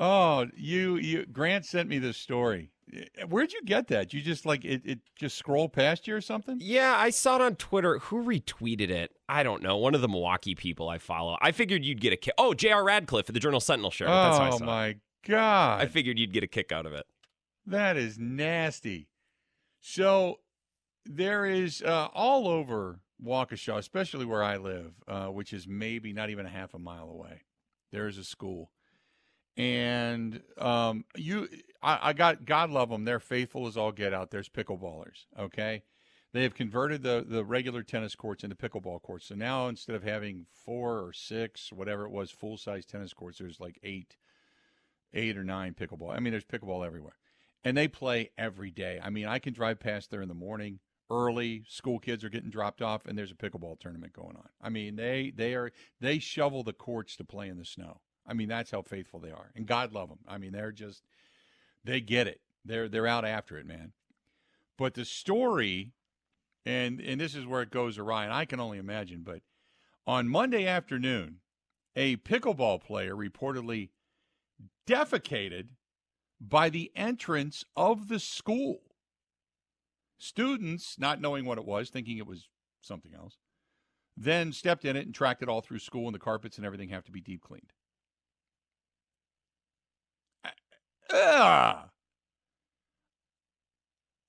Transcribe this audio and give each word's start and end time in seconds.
Oh, 0.00 0.46
you 0.56 0.96
you 0.96 1.26
Grant 1.26 1.66
sent 1.66 1.88
me 1.88 1.98
this 1.98 2.16
story. 2.16 2.72
Where'd 3.28 3.52
you 3.52 3.62
get 3.64 3.86
that? 3.88 4.12
You 4.12 4.22
just 4.22 4.46
like 4.46 4.64
it, 4.64 4.80
it 4.84 4.98
just 5.14 5.36
scroll 5.36 5.68
past 5.68 6.08
you 6.08 6.16
or 6.16 6.22
something? 6.22 6.56
Yeah, 6.58 6.96
I 6.96 7.10
saw 7.10 7.36
it 7.36 7.42
on 7.42 7.54
Twitter. 7.54 7.98
Who 7.98 8.24
retweeted 8.24 8.88
it? 8.88 9.12
I 9.28 9.42
don't 9.42 9.62
know. 9.62 9.76
One 9.76 9.94
of 9.94 10.00
the 10.00 10.08
Milwaukee 10.08 10.54
people 10.56 10.88
I 10.88 10.98
follow. 10.98 11.36
I 11.40 11.52
figured 11.52 11.84
you'd 11.84 12.00
get 12.00 12.12
a 12.12 12.16
kick. 12.16 12.34
Oh, 12.38 12.54
J.R. 12.54 12.82
Radcliffe 12.82 13.28
at 13.28 13.34
the 13.34 13.40
Journal 13.40 13.60
Sentinel 13.60 13.90
show. 13.90 14.06
That's 14.06 14.38
how 14.38 14.44
I 14.44 14.50
oh 14.50 14.58
my 14.58 14.96
god. 15.24 15.82
I 15.82 15.86
figured 15.86 16.18
you'd 16.18 16.32
get 16.32 16.42
a 16.42 16.48
kick 16.48 16.72
out 16.72 16.86
of 16.86 16.94
it. 16.94 17.06
That 17.66 17.96
is 17.96 18.18
nasty. 18.18 19.08
So 19.80 20.40
there 21.04 21.44
is 21.44 21.82
uh, 21.82 22.08
all 22.12 22.48
over 22.48 23.00
Waukesha, 23.24 23.76
especially 23.76 24.24
where 24.24 24.42
I 24.42 24.56
live, 24.56 24.94
uh, 25.06 25.26
which 25.26 25.52
is 25.52 25.68
maybe 25.68 26.12
not 26.12 26.30
even 26.30 26.46
a 26.46 26.50
half 26.50 26.74
a 26.74 26.78
mile 26.78 27.10
away. 27.10 27.42
There 27.92 28.08
is 28.08 28.18
a 28.18 28.24
school, 28.24 28.72
and 29.56 30.42
um, 30.58 31.04
you, 31.16 31.48
I, 31.82 32.10
I 32.10 32.12
got 32.12 32.44
God 32.44 32.70
love 32.70 32.90
them. 32.90 33.04
They're 33.04 33.20
faithful 33.20 33.66
as 33.66 33.76
all 33.76 33.92
get 33.92 34.14
out. 34.14 34.30
There's 34.30 34.48
pickleballers. 34.48 35.26
Okay, 35.38 35.82
they 36.32 36.42
have 36.42 36.54
converted 36.54 37.02
the 37.02 37.24
the 37.26 37.44
regular 37.44 37.82
tennis 37.82 38.14
courts 38.14 38.44
into 38.44 38.56
pickleball 38.56 39.02
courts. 39.02 39.26
So 39.26 39.34
now 39.34 39.68
instead 39.68 39.96
of 39.96 40.02
having 40.02 40.46
four 40.52 40.98
or 40.98 41.12
six, 41.12 41.72
whatever 41.72 42.04
it 42.04 42.12
was, 42.12 42.30
full 42.30 42.56
size 42.56 42.86
tennis 42.86 43.12
courts, 43.12 43.38
there's 43.38 43.60
like 43.60 43.78
eight, 43.82 44.16
eight 45.12 45.36
or 45.36 45.44
nine 45.44 45.74
pickleball. 45.74 46.14
I 46.14 46.20
mean, 46.20 46.32
there's 46.32 46.44
pickleball 46.44 46.86
everywhere 46.86 47.16
and 47.64 47.76
they 47.76 47.88
play 47.88 48.30
every 48.38 48.70
day. 48.70 49.00
I 49.02 49.10
mean, 49.10 49.26
I 49.26 49.38
can 49.38 49.52
drive 49.52 49.80
past 49.80 50.10
there 50.10 50.22
in 50.22 50.28
the 50.28 50.34
morning 50.34 50.80
early. 51.10 51.64
School 51.68 51.98
kids 51.98 52.24
are 52.24 52.30
getting 52.30 52.50
dropped 52.50 52.82
off, 52.82 53.06
and 53.06 53.18
there's 53.18 53.32
a 53.32 53.34
pickleball 53.34 53.78
tournament 53.78 54.12
going 54.12 54.36
on. 54.36 54.48
I 54.60 54.70
mean, 54.70 54.96
they 54.96 55.32
they 55.34 55.54
are 55.54 55.72
they 56.00 56.18
shovel 56.18 56.62
the 56.62 56.72
courts 56.72 57.16
to 57.16 57.24
play 57.24 57.48
in 57.48 57.58
the 57.58 57.64
snow. 57.64 58.00
I 58.26 58.34
mean, 58.34 58.48
that's 58.48 58.70
how 58.70 58.82
faithful 58.82 59.20
they 59.20 59.30
are, 59.30 59.50
and 59.54 59.66
God 59.66 59.92
love 59.92 60.08
them. 60.08 60.20
I 60.28 60.38
mean, 60.38 60.52
they're 60.52 60.72
just 60.72 61.02
they 61.84 62.00
get 62.00 62.26
it. 62.26 62.40
They're 62.64 62.88
they're 62.88 63.06
out 63.06 63.24
after 63.24 63.58
it, 63.58 63.66
man. 63.66 63.92
But 64.76 64.94
the 64.94 65.04
story, 65.04 65.92
and 66.64 67.00
and 67.00 67.20
this 67.20 67.34
is 67.34 67.46
where 67.46 67.62
it 67.62 67.70
goes 67.70 67.98
awry, 67.98 68.24
and 68.24 68.32
I 68.32 68.44
can 68.44 68.60
only 68.60 68.78
imagine. 68.78 69.22
But 69.22 69.42
on 70.06 70.28
Monday 70.28 70.66
afternoon, 70.66 71.40
a 71.96 72.16
pickleball 72.16 72.82
player 72.82 73.14
reportedly 73.14 73.90
defecated 74.86 75.68
by 76.40 76.70
the 76.70 76.90
entrance 76.96 77.64
of 77.76 78.08
the 78.08 78.18
school. 78.18 78.80
Students, 80.18 80.98
not 80.98 81.20
knowing 81.20 81.44
what 81.44 81.58
it 81.58 81.64
was, 81.64 81.90
thinking 81.90 82.18
it 82.18 82.26
was 82.26 82.48
something 82.80 83.14
else, 83.14 83.38
then 84.16 84.52
stepped 84.52 84.84
in 84.84 84.96
it 84.96 85.06
and 85.06 85.14
tracked 85.14 85.42
it 85.42 85.48
all 85.48 85.60
through 85.60 85.78
school, 85.78 86.06
and 86.06 86.14
the 86.14 86.18
carpets 86.18 86.56
and 86.56 86.66
everything 86.66 86.90
have 86.90 87.04
to 87.04 87.12
be 87.12 87.20
deep 87.20 87.42
cleaned. 87.42 87.72
Ah! 91.22 91.90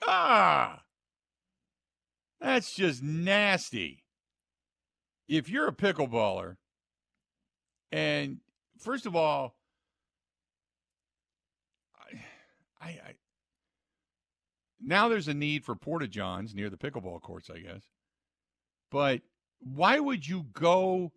Ah! 0.06 0.84
That's 2.40 2.74
just 2.76 3.02
nasty. 3.02 4.04
If 5.28 5.50
you're 5.50 5.68
a 5.68 5.74
pickleballer, 5.74 6.58
and 7.92 8.40
first 8.80 9.06
of 9.06 9.16
all, 9.16 9.56
I, 12.82 12.88
I 12.88 13.14
now 14.82 15.08
there's 15.08 15.28
a 15.28 15.34
need 15.34 15.64
for 15.64 15.76
porta 15.76 16.08
johns 16.08 16.56
near 16.56 16.70
the 16.70 16.78
pickleball 16.78 17.22
courts, 17.22 17.50
I 17.50 17.60
guess. 17.60 17.84
But 18.90 19.22
why 19.60 20.00
would 20.00 20.28
you 20.28 20.48
go 20.52 21.12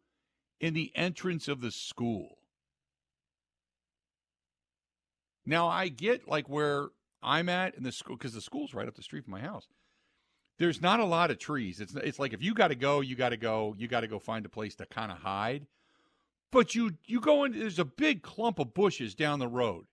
in 0.60 0.74
the 0.74 0.92
entrance 0.94 1.48
of 1.48 1.60
the 1.60 1.70
school? 1.70 2.38
Now 5.46 5.68
I 5.68 5.88
get 5.88 6.28
like 6.28 6.48
where 6.48 6.88
I'm 7.22 7.48
at 7.48 7.74
in 7.74 7.82
the 7.82 7.92
school 7.92 8.16
because 8.16 8.34
the 8.34 8.40
school's 8.40 8.74
right 8.74 8.88
up 8.88 8.94
the 8.94 9.02
street 9.02 9.24
from 9.24 9.32
my 9.32 9.40
house. 9.40 9.66
There's 10.58 10.80
not 10.80 11.00
a 11.00 11.04
lot 11.04 11.30
of 11.30 11.38
trees. 11.38 11.80
It's 11.80 11.94
it's 11.94 12.18
like 12.18 12.32
if 12.32 12.42
you 12.42 12.54
got 12.54 12.68
to 12.68 12.76
go, 12.76 13.00
you 13.00 13.16
got 13.16 13.30
to 13.30 13.36
go. 13.36 13.74
You 13.76 13.88
got 13.88 14.00
to 14.00 14.08
go 14.08 14.18
find 14.18 14.46
a 14.46 14.50
place 14.50 14.76
to 14.76 14.86
kind 14.86 15.10
of 15.10 15.18
hide. 15.18 15.66
But 16.52 16.74
you 16.74 16.92
you 17.04 17.20
go 17.20 17.44
in. 17.44 17.58
There's 17.58 17.80
a 17.80 17.84
big 17.84 18.22
clump 18.22 18.58
of 18.58 18.74
bushes 18.74 19.14
down 19.14 19.40
the 19.40 19.48
road. 19.48 19.86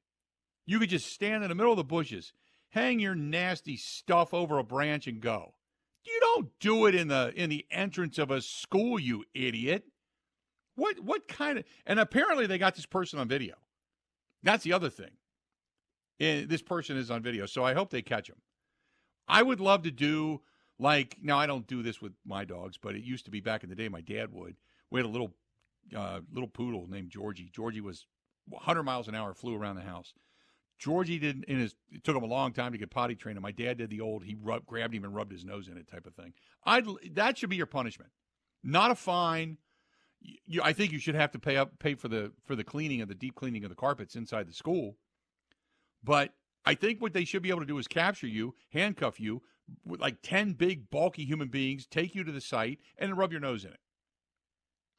You 0.67 0.79
could 0.79 0.89
just 0.89 1.11
stand 1.11 1.43
in 1.43 1.49
the 1.49 1.55
middle 1.55 1.73
of 1.73 1.77
the 1.77 1.83
bushes, 1.83 2.33
hang 2.69 2.99
your 2.99 3.15
nasty 3.15 3.75
stuff 3.75 4.33
over 4.33 4.59
a 4.59 4.63
branch, 4.63 5.07
and 5.07 5.19
go. 5.19 5.55
You 6.03 6.19
don't 6.21 6.49
do 6.59 6.85
it 6.85 6.93
in 6.93 7.07
the 7.07 7.33
in 7.35 7.49
the 7.49 7.65
entrance 7.71 8.19
of 8.19 8.29
a 8.29 8.41
school, 8.41 8.99
you 8.99 9.23
idiot. 9.33 9.85
What 10.75 10.99
what 10.99 11.27
kind 11.27 11.57
of 11.57 11.65
and 11.85 11.99
apparently 11.99 12.45
they 12.45 12.59
got 12.59 12.75
this 12.75 12.85
person 12.85 13.17
on 13.17 13.27
video. 13.27 13.55
That's 14.43 14.63
the 14.63 14.73
other 14.73 14.89
thing. 14.89 15.11
And 16.21 16.47
this 16.47 16.61
person 16.61 16.97
is 16.97 17.09
on 17.09 17.23
video, 17.23 17.47
so 17.47 17.65
I 17.65 17.73
hope 17.73 17.89
they 17.89 18.03
catch 18.03 18.29
him. 18.29 18.37
I 19.27 19.41
would 19.41 19.59
love 19.59 19.81
to 19.83 19.91
do 19.91 20.41
like 20.77 21.17
now 21.21 21.39
I 21.39 21.47
don't 21.47 21.65
do 21.65 21.81
this 21.81 21.99
with 21.99 22.13
my 22.23 22.45
dogs, 22.45 22.77
but 22.77 22.95
it 22.95 23.03
used 23.03 23.25
to 23.25 23.31
be 23.31 23.39
back 23.39 23.63
in 23.63 23.69
the 23.69 23.75
day 23.75 23.89
my 23.89 24.01
dad 24.01 24.31
would. 24.31 24.55
We 24.91 24.99
had 24.99 25.05
a 25.05 25.09
little 25.09 25.33
uh, 25.95 26.19
little 26.31 26.47
poodle 26.47 26.87
named 26.87 27.09
Georgie. 27.09 27.49
Georgie 27.51 27.81
was 27.81 28.05
100 28.49 28.83
miles 28.83 29.07
an 29.07 29.15
hour, 29.15 29.33
flew 29.33 29.55
around 29.55 29.77
the 29.77 29.81
house. 29.81 30.13
Georgie 30.77 31.17
didn't. 31.17 31.45
in 31.45 31.57
his. 31.57 31.75
It 31.91 32.03
took 32.03 32.15
him 32.15 32.23
a 32.23 32.27
long 32.27 32.53
time 32.53 32.71
to 32.71 32.77
get 32.77 32.91
potty 32.91 33.15
trained. 33.15 33.37
And 33.37 33.43
my 33.43 33.51
dad 33.51 33.79
did 33.79 33.89
the 33.89 34.01
old. 34.01 34.23
He 34.23 34.35
rubbed, 34.39 34.67
grabbed 34.67 34.93
him 34.93 35.03
and 35.03 35.15
rubbed 35.15 35.31
his 35.31 35.43
nose 35.43 35.67
in 35.67 35.77
it 35.77 35.87
type 35.87 36.05
of 36.05 36.13
thing. 36.13 36.33
I 36.65 36.83
that 37.13 37.39
should 37.39 37.49
be 37.49 37.55
your 37.55 37.65
punishment, 37.65 38.11
not 38.63 38.91
a 38.91 38.95
fine. 38.95 39.57
You, 40.45 40.61
I 40.63 40.73
think 40.73 40.91
you 40.91 40.99
should 40.99 41.15
have 41.15 41.31
to 41.31 41.39
pay 41.39 41.57
up 41.57 41.79
pay 41.79 41.95
for 41.95 42.07
the 42.07 42.31
for 42.45 42.55
the 42.55 42.63
cleaning 42.63 43.01
of 43.01 43.07
the 43.07 43.15
deep 43.15 43.33
cleaning 43.33 43.63
of 43.63 43.71
the 43.71 43.75
carpets 43.75 44.15
inside 44.15 44.47
the 44.47 44.53
school. 44.53 44.97
But 46.03 46.33
I 46.65 46.75
think 46.75 47.01
what 47.01 47.13
they 47.13 47.25
should 47.25 47.43
be 47.43 47.49
able 47.49 47.61
to 47.61 47.65
do 47.65 47.77
is 47.77 47.87
capture 47.87 48.27
you, 48.27 48.55
handcuff 48.71 49.19
you 49.19 49.41
with 49.85 49.99
like 49.99 50.21
ten 50.21 50.53
big 50.53 50.89
bulky 50.89 51.25
human 51.25 51.47
beings, 51.47 51.85
take 51.87 52.15
you 52.15 52.23
to 52.23 52.31
the 52.31 52.41
site, 52.41 52.79
and 52.97 53.17
rub 53.17 53.31
your 53.31 53.41
nose 53.41 53.65
in 53.65 53.71
it. 53.71 53.79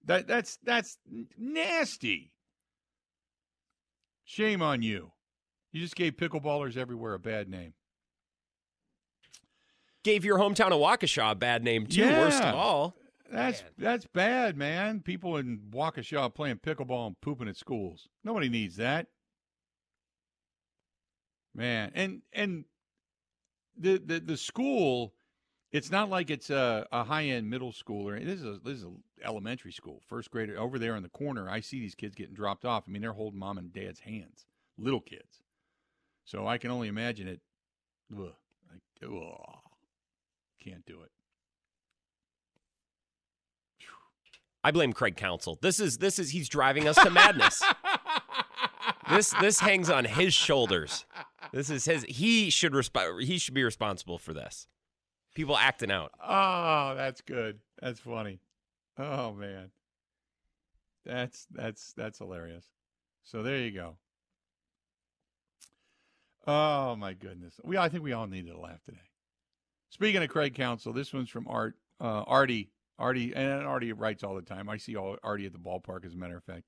That 0.05 0.27
that's 0.27 0.59
that's 0.65 0.99
nasty. 1.39 2.33
Shame 4.25 4.63
on 4.63 4.83
you. 4.83 5.13
You 5.73 5.81
just 5.81 5.97
gave 5.97 6.17
pickleballers 6.17 6.77
everywhere 6.77 7.15
a 7.15 7.19
bad 7.19 7.49
name. 7.49 7.75
Gave 10.05 10.25
your 10.25 10.39
hometown 10.39 10.73
of 10.73 10.81
Waukesha 10.81 11.33
a 11.33 11.35
bad 11.35 11.63
name 11.63 11.87
too. 11.87 12.01
Yeah. 12.03 12.21
Worst 12.21 12.43
of 12.43 12.55
all. 12.55 12.95
That's 13.31 13.63
Man. 13.63 13.71
that's 13.79 14.07
bad, 14.07 14.57
man. 14.57 15.01
People 15.01 15.37
in 15.37 15.61
Waukesha 15.71 16.35
playing 16.35 16.59
pickleball 16.59 17.07
and 17.07 17.21
pooping 17.21 17.49
at 17.49 17.57
schools. 17.57 18.09
Nobody 18.25 18.49
needs 18.49 18.77
that. 18.77 19.07
Man, 21.55 21.93
and 21.95 22.23
and 22.33 22.65
the 23.77 23.99
the, 23.99 24.21
the 24.21 24.37
school, 24.37 25.15
it's 25.71 25.91
not 25.91 26.09
like 26.09 26.31
it's 26.31 26.51
a, 26.51 26.87
a 26.93 27.05
high 27.05 27.25
end 27.25 27.49
middle 27.49 27.73
school 27.73 28.09
or 28.09 28.19
this 28.19 28.41
is 28.41 28.45
a, 28.45 28.59
this 28.65 28.79
is 28.79 28.85
a 28.85 29.27
elementary 29.27 29.73
school, 29.73 30.01
first 30.09 30.31
grader 30.31 30.59
over 30.59 30.79
there 30.79 30.97
in 30.97 31.03
the 31.03 31.09
corner. 31.09 31.49
I 31.49 31.61
see 31.61 31.81
these 31.81 31.95
kids 31.95 32.15
getting 32.15 32.35
dropped 32.35 32.65
off. 32.65 32.85
I 32.87 32.91
mean, 32.91 33.03
they're 33.03 33.13
holding 33.13 33.39
mom 33.39 33.59
and 33.59 33.73
dad's 33.73 34.01
hands, 34.01 34.47
little 34.79 35.01
kids. 35.01 35.43
So 36.25 36.47
I 36.47 36.59
can 36.59 36.71
only 36.71 36.89
imagine 36.89 37.29
it. 37.29 37.41
Ugh, 38.13 38.33
like, 38.71 39.11
ugh, 39.11 39.59
can't 40.63 40.85
do 40.87 41.03
it. 41.03 41.11
I 44.65 44.71
blame 44.71 44.93
Craig 44.93 45.17
Counsell. 45.17 45.59
This 45.61 45.81
is 45.81 45.99
this 45.99 46.19
is 46.19 46.31
he's 46.31 46.49
driving 46.49 46.87
us 46.87 46.97
to 46.97 47.11
madness. 47.11 47.63
this 49.11 49.35
this 49.41 49.59
hangs 49.59 49.91
on 49.91 50.05
his 50.05 50.33
shoulders. 50.35 51.05
This 51.53 51.71
is 51.71 51.85
his. 51.85 52.05
He 52.09 52.51
should 52.51 52.73
resp- 52.73 53.23
He 53.23 53.39
should 53.39 53.55
be 53.55 53.65
responsible 53.65 54.19
for 54.19 54.33
this. 54.33 54.67
People 55.35 55.57
acting 55.57 55.91
out. 55.91 56.13
Oh, 56.23 56.95
that's 56.97 57.21
good. 57.21 57.61
That's 57.81 58.01
funny. 58.01 58.41
Oh 58.99 59.33
man. 59.33 59.71
That's 61.05 61.47
that's 61.51 61.93
that's 61.95 62.19
hilarious. 62.19 62.67
So 63.25 63.43
there 63.43 63.59
you 63.59 63.71
go. 63.71 63.97
Oh 66.47 66.97
my 66.97 67.13
goodness. 67.15 67.55
We 67.65 67.77
I 67.77 67.89
think 67.89 68.03
we 68.03 68.13
all 68.13 68.27
needed 68.27 68.53
a 68.53 68.59
laugh 68.59 68.83
today. 68.85 68.99
Speaking 69.91 70.23
of 70.23 70.29
Craig 70.29 70.55
Counsell, 70.55 70.93
this 70.93 71.13
one's 71.13 71.31
from 71.31 71.47
Art 71.49 71.77
uh, 72.01 72.23
Artie. 72.27 72.71
Artie 72.99 73.35
and 73.35 73.67
Artie 73.67 73.93
writes 73.93 74.23
all 74.23 74.35
the 74.35 74.43
time. 74.43 74.69
I 74.69 74.77
see 74.77 74.97
all 74.97 75.17
Artie 75.23 75.47
at 75.47 75.53
the 75.53 75.59
ballpark 75.59 76.05
as 76.05 76.15
a 76.15 76.17
matter 76.17 76.37
of 76.37 76.45
fact. 76.45 76.65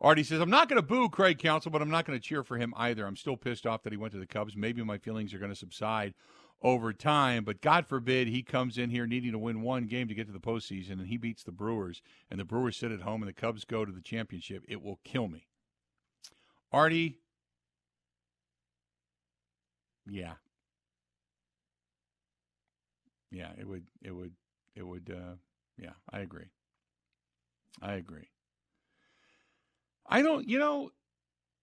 Artie 0.00 0.22
says, 0.22 0.40
I'm 0.40 0.50
not 0.50 0.68
going 0.68 0.80
to 0.80 0.86
boo 0.86 1.08
Craig 1.08 1.38
Counsell, 1.38 1.72
but 1.72 1.82
I'm 1.82 1.90
not 1.90 2.04
going 2.04 2.18
to 2.18 2.24
cheer 2.24 2.44
for 2.44 2.56
him 2.56 2.72
either. 2.76 3.04
I'm 3.04 3.16
still 3.16 3.36
pissed 3.36 3.66
off 3.66 3.82
that 3.82 3.92
he 3.92 3.96
went 3.96 4.12
to 4.12 4.20
the 4.20 4.26
Cubs. 4.26 4.56
Maybe 4.56 4.82
my 4.84 4.98
feelings 4.98 5.34
are 5.34 5.38
going 5.38 5.50
to 5.50 5.56
subside 5.56 6.14
over 6.62 6.92
time, 6.92 7.44
but 7.44 7.60
God 7.60 7.86
forbid 7.86 8.28
he 8.28 8.42
comes 8.42 8.78
in 8.78 8.90
here 8.90 9.06
needing 9.06 9.32
to 9.32 9.38
win 9.38 9.62
one 9.62 9.86
game 9.86 10.08
to 10.08 10.14
get 10.14 10.26
to 10.26 10.32
the 10.32 10.40
postseason 10.40 10.92
and 10.92 11.06
he 11.06 11.16
beats 11.16 11.44
the 11.44 11.52
Brewers 11.52 12.02
and 12.30 12.38
the 12.38 12.44
Brewers 12.44 12.76
sit 12.76 12.90
at 12.90 13.02
home 13.02 13.22
and 13.22 13.28
the 13.28 13.32
Cubs 13.32 13.64
go 13.64 13.84
to 13.84 13.92
the 13.92 14.00
championship. 14.00 14.64
It 14.68 14.82
will 14.82 14.98
kill 15.04 15.28
me. 15.28 15.46
Artie, 16.72 17.20
yeah. 20.08 20.34
Yeah, 23.30 23.50
it 23.58 23.68
would, 23.68 23.84
it 24.02 24.10
would, 24.12 24.32
it 24.74 24.82
would, 24.82 25.14
uh, 25.14 25.34
yeah, 25.76 25.92
I 26.12 26.20
agree. 26.20 26.46
I 27.80 27.92
agree. 27.92 28.28
I 30.08 30.22
don't, 30.22 30.48
you 30.48 30.58
know, 30.58 30.90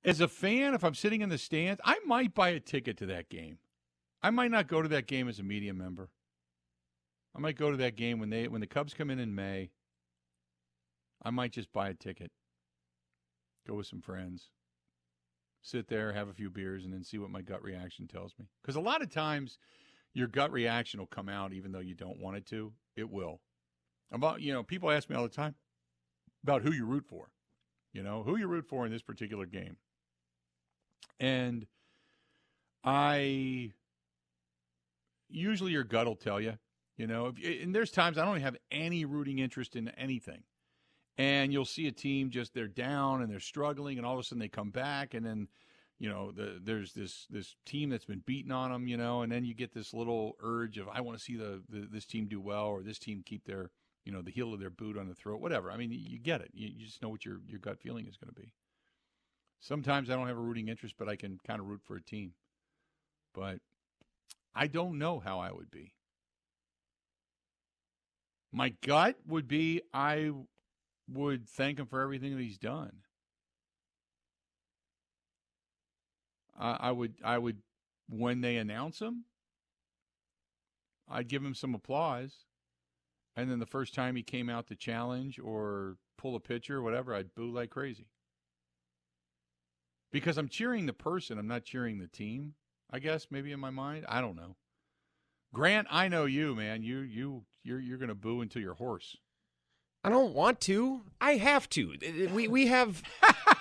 As 0.03 0.21
a 0.21 0.27
fan, 0.27 0.75
if 0.75 0.83
I'm 0.83 0.93
sitting 0.93 1.21
in 1.21 1.29
the 1.29 1.37
stands, 1.39 1.81
I 1.83 1.97
might 2.05 2.35
buy 2.35 2.49
a 2.49 2.59
ticket 2.59 2.95
to 2.97 3.07
that 3.07 3.27
game. 3.29 3.57
I 4.21 4.29
might 4.29 4.51
not 4.51 4.67
go 4.67 4.83
to 4.83 4.87
that 4.89 5.07
game 5.07 5.27
as 5.27 5.39
a 5.39 5.43
media 5.43 5.73
member. 5.73 6.11
I 7.35 7.39
might 7.39 7.57
go 7.57 7.71
to 7.71 7.77
that 7.77 7.95
game 7.95 8.19
when 8.19 8.29
they 8.29 8.47
when 8.47 8.61
the 8.61 8.67
Cubs 8.67 8.93
come 8.93 9.09
in 9.09 9.19
in 9.19 9.33
May. 9.33 9.71
I 11.23 11.31
might 11.31 11.51
just 11.53 11.73
buy 11.73 11.89
a 11.89 11.95
ticket. 11.95 12.31
Go 13.67 13.75
with 13.75 13.87
some 13.87 14.01
friends. 14.01 14.51
Sit 15.63 15.87
there, 15.87 16.13
have 16.13 16.29
a 16.29 16.33
few 16.33 16.51
beers, 16.51 16.85
and 16.85 16.93
then 16.93 17.03
see 17.03 17.17
what 17.17 17.31
my 17.31 17.41
gut 17.41 17.63
reaction 17.63 18.07
tells 18.07 18.35
me. 18.37 18.45
Because 18.61 18.75
a 18.75 18.81
lot 18.81 19.01
of 19.01 19.09
times, 19.09 19.57
your 20.13 20.27
gut 20.27 20.51
reaction 20.51 20.99
will 20.99 21.07
come 21.07 21.29
out 21.29 21.51
even 21.51 21.71
though 21.71 21.79
you 21.79 21.95
don't 21.95 22.19
want 22.19 22.37
it 22.37 22.45
to. 22.47 22.73
It 22.95 23.09
will. 23.09 23.41
About 24.11 24.41
you 24.41 24.53
know, 24.53 24.61
people 24.61 24.91
ask 24.91 25.09
me 25.09 25.15
all 25.15 25.23
the 25.23 25.29
time 25.29 25.55
about 26.43 26.61
who 26.61 26.71
you 26.71 26.85
root 26.85 27.05
for. 27.09 27.31
You 27.95 28.03
know, 28.03 28.23
who 28.23 28.35
you 28.35 28.47
root 28.47 28.65
for 28.67 28.85
in 28.85 28.91
this 28.91 29.01
particular 29.01 29.45
game. 29.45 29.77
And 31.17 31.65
I 32.83 33.71
usually 35.29 35.71
your 35.71 35.85
gut 35.85 36.05
will 36.05 36.17
tell 36.17 36.41
you, 36.41 36.57
you 36.97 37.07
know, 37.07 37.27
if, 37.27 37.63
and 37.63 37.73
there's 37.73 37.91
times 37.91 38.17
I 38.17 38.25
don't 38.25 38.41
have 38.41 38.57
any 38.69 39.05
rooting 39.05 39.39
interest 39.39 39.77
in 39.77 39.87
anything. 39.89 40.43
And 41.17 41.53
you'll 41.53 41.63
see 41.63 41.87
a 41.87 41.91
team 41.93 42.31
just 42.31 42.53
they're 42.53 42.67
down 42.67 43.21
and 43.21 43.31
they're 43.31 43.39
struggling 43.39 43.97
and 43.97 44.05
all 44.05 44.15
of 44.15 44.19
a 44.19 44.23
sudden 44.23 44.39
they 44.39 44.49
come 44.49 44.71
back 44.71 45.13
and 45.13 45.25
then 45.25 45.47
you 45.97 46.09
know 46.09 46.33
the, 46.33 46.59
there's 46.61 46.91
this 46.91 47.25
this 47.29 47.55
team 47.65 47.89
that's 47.89 48.03
been 48.03 48.21
beaten 48.25 48.51
on 48.51 48.73
them 48.73 48.85
you 48.85 48.97
know 48.97 49.21
and 49.21 49.31
then 49.31 49.45
you 49.45 49.53
get 49.53 49.73
this 49.73 49.93
little 49.93 50.35
urge 50.43 50.77
of 50.77 50.89
i 50.89 50.99
want 50.99 51.17
to 51.17 51.23
see 51.23 51.37
the, 51.37 51.61
the, 51.69 51.87
this 51.89 52.05
team 52.05 52.27
do 52.27 52.41
well 52.41 52.65
or 52.65 52.83
this 52.83 52.99
team 52.99 53.23
keep 53.25 53.45
their 53.45 53.69
you 54.05 54.11
know 54.11 54.21
the 54.21 54.31
heel 54.31 54.53
of 54.53 54.59
their 54.59 54.69
boot 54.69 54.97
on 54.97 55.07
the 55.07 55.15
throat 55.15 55.41
whatever. 55.41 55.71
I 55.71 55.77
mean 55.77 55.91
you 55.91 56.19
get 56.19 56.41
it. 56.41 56.51
You, 56.53 56.69
you 56.75 56.85
just 56.85 57.01
know 57.01 57.09
what 57.09 57.25
your 57.25 57.39
your 57.47 57.59
gut 57.59 57.79
feeling 57.79 58.07
is 58.07 58.17
going 58.17 58.33
to 58.33 58.39
be. 58.39 58.53
Sometimes 59.59 60.09
i 60.09 60.15
don't 60.15 60.27
have 60.27 60.37
a 60.37 60.41
rooting 60.41 60.67
interest 60.67 60.95
but 60.97 61.09
i 61.09 61.15
can 61.15 61.39
kind 61.45 61.59
of 61.59 61.67
root 61.67 61.81
for 61.83 61.95
a 61.95 62.01
team. 62.01 62.33
But 63.33 63.59
i 64.53 64.67
don't 64.67 64.97
know 64.97 65.19
how 65.19 65.39
i 65.39 65.51
would 65.51 65.71
be. 65.71 65.93
My 68.51 68.73
gut 68.85 69.17
would 69.27 69.47
be 69.47 69.81
i 69.93 70.31
would 71.07 71.47
thank 71.47 71.79
him 71.79 71.85
for 71.85 72.01
everything 72.01 72.35
that 72.35 72.41
he's 72.41 72.57
done. 72.57 73.01
I 76.57 76.91
would 76.91 77.15
I 77.23 77.37
would 77.37 77.57
when 78.07 78.41
they 78.41 78.57
announce 78.57 78.99
him, 78.99 79.25
I'd 81.09 81.27
give 81.27 81.43
him 81.43 81.53
some 81.53 81.75
applause. 81.75 82.45
And 83.35 83.51
then 83.51 83.59
the 83.59 83.65
first 83.65 83.93
time 83.93 84.15
he 84.15 84.23
came 84.23 84.49
out 84.49 84.67
to 84.67 84.75
challenge 84.75 85.39
or 85.39 85.97
pull 86.17 86.35
a 86.35 86.39
pitcher 86.39 86.77
or 86.77 86.81
whatever, 86.81 87.13
I'd 87.13 87.35
boo 87.35 87.51
like 87.51 87.69
crazy. 87.69 88.07
Because 90.11 90.37
I'm 90.37 90.47
cheering 90.47 90.85
the 90.85 90.93
person, 90.93 91.37
I'm 91.37 91.47
not 91.47 91.65
cheering 91.65 91.99
the 91.99 92.07
team, 92.07 92.53
I 92.89 92.99
guess, 92.99 93.27
maybe 93.29 93.51
in 93.51 93.59
my 93.59 93.71
mind. 93.71 94.05
I 94.07 94.21
don't 94.21 94.37
know. 94.37 94.55
Grant, 95.53 95.87
I 95.89 96.07
know 96.07 96.25
you, 96.25 96.55
man. 96.55 96.83
You 96.83 96.99
you 96.99 97.43
you're 97.63 97.79
you're 97.79 97.97
gonna 97.97 98.15
boo 98.15 98.41
until 98.41 98.61
you're 98.61 98.73
hoarse. 98.73 99.17
I 100.03 100.09
don't 100.09 100.33
want 100.33 100.61
to. 100.61 101.01
I 101.19 101.35
have 101.35 101.67
to. 101.69 101.95
We 102.31 102.47
we 102.47 102.67
have 102.67 103.01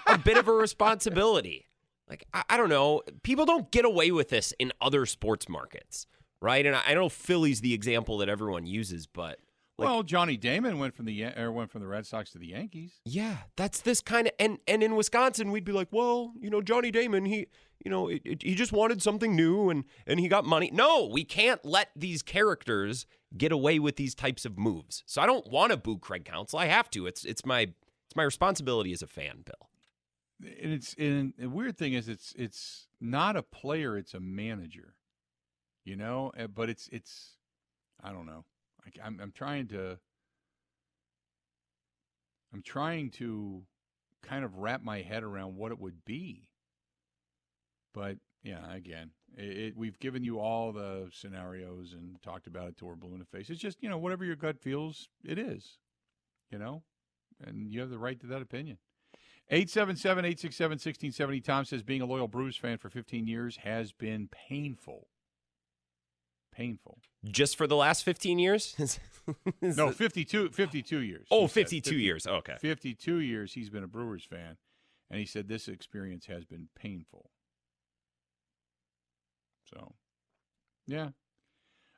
a 0.06 0.18
bit 0.18 0.36
of 0.36 0.48
a 0.48 0.52
responsibility. 0.52 1.66
Like, 2.06 2.26
I, 2.34 2.42
I, 2.50 2.56
don't 2.58 2.68
know. 2.68 3.00
People 3.22 3.46
don't 3.46 3.70
get 3.70 3.86
away 3.86 4.10
with 4.10 4.28
this 4.28 4.52
in 4.58 4.74
other 4.78 5.06
sports 5.06 5.48
markets, 5.48 6.06
right? 6.42 6.66
And 6.66 6.76
I, 6.76 6.82
I 6.88 6.92
know 6.92 7.08
Philly's 7.08 7.62
the 7.62 7.72
example 7.72 8.18
that 8.18 8.28
everyone 8.28 8.66
uses, 8.66 9.06
but. 9.06 9.38
Like, 9.76 9.88
well, 9.88 10.02
Johnny 10.04 10.36
Damon 10.36 10.78
went 10.78 10.94
from 10.94 11.04
the 11.06 11.24
or 11.24 11.50
went 11.50 11.70
from 11.70 11.80
the 11.80 11.88
Red 11.88 12.06
Sox 12.06 12.30
to 12.30 12.38
the 12.38 12.48
Yankees. 12.48 13.00
Yeah, 13.04 13.38
that's 13.56 13.80
this 13.80 14.00
kind 14.00 14.28
of 14.28 14.32
and 14.38 14.58
and 14.68 14.82
in 14.82 14.94
Wisconsin 14.94 15.50
we'd 15.50 15.64
be 15.64 15.72
like, 15.72 15.88
well, 15.90 16.32
you 16.40 16.48
know, 16.48 16.62
Johnny 16.62 16.90
Damon, 16.90 17.24
he, 17.24 17.46
you 17.84 17.90
know, 17.90 18.08
it, 18.08 18.22
it, 18.24 18.42
he 18.42 18.54
just 18.54 18.72
wanted 18.72 19.02
something 19.02 19.34
new 19.34 19.70
and 19.70 19.84
and 20.06 20.20
he 20.20 20.28
got 20.28 20.44
money. 20.44 20.70
No, 20.72 21.08
we 21.12 21.24
can't 21.24 21.64
let 21.64 21.90
these 21.96 22.22
characters 22.22 23.06
get 23.36 23.50
away 23.50 23.80
with 23.80 23.96
these 23.96 24.14
types 24.14 24.44
of 24.44 24.56
moves. 24.56 25.02
So 25.06 25.20
I 25.20 25.26
don't 25.26 25.50
want 25.50 25.72
to 25.72 25.76
boo 25.76 25.98
Craig 25.98 26.24
Counsell. 26.24 26.58
I 26.58 26.66
have 26.66 26.88
to. 26.90 27.06
It's 27.06 27.24
it's 27.24 27.44
my 27.44 27.62
it's 27.62 28.16
my 28.16 28.22
responsibility 28.22 28.92
as 28.92 29.02
a 29.02 29.08
fan, 29.08 29.42
Bill 29.44 29.70
and 30.42 30.72
it's 30.72 30.94
and 30.94 31.32
the 31.38 31.48
weird 31.48 31.76
thing 31.76 31.92
is 31.92 32.08
it's 32.08 32.34
it's 32.36 32.86
not 33.00 33.36
a 33.36 33.42
player, 33.42 33.96
it's 33.96 34.14
a 34.14 34.20
manager. 34.20 34.94
You 35.84 35.96
know, 35.96 36.32
eh, 36.36 36.46
but 36.46 36.68
it's 36.70 36.88
it's 36.92 37.36
I 38.02 38.12
don't 38.12 38.26
know. 38.26 38.44
I'm 39.02 39.18
I'm 39.20 39.32
trying 39.32 39.68
to 39.68 39.98
I'm 42.52 42.62
trying 42.62 43.10
to 43.12 43.62
kind 44.22 44.44
of 44.44 44.56
wrap 44.58 44.82
my 44.82 45.02
head 45.02 45.22
around 45.22 45.56
what 45.56 45.72
it 45.72 45.78
would 45.78 46.04
be. 46.04 46.48
But 47.92 48.18
yeah, 48.42 48.72
again, 48.72 49.10
it, 49.36 49.56
it, 49.56 49.76
we've 49.76 49.98
given 49.98 50.24
you 50.24 50.38
all 50.38 50.72
the 50.72 51.08
scenarios 51.12 51.92
and 51.92 52.20
talked 52.22 52.46
about 52.46 52.68
it 52.68 52.76
to 52.78 52.88
our 52.88 52.96
blue 52.96 53.14
in 53.14 53.24
face. 53.24 53.50
It's 53.50 53.60
just 53.60 53.82
you 53.82 53.88
know 53.88 53.98
whatever 53.98 54.24
your 54.24 54.36
gut 54.36 54.60
feels, 54.60 55.08
it 55.24 55.38
is. 55.38 55.78
You 56.50 56.58
know, 56.58 56.82
and 57.44 57.72
you 57.72 57.80
have 57.80 57.90
the 57.90 57.98
right 57.98 58.20
to 58.20 58.26
that 58.28 58.42
opinion. 58.42 58.78
877 59.50 60.24
867 60.24 60.70
1670. 60.70 61.40
Tom 61.40 61.64
says 61.64 61.82
being 61.82 62.00
a 62.00 62.06
loyal 62.06 62.28
Brewers 62.28 62.56
fan 62.56 62.78
for 62.78 62.88
15 62.88 63.26
years 63.26 63.58
has 63.58 63.92
been 63.92 64.28
painful. 64.28 65.08
Painful. 66.54 66.98
Just 67.24 67.56
for 67.56 67.66
the 67.66 67.76
last 67.76 68.04
15 68.04 68.38
years? 68.38 68.76
no, 69.62 69.90
52, 69.90 70.50
52 70.50 70.98
years. 70.98 71.26
Oh, 71.30 71.46
52 71.46 71.90
50, 71.90 72.02
years. 72.02 72.26
Okay. 72.26 72.56
52 72.60 73.18
years 73.20 73.52
he's 73.54 73.70
been 73.70 73.84
a 73.84 73.88
Brewers 73.88 74.24
fan. 74.24 74.56
And 75.10 75.18
he 75.18 75.26
said 75.26 75.48
this 75.48 75.68
experience 75.68 76.26
has 76.26 76.44
been 76.44 76.68
painful. 76.74 77.30
So, 79.64 79.94
yeah, 80.86 81.10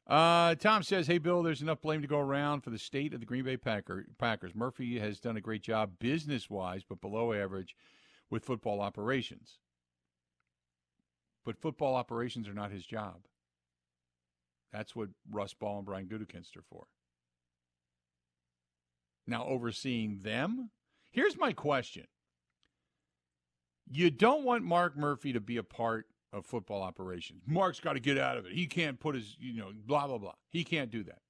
uh, 0.06 0.54
Tom 0.54 0.82
says, 0.82 1.06
"Hey 1.06 1.18
Bill, 1.18 1.42
there's 1.42 1.62
enough 1.62 1.80
blame 1.80 2.00
to 2.02 2.08
go 2.08 2.20
around 2.20 2.60
for 2.60 2.70
the 2.70 2.78
state 2.78 3.12
of 3.12 3.20
the 3.20 3.26
Green 3.26 3.44
Bay 3.44 3.56
Packer, 3.56 4.06
Packers. 4.18 4.54
Murphy 4.54 4.98
has 5.00 5.18
done 5.18 5.36
a 5.36 5.40
great 5.40 5.62
job 5.62 5.98
business-wise, 5.98 6.84
but 6.84 7.00
below 7.00 7.32
average 7.32 7.74
with 8.30 8.44
football 8.44 8.80
operations. 8.80 9.58
But 11.44 11.60
football 11.60 11.96
operations 11.96 12.48
are 12.48 12.54
not 12.54 12.70
his 12.70 12.86
job. 12.86 13.22
That's 14.72 14.94
what 14.94 15.08
Russ 15.30 15.54
Ball 15.54 15.78
and 15.78 15.86
Brian 15.86 16.06
Gutekunst 16.06 16.56
are 16.56 16.64
for. 16.68 16.86
Now, 19.26 19.44
overseeing 19.46 20.20
them, 20.22 20.70
here's 21.10 21.36
my 21.36 21.52
question: 21.52 22.04
You 23.90 24.10
don't 24.10 24.44
want 24.44 24.64
Mark 24.64 24.96
Murphy 24.96 25.32
to 25.32 25.40
be 25.40 25.56
a 25.56 25.62
part 25.62 26.06
of 26.32 26.46
football 26.46 26.82
operations. 26.82 27.42
Mark's 27.46 27.80
got 27.80 27.94
to 27.94 28.00
get 28.00 28.18
out 28.18 28.36
of 28.36 28.46
it. 28.46 28.52
He 28.52 28.66
can't 28.66 29.00
put 29.00 29.14
his, 29.14 29.36
you 29.40 29.56
know, 29.56 29.70
blah, 29.86 30.06
blah, 30.06 30.18
blah. 30.18 30.34
He 30.50 30.64
can't 30.64 30.90
do 30.90 31.02
that. 31.04 31.20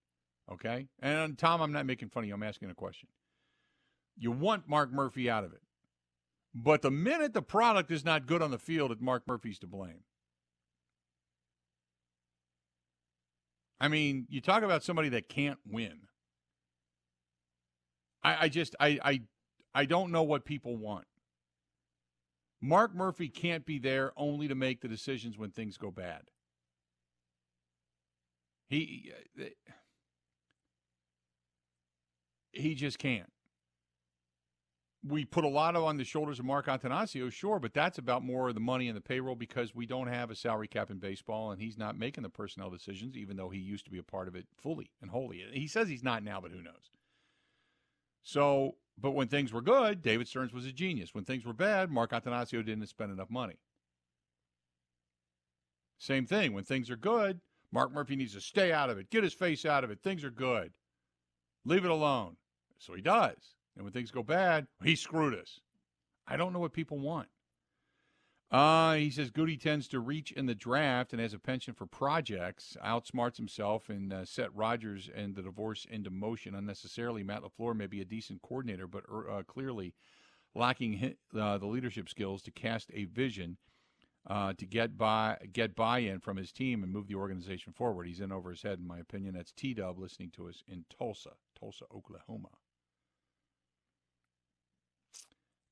Okay? 0.52 0.88
And 1.00 1.38
Tom, 1.38 1.60
I'm 1.60 1.72
not 1.72 1.86
making 1.86 2.08
fun 2.08 2.24
of 2.24 2.28
you. 2.28 2.34
I'm 2.34 2.42
asking 2.42 2.70
a 2.70 2.74
question. 2.74 3.08
You 4.16 4.32
want 4.32 4.68
Mark 4.68 4.92
Murphy 4.92 5.28
out 5.28 5.44
of 5.44 5.52
it. 5.52 5.60
But 6.54 6.82
the 6.82 6.90
minute 6.90 7.34
the 7.34 7.42
product 7.42 7.90
is 7.90 8.04
not 8.04 8.26
good 8.26 8.40
on 8.40 8.50
the 8.50 8.58
field, 8.58 8.98
Mark 9.00 9.24
Murphy's 9.26 9.58
to 9.58 9.66
blame. 9.66 10.04
I 13.80 13.88
mean, 13.88 14.26
you 14.28 14.40
talk 14.40 14.62
about 14.62 14.82
somebody 14.82 15.10
that 15.10 15.28
can't 15.28 15.58
win. 15.68 16.00
I, 18.22 18.44
I 18.44 18.48
just 18.48 18.74
I, 18.80 18.98
I 19.04 19.20
I 19.74 19.84
don't 19.84 20.10
know 20.10 20.22
what 20.22 20.44
people 20.44 20.76
want. 20.76 21.06
Mark 22.60 22.94
Murphy 22.94 23.28
can't 23.28 23.66
be 23.66 23.78
there 23.78 24.12
only 24.16 24.48
to 24.48 24.54
make 24.54 24.80
the 24.80 24.88
decisions 24.88 25.36
when 25.36 25.50
things 25.50 25.76
go 25.76 25.90
bad. 25.90 26.22
He 28.68 29.12
uh, 29.38 29.44
he 32.52 32.74
just 32.74 32.98
can't. 32.98 33.30
We 35.06 35.24
put 35.24 35.44
a 35.44 35.48
lot 35.48 35.76
on 35.76 35.96
the 35.98 36.04
shoulders 36.04 36.38
of 36.38 36.44
Mark 36.44 36.66
Attanasio, 36.66 37.30
sure, 37.30 37.58
but 37.58 37.74
that's 37.74 37.98
about 37.98 38.24
more 38.24 38.48
of 38.48 38.54
the 38.54 38.60
money 38.60 38.88
and 38.88 38.96
the 38.96 39.00
payroll 39.00 39.34
because 39.34 39.74
we 39.74 39.86
don't 39.86 40.08
have 40.08 40.30
a 40.30 40.34
salary 40.34 40.68
cap 40.68 40.90
in 40.90 40.98
baseball, 40.98 41.50
and 41.50 41.60
he's 41.60 41.78
not 41.78 41.98
making 41.98 42.22
the 42.22 42.28
personnel 42.28 42.70
decisions, 42.70 43.16
even 43.16 43.36
though 43.36 43.50
he 43.50 43.58
used 43.58 43.84
to 43.84 43.90
be 43.90 43.98
a 43.98 44.02
part 44.02 44.26
of 44.26 44.34
it 44.34 44.46
fully 44.56 44.90
and 45.00 45.10
wholly. 45.10 45.44
He 45.52 45.68
says 45.68 45.88
he's 45.88 46.02
not 46.02 46.22
now, 46.22 46.40
but 46.40 46.50
who 46.50 46.62
knows? 46.62 46.90
So 48.22 48.76
but 48.98 49.12
when 49.12 49.28
things 49.28 49.52
were 49.52 49.62
good, 49.62 50.00
David 50.02 50.26
Stearns 50.26 50.54
was 50.54 50.64
a 50.64 50.72
genius. 50.72 51.14
When 51.14 51.24
things 51.24 51.44
were 51.44 51.52
bad, 51.52 51.90
Mark 51.90 52.12
Attanasio 52.12 52.64
didn't 52.64 52.86
spend 52.86 53.12
enough 53.12 53.30
money. 53.30 53.58
Same 55.98 56.26
thing. 56.26 56.52
When 56.52 56.64
things 56.64 56.90
are 56.90 56.96
good, 56.96 57.40
Mark 57.70 57.92
Murphy 57.92 58.16
needs 58.16 58.32
to 58.34 58.40
stay 58.40 58.72
out 58.72 58.90
of 58.90 58.98
it, 58.98 59.10
get 59.10 59.24
his 59.24 59.34
face 59.34 59.64
out 59.66 59.84
of 59.84 59.90
it. 59.90 60.00
Things 60.02 60.24
are 60.24 60.30
good. 60.30 60.72
Leave 61.64 61.84
it 61.84 61.90
alone. 61.90 62.36
So 62.78 62.94
he 62.94 63.02
does. 63.02 63.55
And 63.76 63.84
when 63.84 63.92
things 63.92 64.10
go 64.10 64.22
bad, 64.22 64.66
he 64.82 64.96
screwed 64.96 65.34
us. 65.34 65.60
I 66.26 66.36
don't 66.36 66.52
know 66.52 66.58
what 66.58 66.72
people 66.72 66.98
want. 66.98 67.28
Uh, 68.50 68.94
he 68.94 69.10
says 69.10 69.30
Goody 69.30 69.56
tends 69.56 69.88
to 69.88 69.98
reach 69.98 70.30
in 70.30 70.46
the 70.46 70.54
draft 70.54 71.12
and 71.12 71.20
has 71.20 71.34
a 71.34 71.38
penchant 71.38 71.76
for 71.76 71.86
projects, 71.86 72.76
outsmarts 72.84 73.36
himself, 73.36 73.88
and 73.88 74.12
uh, 74.12 74.24
set 74.24 74.54
Rodgers 74.54 75.10
and 75.14 75.34
the 75.34 75.42
divorce 75.42 75.84
into 75.90 76.10
motion 76.10 76.54
unnecessarily. 76.54 77.24
Matt 77.24 77.42
LaFleur 77.42 77.74
may 77.74 77.88
be 77.88 78.00
a 78.00 78.04
decent 78.04 78.42
coordinator, 78.42 78.86
but 78.86 79.02
uh, 79.10 79.42
clearly 79.42 79.94
lacking 80.54 81.16
uh, 81.38 81.58
the 81.58 81.66
leadership 81.66 82.08
skills 82.08 82.40
to 82.42 82.52
cast 82.52 82.90
a 82.94 83.04
vision 83.06 83.56
uh, 84.28 84.52
to 84.54 84.66
get 84.66 84.96
by 84.96 85.38
get 85.52 85.74
buy-in 85.74 86.20
from 86.20 86.36
his 86.36 86.52
team 86.52 86.82
and 86.82 86.92
move 86.92 87.08
the 87.08 87.14
organization 87.14 87.72
forward. 87.72 88.06
He's 88.06 88.20
in 88.20 88.32
over 88.32 88.50
his 88.50 88.62
head, 88.62 88.78
in 88.78 88.86
my 88.86 88.98
opinion. 88.98 89.34
That's 89.34 89.52
T 89.52 89.74
Dub 89.74 89.98
listening 89.98 90.30
to 90.36 90.48
us 90.48 90.62
in 90.68 90.84
Tulsa, 90.96 91.30
Tulsa, 91.58 91.84
Oklahoma. 91.94 92.48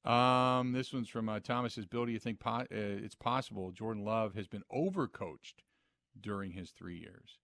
Um, 0.04 0.73
this 0.73 0.92
one's 0.92 1.08
from 1.08 1.28
uh, 1.28 1.40
Thomas. 1.40 1.75
Says, 1.75 1.87
Bill, 1.87 2.04
do 2.06 2.12
you 2.12 2.18
think 2.18 2.40
po- 2.40 2.50
uh, 2.50 2.66
it's 2.70 3.14
possible 3.14 3.73
Jordan 3.73 4.04
Love 4.04 4.34
has 4.34 4.46
been 4.46 4.64
overcoached 4.73 5.62
during 6.20 6.52
his 6.52 6.70
three 6.70 6.99
years? 6.99 7.38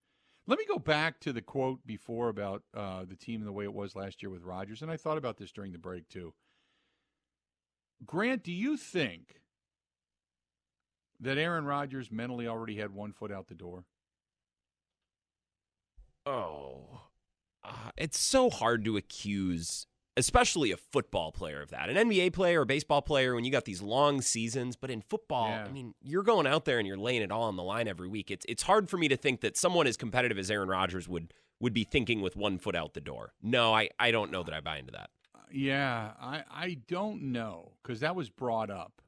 Let 0.47 0.59
me 0.59 0.65
go 0.67 0.79
back 0.79 1.21
to 1.21 1.33
the 1.33 1.43
quote 1.43 1.87
before 1.87 2.29
about 2.29 2.63
uh, 2.77 3.05
the 3.09 3.17
team 3.17 3.41
and 3.41 3.49
the 3.49 3.53
way 3.53 3.65
it 3.65 3.73
was 3.73 3.95
last 3.95 4.23
year 4.23 4.31
with 4.31 4.43
Rodgers, 4.43 4.83
and 4.83 4.91
I 4.91 4.97
thought 4.97 5.19
about 5.19 5.37
this 5.37 5.53
during 5.53 5.73
the 5.73 5.79
break 5.79 6.09
too. 6.09 6.35
Grant, 8.05 8.43
do 8.43 8.53
you 8.53 8.77
think 8.77 9.41
that 11.21 11.39
Aaron 11.39 11.67
Rodgers 11.67 12.11
mentally 12.11 12.49
already 12.49 12.77
had 12.77 12.93
one 12.93 13.13
foot 13.13 13.31
out 13.31 13.49
the 13.49 13.55
door? 13.55 13.85
Oh, 16.27 17.03
uh, 17.63 17.91
it's 17.97 18.19
so 18.19 18.51
hard 18.51 18.85
to 18.85 18.97
accuse 18.97 19.87
especially 20.21 20.71
a 20.71 20.77
football 20.77 21.33
player 21.33 21.61
of 21.61 21.71
that. 21.71 21.89
An 21.89 21.97
NBA 22.09 22.33
player 22.33 22.61
or 22.61 22.65
baseball 22.65 23.03
player 23.03 23.35
when 23.35 23.45
you 23.45 23.51
got 23.51 23.65
these 23.65 23.83
long 23.83 24.21
seasons, 24.21 24.77
but 24.77 24.91
in 24.91 25.01
football, 25.01 25.49
yeah. 25.49 25.65
I 25.65 25.73
mean, 25.73 25.95
you're 26.01 26.23
going 26.23 26.47
out 26.47 26.65
there 26.65 26.79
and 26.79 26.87
you're 26.87 26.97
laying 26.97 27.23
it 27.23 27.33
all 27.33 27.45
on 27.45 27.57
the 27.57 27.63
line 27.63 27.89
every 27.89 28.07
week. 28.07 28.31
It's 28.31 28.47
it's 28.49 28.63
hard 28.63 28.89
for 28.89 28.99
me 28.99 29.09
to 29.09 29.17
think 29.17 29.41
that 29.41 29.57
someone 29.57 29.87
as 29.87 29.97
competitive 29.97 30.39
as 30.39 30.51
Aaron 30.51 30.69
Rodgers 30.69 31.09
would 31.09 31.35
would 31.59 31.73
be 31.73 31.85
thinking 31.85 32.21
with 32.21 32.37
one 32.37 32.59
foot 32.59 32.77
out 32.77 32.95
the 32.95 33.01
door. 33.01 33.33
No, 33.43 33.75
I 33.75 33.91
I 33.99 34.13
don't 34.13 34.31
know 34.31 34.43
that 34.45 34.55
I 34.55 34.61
buy 34.61 34.79
into 34.79 34.93
that. 34.93 35.11
Yeah, 35.51 36.13
I 36.21 36.45
I 36.51 36.77
don't 36.87 37.23
know 37.33 37.73
cuz 37.83 38.01
that 38.01 38.15
was 38.15 38.31
brought 38.31 38.71
up. 38.71 39.03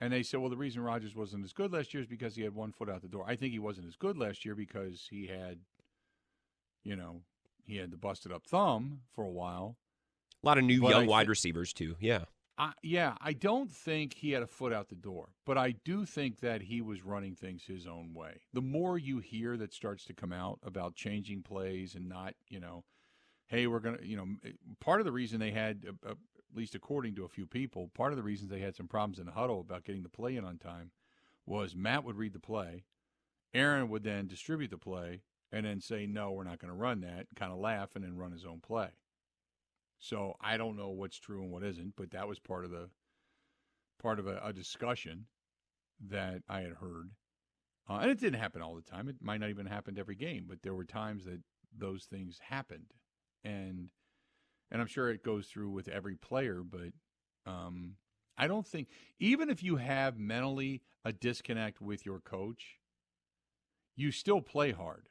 And 0.00 0.12
they 0.12 0.22
said, 0.22 0.40
well, 0.40 0.50
the 0.50 0.56
reason 0.56 0.82
Rodgers 0.82 1.14
wasn't 1.14 1.44
as 1.44 1.54
good 1.54 1.72
last 1.72 1.94
year 1.94 2.02
is 2.02 2.08
because 2.08 2.34
he 2.34 2.42
had 2.42 2.54
one 2.54 2.72
foot 2.72 2.90
out 2.90 3.00
the 3.00 3.08
door. 3.08 3.24
I 3.26 3.36
think 3.36 3.52
he 3.52 3.58
wasn't 3.58 3.86
as 3.86 3.96
good 3.96 4.18
last 4.18 4.44
year 4.44 4.54
because 4.54 5.06
he 5.08 5.28
had, 5.28 5.60
you 6.82 6.94
know, 6.94 7.22
he 7.64 7.76
had 7.76 7.90
the 7.90 7.96
busted 7.96 8.30
up 8.30 8.46
thumb 8.46 9.00
for 9.14 9.24
a 9.24 9.30
while. 9.30 9.76
A 10.44 10.46
lot 10.46 10.58
of 10.58 10.64
new 10.64 10.82
but 10.82 10.90
young 10.90 11.06
wide 11.06 11.28
receivers 11.28 11.72
too. 11.72 11.96
Yeah. 12.00 12.24
Uh, 12.56 12.70
yeah, 12.82 13.14
I 13.20 13.32
don't 13.32 13.70
think 13.70 14.14
he 14.14 14.30
had 14.30 14.42
a 14.42 14.46
foot 14.46 14.72
out 14.72 14.88
the 14.88 14.94
door, 14.94 15.30
but 15.44 15.58
I 15.58 15.72
do 15.84 16.04
think 16.04 16.38
that 16.40 16.62
he 16.62 16.80
was 16.80 17.02
running 17.02 17.34
things 17.34 17.64
his 17.64 17.84
own 17.84 18.14
way. 18.14 18.42
The 18.52 18.60
more 18.60 18.96
you 18.96 19.18
hear 19.18 19.56
that 19.56 19.72
starts 19.72 20.04
to 20.04 20.14
come 20.14 20.32
out 20.32 20.60
about 20.62 20.94
changing 20.94 21.42
plays 21.42 21.96
and 21.96 22.08
not, 22.08 22.34
you 22.48 22.60
know, 22.60 22.84
hey, 23.48 23.66
we're 23.66 23.80
going 23.80 23.98
to, 23.98 24.06
you 24.06 24.16
know, 24.16 24.26
part 24.78 25.00
of 25.00 25.04
the 25.04 25.10
reason 25.10 25.40
they 25.40 25.50
had, 25.50 25.84
uh, 25.88 26.10
uh, 26.10 26.12
at 26.12 26.56
least 26.56 26.76
according 26.76 27.16
to 27.16 27.24
a 27.24 27.28
few 27.28 27.46
people, 27.46 27.90
part 27.92 28.12
of 28.12 28.16
the 28.16 28.22
reasons 28.22 28.50
they 28.50 28.60
had 28.60 28.76
some 28.76 28.86
problems 28.86 29.18
in 29.18 29.26
the 29.26 29.32
huddle 29.32 29.60
about 29.60 29.82
getting 29.82 30.04
the 30.04 30.08
play 30.08 30.36
in 30.36 30.44
on 30.44 30.58
time 30.58 30.92
was 31.46 31.74
Matt 31.74 32.04
would 32.04 32.16
read 32.16 32.34
the 32.34 32.38
play, 32.38 32.84
Aaron 33.52 33.88
would 33.88 34.04
then 34.04 34.28
distribute 34.28 34.70
the 34.70 34.78
play, 34.78 35.22
and 35.50 35.66
then 35.66 35.80
say, 35.80 36.06
no, 36.06 36.30
we're 36.30 36.44
not 36.44 36.58
going 36.58 36.72
to 36.72 36.78
run 36.78 37.00
that, 37.00 37.26
kind 37.34 37.52
of 37.52 37.58
laugh, 37.58 37.96
and 37.96 38.04
then 38.04 38.16
run 38.16 38.32
his 38.32 38.44
own 38.44 38.60
play. 38.60 38.90
So 40.04 40.34
I 40.38 40.58
don't 40.58 40.76
know 40.76 40.90
what's 40.90 41.18
true 41.18 41.40
and 41.40 41.50
what 41.50 41.64
isn't, 41.64 41.94
but 41.96 42.10
that 42.10 42.28
was 42.28 42.38
part 42.38 42.66
of 42.66 42.70
the 42.70 42.90
part 43.98 44.18
of 44.18 44.26
a, 44.26 44.38
a 44.44 44.52
discussion 44.52 45.24
that 46.08 46.42
I 46.46 46.60
had 46.60 46.74
heard. 46.74 47.12
Uh, 47.88 48.00
and 48.02 48.10
it 48.10 48.20
didn't 48.20 48.38
happen 48.38 48.60
all 48.60 48.74
the 48.74 48.82
time. 48.82 49.08
It 49.08 49.16
might 49.22 49.40
not 49.40 49.48
even 49.48 49.64
happen 49.64 49.98
every 49.98 50.14
game, 50.14 50.44
but 50.46 50.60
there 50.62 50.74
were 50.74 50.84
times 50.84 51.24
that 51.24 51.40
those 51.74 52.04
things 52.04 52.38
happened, 52.50 52.92
and 53.44 53.88
and 54.70 54.82
I'm 54.82 54.88
sure 54.88 55.08
it 55.08 55.24
goes 55.24 55.46
through 55.46 55.70
with 55.70 55.88
every 55.88 56.16
player. 56.16 56.60
But 56.62 56.92
um, 57.50 57.94
I 58.36 58.46
don't 58.46 58.66
think 58.66 58.88
even 59.18 59.48
if 59.48 59.62
you 59.62 59.76
have 59.76 60.18
mentally 60.18 60.82
a 61.02 61.14
disconnect 61.14 61.80
with 61.80 62.04
your 62.04 62.20
coach, 62.20 62.78
you 63.96 64.12
still 64.12 64.42
play 64.42 64.72
hard. 64.72 65.08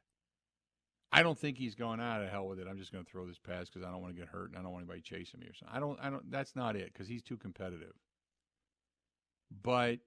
I 1.15 1.22
don't 1.22 1.38
think 1.38 1.60
he's 1.60 1.75
going 1.75 2.00
out 2.00 2.24
of 2.24 2.29
hell 2.29 2.48
with 2.48 2.60
it. 2.60 2.67
I'm 2.67 2.79
just 2.79 2.91
going 2.91 3.05
to 3.05 3.10
throw 3.10 3.27
this 3.27 3.38
pass 3.38 3.70
because 3.70 3.88
I 3.88 3.91
don't 3.91 4.01
want 4.01 4.15
to 4.15 4.20
get 4.20 4.29
hurt 4.29 4.50
and 4.50 4.58
I 4.58 4.63
don't 4.63 4.72
want 4.72 4.86
anybody 4.86 5.01
chasing 5.01 5.39
me 5.39 5.46
or 5.46 5.53
something. 5.53 5.75
I 5.75 5.79
don't. 5.79 6.00
I 6.01 6.10
don't. 6.10 6.29
That's 6.32 6.55
not 6.55 6.75
it 6.75 6.91
because 6.91 7.08
he's 7.08 7.22
too 7.22 7.38
competitive. 7.38 7.93
But 9.62 10.00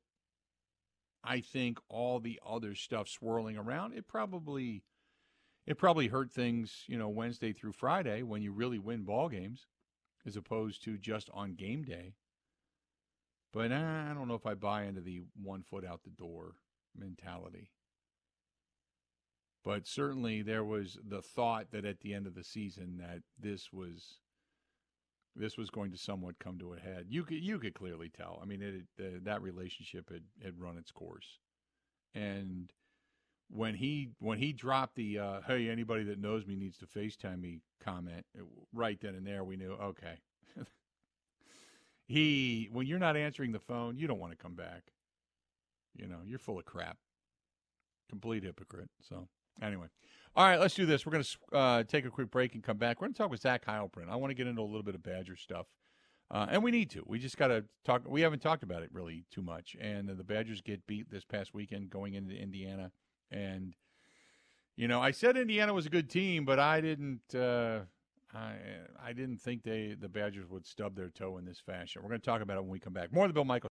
I 1.22 1.40
think 1.40 1.78
all 1.88 2.18
the 2.18 2.40
other 2.44 2.74
stuff 2.74 3.08
swirling 3.08 3.56
around 3.56 3.94
it 3.94 4.08
probably 4.08 4.82
it 5.64 5.78
probably 5.78 6.08
hurt 6.08 6.32
things. 6.32 6.82
You 6.88 6.98
know, 6.98 7.08
Wednesday 7.08 7.52
through 7.52 7.72
Friday 7.72 8.24
when 8.24 8.42
you 8.42 8.50
really 8.50 8.80
win 8.80 9.04
ball 9.04 9.28
games, 9.28 9.66
as 10.26 10.36
opposed 10.36 10.82
to 10.84 10.98
just 10.98 11.30
on 11.32 11.54
game 11.54 11.84
day. 11.84 12.14
But 13.52 13.70
uh, 13.70 14.08
I 14.10 14.12
don't 14.12 14.26
know 14.26 14.34
if 14.34 14.44
I 14.44 14.54
buy 14.54 14.84
into 14.84 15.00
the 15.00 15.22
one 15.40 15.62
foot 15.62 15.84
out 15.84 16.02
the 16.02 16.10
door 16.10 16.56
mentality. 16.98 17.70
But 19.66 19.84
certainly 19.84 20.42
there 20.42 20.62
was 20.62 20.96
the 21.04 21.20
thought 21.20 21.72
that 21.72 21.84
at 21.84 21.98
the 21.98 22.14
end 22.14 22.28
of 22.28 22.36
the 22.36 22.44
season 22.44 22.98
that 22.98 23.22
this 23.36 23.72
was 23.72 24.20
this 25.34 25.58
was 25.58 25.70
going 25.70 25.90
to 25.90 25.98
somewhat 25.98 26.38
come 26.38 26.56
to 26.60 26.74
a 26.74 26.78
head. 26.78 27.06
You 27.08 27.24
could 27.24 27.42
you 27.42 27.58
could 27.58 27.74
clearly 27.74 28.08
tell. 28.08 28.38
I 28.40 28.46
mean, 28.46 28.62
it, 28.62 29.24
that 29.24 29.42
relationship 29.42 30.08
had, 30.08 30.22
had 30.40 30.60
run 30.60 30.78
its 30.78 30.92
course, 30.92 31.40
and 32.14 32.72
when 33.50 33.74
he 33.74 34.10
when 34.20 34.38
he 34.38 34.52
dropped 34.52 34.94
the 34.94 35.18
uh, 35.18 35.40
"Hey, 35.44 35.68
anybody 35.68 36.04
that 36.04 36.20
knows 36.20 36.46
me 36.46 36.54
needs 36.54 36.78
to 36.78 36.86
Facetime 36.86 37.40
me" 37.40 37.58
comment 37.84 38.24
right 38.72 39.00
then 39.00 39.16
and 39.16 39.26
there, 39.26 39.42
we 39.42 39.56
knew 39.56 39.72
okay. 39.72 40.20
he 42.06 42.68
when 42.70 42.86
you're 42.86 43.00
not 43.00 43.16
answering 43.16 43.50
the 43.50 43.58
phone, 43.58 43.98
you 43.98 44.06
don't 44.06 44.20
want 44.20 44.30
to 44.30 44.38
come 44.38 44.54
back. 44.54 44.92
You 45.96 46.06
know, 46.06 46.18
you're 46.24 46.38
full 46.38 46.60
of 46.60 46.64
crap, 46.64 46.98
complete 48.08 48.44
hypocrite. 48.44 48.90
So 49.02 49.26
Anyway, 49.62 49.86
all 50.34 50.44
right, 50.44 50.60
let's 50.60 50.74
do 50.74 50.86
this. 50.86 51.06
We're 51.06 51.12
going 51.12 51.24
to 51.24 51.56
uh, 51.56 51.82
take 51.84 52.04
a 52.04 52.10
quick 52.10 52.30
break 52.30 52.54
and 52.54 52.62
come 52.62 52.76
back. 52.76 53.00
We're 53.00 53.06
going 53.06 53.14
to 53.14 53.18
talk 53.18 53.30
with 53.30 53.40
Zach 53.40 53.64
Heilprin. 53.64 54.10
I 54.10 54.16
want 54.16 54.30
to 54.30 54.34
get 54.34 54.46
into 54.46 54.60
a 54.60 54.64
little 54.64 54.82
bit 54.82 54.94
of 54.94 55.02
Badger 55.02 55.36
stuff. 55.36 55.66
Uh, 56.30 56.46
and 56.50 56.62
we 56.62 56.70
need 56.70 56.90
to. 56.90 57.02
We 57.06 57.18
just 57.18 57.36
got 57.36 57.48
to 57.48 57.64
talk. 57.84 58.02
We 58.06 58.20
haven't 58.20 58.42
talked 58.42 58.62
about 58.62 58.82
it 58.82 58.90
really 58.92 59.24
too 59.30 59.42
much. 59.42 59.76
And 59.80 60.08
the 60.08 60.24
Badgers 60.24 60.60
get 60.60 60.86
beat 60.86 61.10
this 61.10 61.24
past 61.24 61.54
weekend 61.54 61.88
going 61.88 62.14
into 62.14 62.34
Indiana. 62.34 62.90
And, 63.30 63.74
you 64.76 64.88
know, 64.88 65.00
I 65.00 65.12
said 65.12 65.36
Indiana 65.36 65.72
was 65.72 65.86
a 65.86 65.90
good 65.90 66.10
team, 66.10 66.44
but 66.44 66.58
I 66.58 66.80
didn't. 66.80 67.34
Uh, 67.34 67.80
I 68.34 68.54
I 69.02 69.12
didn't 69.12 69.38
think 69.38 69.62
they 69.62 69.96
the 69.98 70.08
Badgers 70.08 70.50
would 70.50 70.66
stub 70.66 70.96
their 70.96 71.10
toe 71.10 71.38
in 71.38 71.44
this 71.44 71.60
fashion. 71.60 72.02
We're 72.02 72.08
going 72.08 72.20
to 72.20 72.26
talk 72.26 72.42
about 72.42 72.56
it 72.56 72.62
when 72.62 72.70
we 72.70 72.80
come 72.80 72.92
back. 72.92 73.12
More 73.12 73.24
of 73.24 73.30
the 73.30 73.34
Bill 73.34 73.44
Michael 73.44 73.70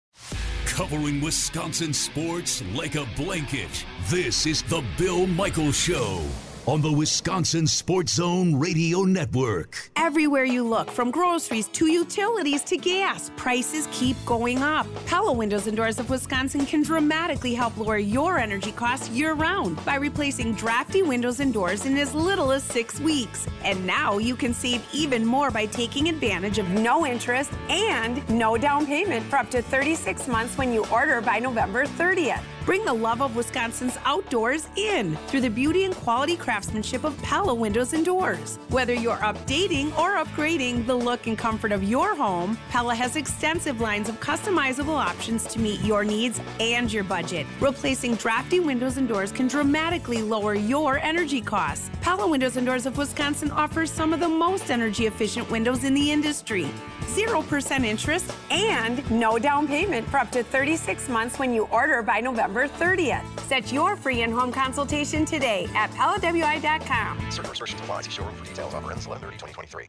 covering 0.77 1.19
Wisconsin 1.19 1.91
sports 1.91 2.61
like 2.75 2.93
a 2.93 3.07
blanket. 3.15 3.83
This 4.09 4.45
is 4.45 4.61
The 4.61 4.83
Bill 4.95 5.25
Michaels 5.25 5.75
Show 5.75 6.23
on 6.67 6.81
the 6.81 6.91
Wisconsin 6.91 7.65
Sports 7.65 8.15
Zone 8.15 8.53
Radio 8.53 9.03
Network. 9.03 9.89
Everywhere 9.95 10.43
you 10.43 10.67
look, 10.67 10.91
from 10.91 11.11
groceries 11.11 11.69
to 11.69 11.87
utilities 11.87 12.61
to 12.63 12.75
gas, 12.75 13.31
prices 13.37 13.87
keep 13.93 14.17
going 14.25 14.57
up. 14.57 14.85
Pella 15.05 15.31
Windows 15.31 15.67
and 15.67 15.77
Doors 15.77 15.97
of 15.97 16.09
Wisconsin 16.09 16.65
can 16.65 16.83
dramatically 16.83 17.53
help 17.53 17.77
lower 17.77 17.97
your 17.97 18.37
energy 18.37 18.73
costs 18.73 19.09
year 19.09 19.33
round 19.33 19.83
by 19.85 19.95
replacing 19.95 20.55
drafty 20.55 21.03
windows 21.03 21.39
and 21.39 21.53
doors 21.53 21.85
in 21.85 21.95
as 21.95 22.13
little 22.13 22.51
as 22.51 22.63
six 22.63 22.99
weeks. 22.99 23.47
And 23.63 23.87
now 23.87 24.17
you 24.17 24.35
can 24.35 24.53
save 24.53 24.85
even 24.91 25.25
more 25.25 25.49
by 25.51 25.67
taking 25.67 26.09
advantage 26.09 26.59
of 26.59 26.69
no 26.71 27.05
interest 27.05 27.51
and 27.69 28.27
no 28.29 28.57
down 28.57 28.85
payment 28.85 29.25
for 29.27 29.37
up 29.37 29.49
to 29.51 29.61
36 29.61 30.27
months 30.27 30.57
when 30.57 30.73
you 30.73 30.85
order 30.91 31.21
by 31.21 31.39
November 31.39 31.85
30th. 31.85 32.43
Bring 32.67 32.83
the 32.83 32.91
love 32.91 33.21
of 33.21 33.33
Wisconsin's 33.37 33.97
outdoors 34.03 34.67
in 34.75 35.15
through 35.27 35.39
the 35.39 35.49
beauty 35.49 35.85
and 35.85 35.95
quality 35.95 36.35
craftsmanship 36.35 37.05
of 37.05 37.17
Pella 37.21 37.55
Windows 37.55 37.93
and 37.93 38.03
Doors. 38.03 38.59
Whether 38.67 38.93
you're 38.93 39.15
updating 39.15 39.97
or 39.97 40.17
upgrading 40.17 40.85
the 40.85 40.93
look 40.93 41.27
and 41.27 41.37
comfort 41.37 41.71
of 41.71 41.81
your 41.81 42.13
home, 42.13 42.57
Pella 42.69 42.93
has 42.93 43.15
extensive 43.15 43.79
lines 43.79 44.09
of 44.09 44.19
customizable 44.19 44.97
options 44.97 45.45
to 45.45 45.61
meet 45.61 45.79
your 45.79 46.03
needs 46.03 46.41
and 46.59 46.91
your 46.91 47.05
budget. 47.05 47.47
Replacing 47.61 48.15
drafty 48.15 48.59
windows 48.59 48.97
and 48.97 49.07
doors 49.07 49.31
can 49.31 49.47
dramatically 49.47 50.21
lower 50.21 50.53
your 50.53 50.97
energy 50.97 51.39
costs. 51.39 51.89
Pella 52.01 52.27
Windows 52.27 52.57
and 52.57 52.67
Doors 52.67 52.85
of 52.85 52.97
Wisconsin 52.97 53.49
offers 53.51 53.89
some 53.89 54.11
of 54.11 54.19
the 54.19 54.27
most 54.27 54.71
energy 54.71 55.05
efficient 55.05 55.49
windows 55.49 55.85
in 55.85 55.93
the 55.93 56.11
industry. 56.11 56.67
0% 57.15 57.85
interest 57.85 58.33
and 58.51 59.09
no 59.11 59.37
down 59.37 59.67
payment 59.67 60.07
for 60.09 60.17
up 60.17 60.31
to 60.31 60.43
36 60.43 61.07
months 61.09 61.39
when 61.39 61.53
you 61.53 61.63
order 61.71 62.01
by 62.01 62.19
November 62.19 62.37
November 62.37 62.67
30th. 62.67 63.39
Set 63.41 63.71
your 63.71 63.95
free 63.95 64.21
in-home 64.23 64.51
consultation 64.51 65.25
today 65.25 65.67
at 65.75 65.89
PellaWI.com. 65.91 67.31
Certain 67.31 67.49
restrictions 67.49 67.81
apply. 67.81 68.01
See 68.01 68.11
showroom 68.11 68.35
for 68.35 68.45
details. 68.45 68.73
Offer 68.73 68.91
ends 68.91 69.05
11 69.05 69.29
2023. 69.29 69.87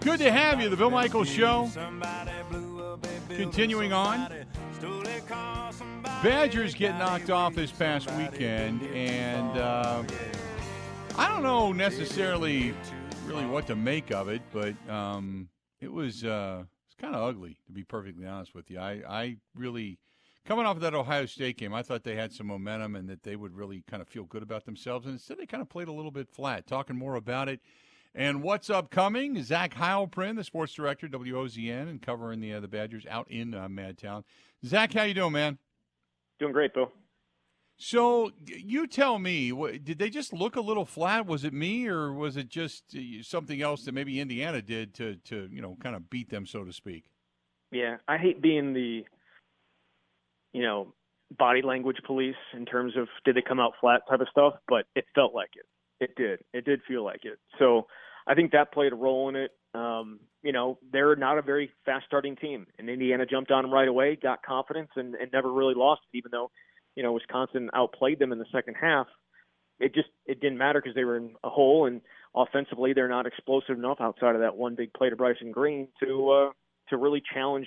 Good 0.00 0.18
to 0.18 0.30
have 0.30 0.60
you, 0.60 0.68
the 0.68 0.76
Bill 0.76 0.90
Michaels 0.90 1.28
Show. 1.28 1.70
Continuing 3.28 3.92
on. 3.92 4.32
Badgers 6.22 6.74
get 6.74 6.98
knocked 6.98 7.30
off 7.30 7.54
this 7.54 7.70
past 7.70 8.10
weekend, 8.12 8.82
and 8.82 9.58
uh, 9.58 10.02
I 11.16 11.28
don't 11.28 11.42
know 11.42 11.72
necessarily 11.72 12.74
really 13.26 13.46
what 13.46 13.66
to 13.68 13.76
make 13.76 14.10
of 14.10 14.28
it, 14.28 14.42
but 14.52 14.74
um, 14.90 15.48
it 15.80 15.92
was 15.92 16.24
uh, 16.24 16.64
it's 16.86 16.94
kind 17.00 17.14
of 17.14 17.22
ugly 17.22 17.56
to 17.66 17.72
be 17.72 17.84
perfectly 17.84 18.26
honest 18.26 18.54
with 18.54 18.70
you. 18.70 18.78
I, 18.78 19.02
I 19.08 19.36
really 19.54 19.98
coming 20.44 20.66
off 20.66 20.76
of 20.76 20.82
that 20.82 20.94
Ohio 20.94 21.26
State 21.26 21.56
game, 21.56 21.74
I 21.74 21.82
thought 21.82 22.04
they 22.04 22.16
had 22.16 22.32
some 22.32 22.46
momentum 22.46 22.96
and 22.96 23.08
that 23.08 23.22
they 23.22 23.36
would 23.36 23.54
really 23.54 23.82
kind 23.88 24.00
of 24.00 24.08
feel 24.08 24.24
good 24.24 24.42
about 24.42 24.64
themselves, 24.64 25.06
and 25.06 25.14
instead 25.14 25.38
they 25.38 25.46
kind 25.46 25.62
of 25.62 25.68
played 25.68 25.88
a 25.88 25.92
little 25.92 26.10
bit 26.10 26.28
flat. 26.28 26.66
Talking 26.66 26.96
more 26.96 27.16
about 27.16 27.48
it. 27.48 27.60
And 28.14 28.42
what's 28.42 28.70
upcoming? 28.70 29.42
Zach 29.42 29.74
Heilprin, 29.74 30.36
the 30.36 30.44
sports 30.44 30.72
director, 30.72 31.08
WOZN, 31.08 31.88
and 31.88 32.00
covering 32.00 32.40
the 32.40 32.54
uh, 32.54 32.60
the 32.60 32.68
Badgers 32.68 33.06
out 33.10 33.28
in 33.28 33.54
uh, 33.54 33.68
Madtown. 33.68 34.22
Zach, 34.64 34.92
how 34.92 35.02
you 35.02 35.14
doing, 35.14 35.32
man? 35.32 35.58
Doing 36.38 36.52
great, 36.52 36.74
Bill. 36.74 36.92
So 37.76 38.30
you 38.46 38.86
tell 38.86 39.18
me, 39.18 39.50
did 39.82 39.98
they 39.98 40.08
just 40.08 40.32
look 40.32 40.54
a 40.54 40.60
little 40.60 40.84
flat? 40.84 41.26
Was 41.26 41.42
it 41.42 41.52
me, 41.52 41.88
or 41.88 42.12
was 42.12 42.36
it 42.36 42.48
just 42.48 42.84
uh, 42.94 43.22
something 43.22 43.60
else 43.60 43.84
that 43.84 43.92
maybe 43.92 44.20
Indiana 44.20 44.62
did 44.62 44.94
to 44.94 45.16
to 45.24 45.48
you 45.50 45.60
know 45.60 45.76
kind 45.82 45.96
of 45.96 46.08
beat 46.08 46.30
them, 46.30 46.46
so 46.46 46.62
to 46.62 46.72
speak? 46.72 47.06
Yeah, 47.72 47.96
I 48.06 48.16
hate 48.16 48.40
being 48.40 48.72
the 48.72 49.04
you 50.54 50.62
know 50.62 50.94
body 51.38 51.62
language 51.62 51.98
police 52.06 52.36
in 52.54 52.64
terms 52.64 52.96
of 52.96 53.08
did 53.24 53.36
they 53.36 53.42
come 53.42 53.60
out 53.60 53.72
flat 53.80 54.02
type 54.08 54.20
of 54.20 54.28
stuff, 54.30 54.54
but 54.68 54.86
it 54.94 55.04
felt 55.14 55.34
like 55.34 55.50
it. 55.54 55.66
It 56.00 56.14
did. 56.16 56.40
It 56.52 56.64
did 56.64 56.80
feel 56.86 57.04
like 57.04 57.24
it. 57.24 57.38
So 57.58 57.86
I 58.26 58.34
think 58.34 58.52
that 58.52 58.72
played 58.72 58.92
a 58.92 58.96
role 58.96 59.28
in 59.28 59.36
it. 59.36 59.50
Um, 59.74 60.20
you 60.42 60.52
know, 60.52 60.78
they're 60.92 61.16
not 61.16 61.38
a 61.38 61.42
very 61.42 61.70
fast 61.84 62.04
starting 62.06 62.36
team, 62.36 62.66
and 62.78 62.88
Indiana 62.88 63.26
jumped 63.26 63.50
on 63.50 63.64
them 63.64 63.72
right 63.72 63.88
away, 63.88 64.16
got 64.20 64.42
confidence, 64.42 64.90
and, 64.96 65.14
and 65.16 65.32
never 65.32 65.52
really 65.52 65.74
lost 65.74 66.02
it, 66.12 66.16
even 66.16 66.30
though, 66.30 66.50
you 66.94 67.02
know, 67.02 67.12
Wisconsin 67.12 67.70
outplayed 67.74 68.18
them 68.18 68.30
in 68.30 68.38
the 68.38 68.46
second 68.52 68.76
half. 68.80 69.06
It 69.80 69.94
just 69.94 70.08
it 70.26 70.40
didn't 70.40 70.58
matter 70.58 70.80
because 70.80 70.94
they 70.94 71.04
were 71.04 71.16
in 71.16 71.34
a 71.42 71.50
hole, 71.50 71.86
and 71.86 72.00
offensively 72.36 72.92
they're 72.92 73.08
not 73.08 73.26
explosive 73.26 73.76
enough 73.76 73.98
outside 74.00 74.36
of 74.36 74.40
that 74.42 74.56
one 74.56 74.76
big 74.76 74.92
play 74.94 75.10
to 75.10 75.16
Bryson 75.16 75.50
Green 75.50 75.88
to 76.00 76.30
uh, 76.30 76.50
to 76.90 76.96
really 76.96 77.22
challenge 77.32 77.66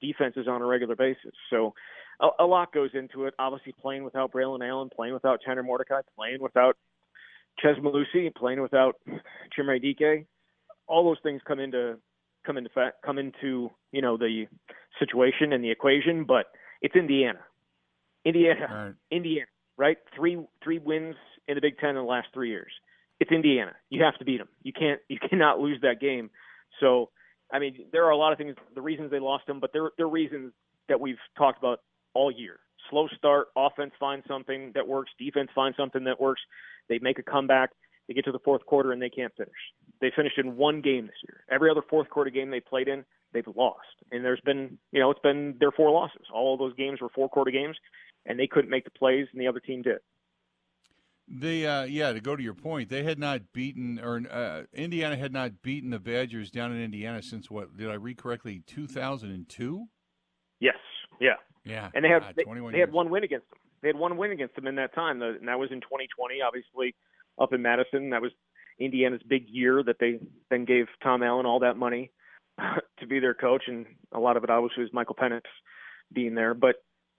defenses 0.00 0.46
on 0.48 0.62
a 0.62 0.66
regular 0.66 0.94
basis. 0.94 1.32
So 1.50 1.74
a, 2.20 2.28
a 2.40 2.44
lot 2.44 2.72
goes 2.72 2.90
into 2.94 3.26
it. 3.26 3.34
Obviously, 3.38 3.74
playing 3.80 4.04
without 4.04 4.32
Braylon 4.32 4.66
Allen, 4.68 4.90
playing 4.94 5.14
without 5.14 5.40
Tanner 5.44 5.62
Mordecai, 5.62 6.00
playing 6.16 6.40
without 6.40 6.76
Chez 7.60 7.74
Mellusi 7.82 8.34
playing 8.34 8.62
without 8.62 8.96
Chimere 9.56 9.82
Dike, 9.82 10.26
all 10.86 11.04
those 11.04 11.18
things 11.22 11.40
come 11.46 11.60
into 11.60 11.96
come 12.46 12.56
into 12.56 12.70
fact, 12.70 13.02
come 13.04 13.18
into 13.18 13.70
you 13.92 14.02
know 14.02 14.16
the 14.16 14.46
situation 14.98 15.52
and 15.52 15.62
the 15.62 15.70
equation. 15.70 16.24
But 16.24 16.46
it's 16.82 16.94
Indiana, 16.94 17.40
Indiana, 18.24 18.66
right. 18.70 18.94
Indiana, 19.10 19.46
right? 19.76 19.98
Three 20.16 20.38
three 20.62 20.78
wins 20.78 21.16
in 21.46 21.54
the 21.56 21.60
Big 21.60 21.78
Ten 21.78 21.90
in 21.90 21.96
the 21.96 22.02
last 22.02 22.28
three 22.32 22.50
years. 22.50 22.72
It's 23.20 23.32
Indiana. 23.32 23.72
You 23.90 24.04
have 24.04 24.16
to 24.18 24.24
beat 24.24 24.38
them. 24.38 24.48
You 24.62 24.72
can't 24.72 25.00
you 25.08 25.18
cannot 25.28 25.58
lose 25.58 25.80
that 25.82 26.00
game. 26.00 26.30
So 26.80 27.10
I 27.52 27.58
mean, 27.58 27.86
there 27.92 28.04
are 28.04 28.10
a 28.10 28.16
lot 28.16 28.32
of 28.32 28.38
things, 28.38 28.54
the 28.74 28.82
reasons 28.82 29.10
they 29.10 29.18
lost 29.20 29.46
them, 29.46 29.58
but 29.58 29.72
there 29.72 29.90
there 29.96 30.06
are 30.06 30.10
reasons 30.10 30.52
that 30.88 31.00
we've 31.00 31.18
talked 31.36 31.58
about 31.58 31.80
all 32.18 32.30
year. 32.32 32.56
Slow 32.90 33.06
start, 33.16 33.48
offense 33.56 33.92
finds 34.00 34.26
something 34.26 34.72
that 34.74 34.88
works, 34.88 35.10
defense 35.18 35.50
finds 35.54 35.76
something 35.76 36.04
that 36.04 36.20
works. 36.20 36.40
They 36.88 36.98
make 36.98 37.18
a 37.18 37.22
comeback. 37.22 37.70
They 38.06 38.14
get 38.14 38.24
to 38.24 38.32
the 38.32 38.44
fourth 38.48 38.64
quarter 38.66 38.92
and 38.92 39.00
they 39.00 39.10
can't 39.10 39.34
finish. 39.36 39.60
They 40.00 40.10
finished 40.14 40.38
in 40.38 40.56
one 40.56 40.80
game 40.80 41.06
this 41.06 41.20
year. 41.28 41.44
Every 41.50 41.70
other 41.70 41.82
fourth 41.88 42.08
quarter 42.08 42.30
game 42.30 42.50
they 42.50 42.60
played 42.60 42.88
in, 42.88 43.04
they've 43.32 43.46
lost. 43.54 43.96
And 44.10 44.24
there's 44.24 44.40
been, 44.40 44.78
you 44.90 45.00
know, 45.00 45.10
it's 45.10 45.20
been 45.20 45.56
their 45.60 45.70
four 45.70 45.90
losses. 45.90 46.26
All 46.32 46.54
of 46.54 46.58
those 46.58 46.74
games 46.74 47.00
were 47.00 47.10
four 47.14 47.28
quarter 47.28 47.50
games, 47.50 47.76
and 48.24 48.38
they 48.38 48.46
couldn't 48.46 48.70
make 48.70 48.84
the 48.84 48.90
plays, 48.90 49.26
and 49.32 49.40
the 49.40 49.46
other 49.46 49.60
team 49.60 49.82
did. 49.82 49.98
They, 51.30 51.66
uh, 51.66 51.84
yeah, 51.84 52.12
to 52.14 52.20
go 52.20 52.34
to 52.36 52.42
your 52.42 52.54
point, 52.54 52.88
they 52.88 53.02
had 53.02 53.18
not 53.18 53.52
beaten, 53.52 54.00
or 54.02 54.22
uh, 54.30 54.62
Indiana 54.72 55.16
had 55.16 55.32
not 55.32 55.60
beaten 55.60 55.90
the 55.90 55.98
Badgers 55.98 56.50
down 56.50 56.72
in 56.72 56.82
Indiana 56.82 57.22
since 57.22 57.50
what? 57.50 57.76
Did 57.76 57.90
I 57.90 57.94
read 57.94 58.16
correctly? 58.16 58.62
Two 58.66 58.86
thousand 58.86 59.32
and 59.32 59.46
two. 59.46 59.88
Yes. 60.58 60.78
Yeah. 61.20 61.36
Yeah. 61.68 61.90
And 61.94 62.04
they 62.04 62.08
had 62.08 62.22
they, 62.36 62.44
they 62.72 62.78
had 62.78 62.92
one 62.92 63.10
win 63.10 63.24
against 63.24 63.48
them. 63.50 63.58
They 63.82 63.88
had 63.88 63.96
one 63.96 64.16
win 64.16 64.32
against 64.32 64.56
them 64.56 64.66
in 64.66 64.76
that 64.76 64.94
time, 64.94 65.22
and 65.22 65.46
that 65.48 65.58
was 65.58 65.70
in 65.70 65.80
2020. 65.80 66.40
Obviously, 66.40 66.94
up 67.38 67.52
in 67.52 67.62
Madison, 67.62 68.10
that 68.10 68.22
was 68.22 68.32
Indiana's 68.78 69.22
big 69.26 69.48
year 69.48 69.82
that 69.82 69.96
they 70.00 70.18
then 70.50 70.64
gave 70.64 70.86
Tom 71.02 71.22
Allen 71.22 71.46
all 71.46 71.60
that 71.60 71.76
money 71.76 72.10
to 73.00 73.06
be 73.06 73.20
their 73.20 73.34
coach, 73.34 73.64
and 73.66 73.86
a 74.12 74.18
lot 74.18 74.36
of 74.36 74.44
it 74.44 74.50
obviously 74.50 74.82
was 74.82 74.92
Michael 74.92 75.14
Penix 75.14 75.42
being 76.12 76.34
there. 76.34 76.54
But 76.54 76.76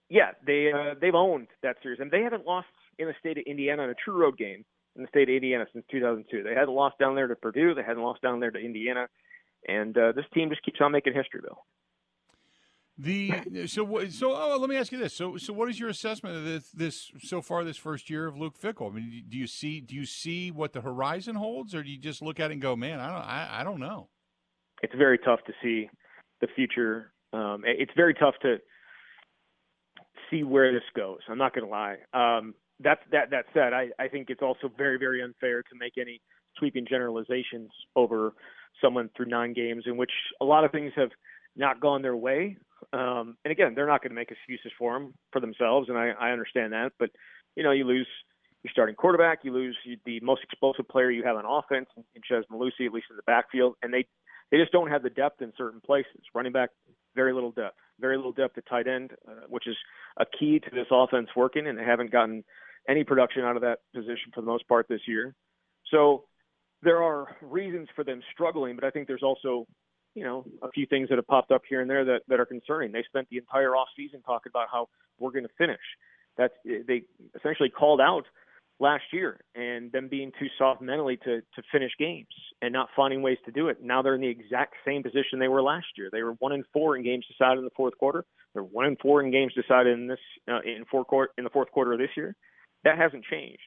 yeah, 0.10 0.32
they 0.46 0.72
uh, 0.74 0.96
they've 1.00 1.16
owned 1.16 1.48
that 1.64 1.78
series, 1.82 2.00
and 2.00 2.12
they 2.12 2.22
haven't 2.22 2.46
lost 2.46 2.68
in 2.98 3.08
the 3.08 3.14
state 3.20 3.38
of 3.38 3.44
Indiana 3.46 3.84
in 3.84 3.90
a 3.90 3.96
true 3.96 4.20
road 4.20 4.38
game 4.38 4.66
in 4.96 5.04
the 5.04 5.08
state 5.10 5.30
of 5.30 5.36
Indiana 5.36 5.66
since 5.72 5.86
2002. 5.92 6.44
They 6.44 6.56
hadn't 6.56 6.74
lost 6.74 6.98
down 7.00 7.16
there 7.16 7.28
to 7.28 7.36
Purdue. 7.36 7.74
They 7.74 7.84
hadn't 7.84 8.04
lost 8.04 8.22
down 8.22 8.40
there 8.40 8.52
to 8.52 8.60
Indiana, 8.60 9.08
and 9.68 9.98
uh, 9.98 10.12
this 10.14 10.26
team 10.34 10.50
just 10.50 10.64
keeps 10.64 10.80
on 10.82 10.92
making 10.92 11.14
history, 11.14 11.42
Bill. 11.42 11.64
The 13.02 13.32
so 13.68 14.10
so 14.10 14.36
oh, 14.36 14.58
let 14.60 14.70
me 14.70 14.76
ask 14.76 14.92
you 14.92 14.98
this. 14.98 15.14
So 15.14 15.38
so 15.38 15.54
what 15.54 15.70
is 15.70 15.80
your 15.80 15.88
assessment 15.88 16.36
of 16.36 16.44
this 16.44 16.70
this 16.72 17.12
so 17.24 17.42
far 17.42 17.64
this 17.64 17.78
first 17.78 18.10
year 18.10 18.28
of 18.28 18.36
Luke 18.38 18.60
Fickell? 18.62 18.92
I 18.92 18.96
mean, 18.96 19.24
do 19.30 19.38
you 19.38 19.48
see 19.48 19.80
do 19.80 19.96
you 19.96 20.06
see 20.06 20.52
what 20.52 20.74
the 20.74 20.82
horizon 20.82 21.36
holds, 21.36 21.74
or 21.74 21.82
do 21.82 21.90
you 21.90 21.98
just 21.98 22.22
look 22.22 22.42
at 22.42 22.52
it 22.52 22.56
and 22.56 22.62
go, 22.62 22.76
man, 22.76 23.00
I 23.00 23.08
don't 23.08 23.26
I, 23.26 23.62
I 23.62 23.64
don't 23.64 23.80
know. 23.80 24.10
It's 24.84 24.94
very 24.96 25.18
tough 25.18 25.40
to 25.48 25.54
see 25.64 25.90
the 26.42 26.48
future. 26.58 27.14
Um, 27.32 27.64
it's 27.66 27.92
very 27.96 28.14
tough 28.14 28.36
to 28.42 28.58
see 30.30 30.44
where 30.44 30.74
this 30.74 30.84
goes. 30.94 31.20
I'm 31.30 31.38
not 31.38 31.56
going 31.56 31.66
to 31.66 31.72
lie. 31.72 31.98
Um, 32.14 32.54
that 32.82 33.00
that 33.14 33.30
that 33.32 33.46
said, 33.54 33.72
I 33.72 33.92
I 33.98 34.10
think 34.10 34.30
it's 34.30 34.42
also 34.42 34.70
very 34.78 35.00
very 35.00 35.24
unfair 35.24 35.62
to 35.62 35.70
make 35.80 35.94
any 35.98 36.20
sweeping 36.58 36.86
generalizations 36.86 37.70
over 37.96 38.34
someone 38.82 39.10
through 39.16 39.28
nine 39.28 39.54
games 39.54 39.84
in 39.86 39.96
which 39.96 40.12
a 40.42 40.46
lot 40.46 40.66
of 40.66 40.72
things 40.72 40.92
have 40.98 41.12
not 41.56 41.80
gone 41.80 42.02
their 42.02 42.18
way. 42.18 42.58
Um, 42.94 43.38
and 43.44 43.52
again, 43.52 43.74
they're 43.76 43.88
not 43.88 44.02
going 44.02 44.12
to 44.12 44.16
make 44.16 44.32
excuses 44.32 44.72
for 44.78 44.94
them 44.94 45.14
for 45.32 45.40
themselves, 45.40 45.90
and 45.90 45.98
I, 45.98 46.12
I 46.20 46.32
understand 46.32 46.74
that. 46.74 46.92
But 47.00 47.10
you 47.56 47.64
know, 47.64 47.72
you 47.72 47.86
lose 47.86 48.08
your 48.64 48.72
starting 48.72 48.96
quarterback, 48.96 49.40
you 49.44 49.54
lose 49.54 49.78
the 50.06 50.20
most 50.22 50.44
explosive 50.44 50.88
player 50.88 51.10
you 51.12 51.24
have 51.24 51.38
on 51.38 51.46
offense 51.46 51.88
in 51.98 52.22
Chez 52.28 52.44
Mellusi, 52.52 52.86
at 52.86 52.94
least 52.94 53.08
in 53.10 53.16
the 53.16 53.24
backfield, 53.26 53.76
and 53.82 53.94
they 53.94 54.06
they 54.52 54.58
just 54.58 54.72
don't 54.72 54.90
have 54.90 55.04
the 55.04 55.10
depth 55.10 55.42
in 55.42 55.54
certain 55.58 55.82
places. 55.82 56.22
Running 56.34 56.52
back, 56.52 56.70
very 57.16 57.34
little 57.34 57.52
depth, 57.52 57.78
very 58.00 58.18
little 58.18 58.32
depth 58.32 58.58
at 58.58 58.66
tight 58.68 58.88
end, 58.88 59.12
uh, 59.28 59.46
which 59.48 59.68
is 59.68 59.76
a 60.20 60.26
key 60.26 60.60
to 60.60 60.70
this 60.72 60.88
offense 60.92 61.30
working, 61.36 61.68
and 61.68 61.78
they 61.78 61.84
haven't 61.84 62.12
gotten 62.12 62.44
any 62.88 63.04
production 63.04 63.44
out 63.44 63.56
of 63.56 63.62
that 63.62 63.80
position 63.94 64.32
for 64.34 64.42
the 64.42 64.48
most 64.48 64.68
part 64.68 64.88
this 64.90 65.02
year. 65.08 65.36
So 65.92 66.26
there 66.82 67.04
are 67.04 67.36
reasons 67.42 67.88
for 67.96 68.04
them 68.04 68.22
struggling, 68.34 68.76
but 68.76 68.84
I 68.84 68.90
think 68.90 69.08
there's 69.08 69.24
also 69.24 69.68
you 70.16 70.24
know, 70.24 70.46
a 70.62 70.72
few 70.72 70.86
things 70.86 71.10
that 71.10 71.18
have 71.18 71.28
popped 71.28 71.52
up 71.52 71.62
here 71.70 71.82
and 71.82 71.90
there 71.90 72.04
that, 72.06 72.22
that 72.28 72.40
are 72.40 72.46
concerning. 72.46 72.92
They 72.92 73.04
spent 73.08 73.28
the 73.30 73.38
entire 73.38 73.76
off 73.76 73.88
season 73.96 74.22
talking 74.22 74.50
about 74.50 74.68
how 74.72 74.90
we're 75.20 75.32
going 75.32 75.44
to 75.44 75.54
finish. 75.58 75.80
That's 76.38 76.54
they 76.66 77.04
essentially 77.36 77.70
called 77.70 78.00
out 78.00 78.24
last 78.80 79.04
year 79.12 79.42
and 79.56 79.92
them 79.92 80.08
being 80.08 80.32
too 80.40 80.48
soft 80.58 80.82
mentally 80.82 81.18
to 81.18 81.42
to 81.42 81.62
finish 81.72 81.92
games 82.00 82.28
and 82.62 82.72
not 82.72 82.88
finding 82.96 83.22
ways 83.22 83.38
to 83.46 83.52
do 83.52 83.68
it. 83.68 83.84
Now 83.84 84.02
they're 84.02 84.16
in 84.16 84.22
the 84.22 84.28
exact 84.28 84.76
same 84.86 85.04
position 85.04 85.40
they 85.40 85.48
were 85.50 85.62
last 85.62 85.88
year. 85.98 86.10
They 86.12 86.24
were 86.24 86.34
one 86.40 86.54
in 86.54 86.64
four 86.72 86.96
in 86.96 87.04
games 87.04 87.26
decided 87.28 87.60
in 87.60 87.66
the 87.66 87.72
fourth 87.76 87.98
quarter. 87.98 88.26
They're 88.54 88.64
one 88.64 88.86
in 88.86 88.96
four 89.02 89.22
in 89.22 89.32
games 89.32 89.54
decided 89.54 89.94
in 89.94 90.08
this 90.08 90.20
uh, 90.50 90.62
in 90.62 90.86
four 90.90 91.04
court 91.06 91.32
in 91.38 91.44
the 91.44 91.50
fourth 91.50 91.72
quarter 91.72 91.94
of 91.94 92.00
this 92.00 92.10
year. 92.16 92.36
That 92.86 92.98
hasn't 92.98 93.26
changed. 93.26 93.62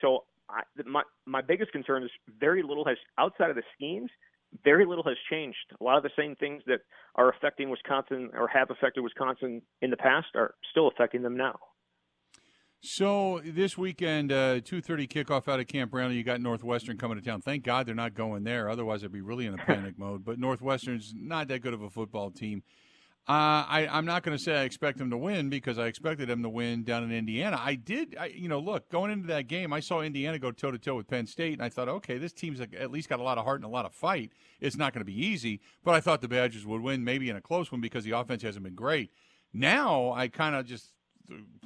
So 0.00 0.24
I, 0.48 0.62
my 0.86 1.02
my 1.26 1.42
biggest 1.42 1.72
concern 1.72 2.02
is 2.02 2.10
very 2.40 2.62
little 2.62 2.84
has 2.86 2.96
outside 3.18 3.50
of 3.50 3.56
the 3.56 3.62
schemes 3.74 4.10
very 4.62 4.86
little 4.86 5.04
has 5.04 5.16
changed. 5.30 5.56
A 5.80 5.84
lot 5.84 5.96
of 5.96 6.02
the 6.02 6.10
same 6.16 6.36
things 6.36 6.62
that 6.66 6.80
are 7.14 7.30
affecting 7.30 7.70
Wisconsin 7.70 8.30
or 8.34 8.48
have 8.48 8.70
affected 8.70 9.02
Wisconsin 9.02 9.62
in 9.82 9.90
the 9.90 9.96
past 9.96 10.28
are 10.34 10.54
still 10.70 10.88
affecting 10.88 11.22
them 11.22 11.36
now. 11.36 11.58
So 12.86 13.40
this 13.42 13.78
weekend, 13.78 14.30
uh, 14.30 14.60
two 14.60 14.82
thirty 14.82 15.06
kickoff 15.06 15.48
out 15.48 15.58
of 15.58 15.66
Camp 15.66 15.90
Brownlee. 15.90 16.16
You 16.16 16.22
got 16.22 16.42
Northwestern 16.42 16.98
coming 16.98 17.18
to 17.18 17.24
town. 17.24 17.40
Thank 17.40 17.64
God 17.64 17.86
they're 17.86 17.94
not 17.94 18.12
going 18.12 18.44
there. 18.44 18.68
Otherwise, 18.68 19.02
I'd 19.02 19.10
be 19.10 19.22
really 19.22 19.46
in 19.46 19.54
a 19.54 19.56
panic 19.56 19.94
mode. 19.98 20.22
But 20.22 20.38
Northwestern's 20.38 21.14
not 21.16 21.48
that 21.48 21.62
good 21.62 21.72
of 21.72 21.80
a 21.80 21.88
football 21.88 22.30
team. 22.30 22.62
Uh, 23.26 23.64
I, 23.66 23.88
I'm 23.90 24.04
not 24.04 24.22
going 24.22 24.36
to 24.36 24.42
say 24.42 24.54
I 24.54 24.64
expect 24.64 24.98
them 24.98 25.08
to 25.08 25.16
win 25.16 25.48
because 25.48 25.78
I 25.78 25.86
expected 25.86 26.28
them 26.28 26.42
to 26.42 26.48
win 26.50 26.84
down 26.84 27.02
in 27.04 27.10
Indiana. 27.10 27.58
I 27.58 27.74
did, 27.74 28.14
I, 28.20 28.26
you 28.26 28.48
know, 28.48 28.58
look, 28.58 28.90
going 28.90 29.10
into 29.10 29.28
that 29.28 29.48
game, 29.48 29.72
I 29.72 29.80
saw 29.80 30.02
Indiana 30.02 30.38
go 30.38 30.50
toe 30.50 30.70
to 30.70 30.78
toe 30.78 30.96
with 30.96 31.08
Penn 31.08 31.26
State, 31.26 31.54
and 31.54 31.62
I 31.62 31.70
thought, 31.70 31.88
okay, 31.88 32.18
this 32.18 32.34
team's 32.34 32.60
at 32.60 32.90
least 32.90 33.08
got 33.08 33.20
a 33.20 33.22
lot 33.22 33.38
of 33.38 33.44
heart 33.44 33.60
and 33.60 33.64
a 33.64 33.68
lot 33.72 33.86
of 33.86 33.94
fight. 33.94 34.32
It's 34.60 34.76
not 34.76 34.92
going 34.92 35.00
to 35.00 35.06
be 35.06 35.18
easy, 35.18 35.60
but 35.82 35.94
I 35.94 36.00
thought 36.00 36.20
the 36.20 36.28
Badgers 36.28 36.66
would 36.66 36.82
win, 36.82 37.02
maybe 37.02 37.30
in 37.30 37.36
a 37.36 37.40
close 37.40 37.72
one 37.72 37.80
because 37.80 38.04
the 38.04 38.10
offense 38.10 38.42
hasn't 38.42 38.62
been 38.62 38.74
great. 38.74 39.10
Now 39.54 40.12
I 40.12 40.28
kind 40.28 40.54
of 40.54 40.66
just 40.66 40.93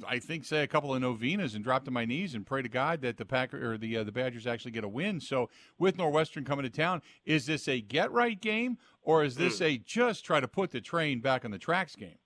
I 0.07 0.19
think, 0.19 0.45
say 0.45 0.63
a 0.63 0.67
couple 0.67 0.93
of 0.93 1.01
novenas 1.01 1.53
and 1.53 1.63
drop 1.63 1.83
to 1.85 1.91
my 1.91 2.05
knees 2.05 2.33
and 2.33 2.45
pray 2.45 2.61
to 2.61 2.69
God 2.69 3.01
that 3.01 3.17
the 3.17 3.25
Packer 3.25 3.73
or 3.73 3.77
the 3.77 3.97
uh, 3.97 4.03
the 4.03 4.11
Badgers 4.11 4.47
actually 4.47 4.71
get 4.71 4.83
a 4.83 4.87
win. 4.87 5.19
So 5.19 5.49
with 5.77 5.97
Northwestern 5.97 6.45
coming 6.45 6.63
to 6.63 6.69
town, 6.69 7.01
is 7.25 7.45
this 7.45 7.67
a 7.67 7.81
get 7.81 8.11
right 8.11 8.39
game 8.39 8.77
or 9.01 9.23
is 9.23 9.35
this 9.35 9.61
a 9.61 9.77
just 9.77 10.23
try 10.23 10.39
to 10.39 10.47
put 10.47 10.71
the 10.71 10.81
train 10.81 11.19
back 11.19 11.43
on 11.43 11.51
the 11.51 11.57
tracks 11.57 11.95
game? 11.95 12.17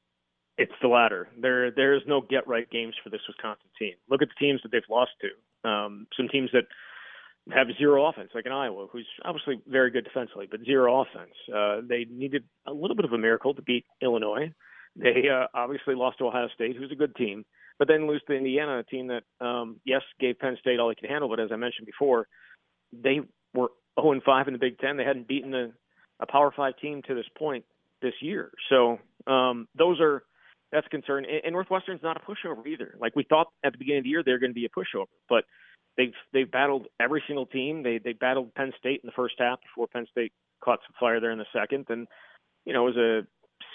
It's 0.58 0.74
the 0.82 0.88
latter. 0.88 1.30
There 1.40 1.72
there 1.72 1.96
is 1.96 2.04
no 2.08 2.22
get 2.22 2.48
right 2.48 2.70
games 2.70 2.94
for 3.04 3.10
this 3.10 3.22
Wisconsin 3.28 3.70
team. 3.80 3.94
Look 4.10 4.22
at 4.22 4.28
the 4.30 4.46
teams 4.46 4.62
that 4.62 4.72
they've 4.72 4.82
lost 4.90 5.12
to. 5.22 5.70
Um, 5.70 6.08
some 6.16 6.28
teams 6.28 6.52
that 6.54 6.66
have 7.52 7.68
zero 7.78 8.06
offense, 8.06 8.30
like 8.36 8.46
in 8.46 8.52
Iowa, 8.52 8.88
who's 8.92 9.08
obviously 9.26 9.60
very 9.68 9.90
good 9.90 10.04
defensively, 10.04 10.48
but 10.50 10.62
zero 10.64 11.02
offense. 11.02 11.34
Uh, 11.54 11.82
they 11.88 12.06
needed 12.10 12.44
a 12.68 12.74
little 12.74 12.96
bit 12.96 13.06
of 13.06 13.12
a 13.12 13.18
miracle 13.18 13.54
to 13.54 13.62
beat 13.62 13.86
Illinois. 14.02 14.54
They 14.96 15.28
uh, 15.32 15.48
obviously 15.54 15.96
lost 15.96 16.20
to 16.20 16.28
Ohio 16.28 16.48
State, 16.54 16.76
who's 16.78 16.92
a 16.92 16.96
good 16.96 17.16
team, 17.16 17.46
but 17.80 17.88
then 17.88 18.08
lose 18.08 18.22
to 18.28 18.34
Indiana, 18.34 18.80
a 18.80 18.84
team 18.84 19.08
that, 19.08 19.24
um, 19.46 19.78
yes, 19.86 20.02
gave 20.20 20.40
Penn 20.40 20.58
State 20.60 20.80
all 20.80 20.90
they 20.90 20.96
could 20.96 21.10
handle, 21.10 21.30
but 21.30 21.40
as 21.40 21.50
I 21.52 21.56
mentioned 21.56 21.88
before, 21.88 22.28
they 22.92 23.22
were 23.54 23.70
0 24.00 24.14
and 24.14 24.24
5 24.24 24.48
in 24.48 24.54
the 24.54 24.60
Big 24.60 24.78
Ten. 24.80 24.98
They 24.98 25.04
hadn't 25.04 25.28
beaten 25.28 25.54
a, 25.54 25.70
a 26.20 26.28
Power 26.28 26.54
Five 26.56 26.78
team 26.78 27.02
to 27.08 27.16
this 27.16 27.26
point 27.38 27.66
this 28.02 28.14
year. 28.22 28.52
So 28.70 29.00
um, 29.26 29.68
those 29.76 30.00
are 30.00 30.24
that's 30.72 30.88
a 30.88 30.90
concern. 30.90 31.26
And, 31.26 31.42
and 31.46 31.54
Northwestern's 31.54 32.04
not 32.04 32.18
a 32.18 32.20
pushover 32.20 32.66
either. 32.68 32.96
Like 33.00 33.16
we 33.16 33.24
thought 33.24 33.48
at 33.64 33.72
the 33.72 33.78
beginning 33.78 34.00
of 34.00 34.04
the 34.04 34.10
year, 34.10 34.24
they're 34.24 34.40
going 34.40 34.52
to 34.52 34.56
be 34.56 34.66
a 34.66 34.70
pushover, 34.70 35.06
but 35.30 35.46
they've 35.98 36.14
they've 36.34 36.50
battled 36.50 36.88
every 37.00 37.24
single 37.28 37.46
team. 37.46 37.84
They 37.84 38.00
they 38.04 38.14
battled 38.14 38.54
Penn 38.56 38.74
State 38.78 39.02
in 39.04 39.08
the 39.08 39.14
first 39.16 39.36
half 39.40 39.60
before 39.62 39.88
Penn 39.88 40.08
State 40.12 40.34
caught 40.64 40.80
some 40.86 40.96
fire 41.00 41.20
there 41.20 41.32
in 41.32 41.40
the 41.40 41.46
second, 41.54 41.86
and 41.90 42.08
you 42.66 42.74
know 42.74 42.88
it 42.88 42.96
was 42.96 42.98
a 42.98 43.28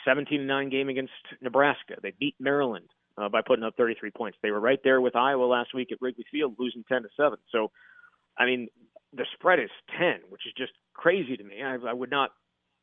17 0.08 0.46
9 0.46 0.68
game 0.70 0.88
against 0.88 1.12
Nebraska. 1.42 1.96
They 2.02 2.14
beat 2.18 2.34
Maryland 2.40 2.88
uh, 3.18 3.28
by 3.28 3.42
putting 3.46 3.64
up 3.64 3.74
33 3.76 4.10
points. 4.10 4.38
They 4.42 4.50
were 4.50 4.60
right 4.60 4.80
there 4.82 5.00
with 5.02 5.14
Iowa 5.14 5.44
last 5.44 5.74
week 5.74 5.92
at 5.92 5.98
Wrigley 6.00 6.24
Field, 6.30 6.54
losing 6.58 6.82
10 6.88 7.02
to 7.02 7.08
7. 7.14 7.38
So, 7.52 7.70
I 8.38 8.46
mean, 8.46 8.68
the 9.12 9.26
spread 9.34 9.58
is 9.58 9.70
10, 9.98 10.20
which 10.30 10.46
is 10.46 10.52
just 10.56 10.72
crazy 10.94 11.36
to 11.36 11.44
me. 11.44 11.62
I, 11.62 11.74
I 11.74 11.92
would 11.92 12.10
not. 12.10 12.30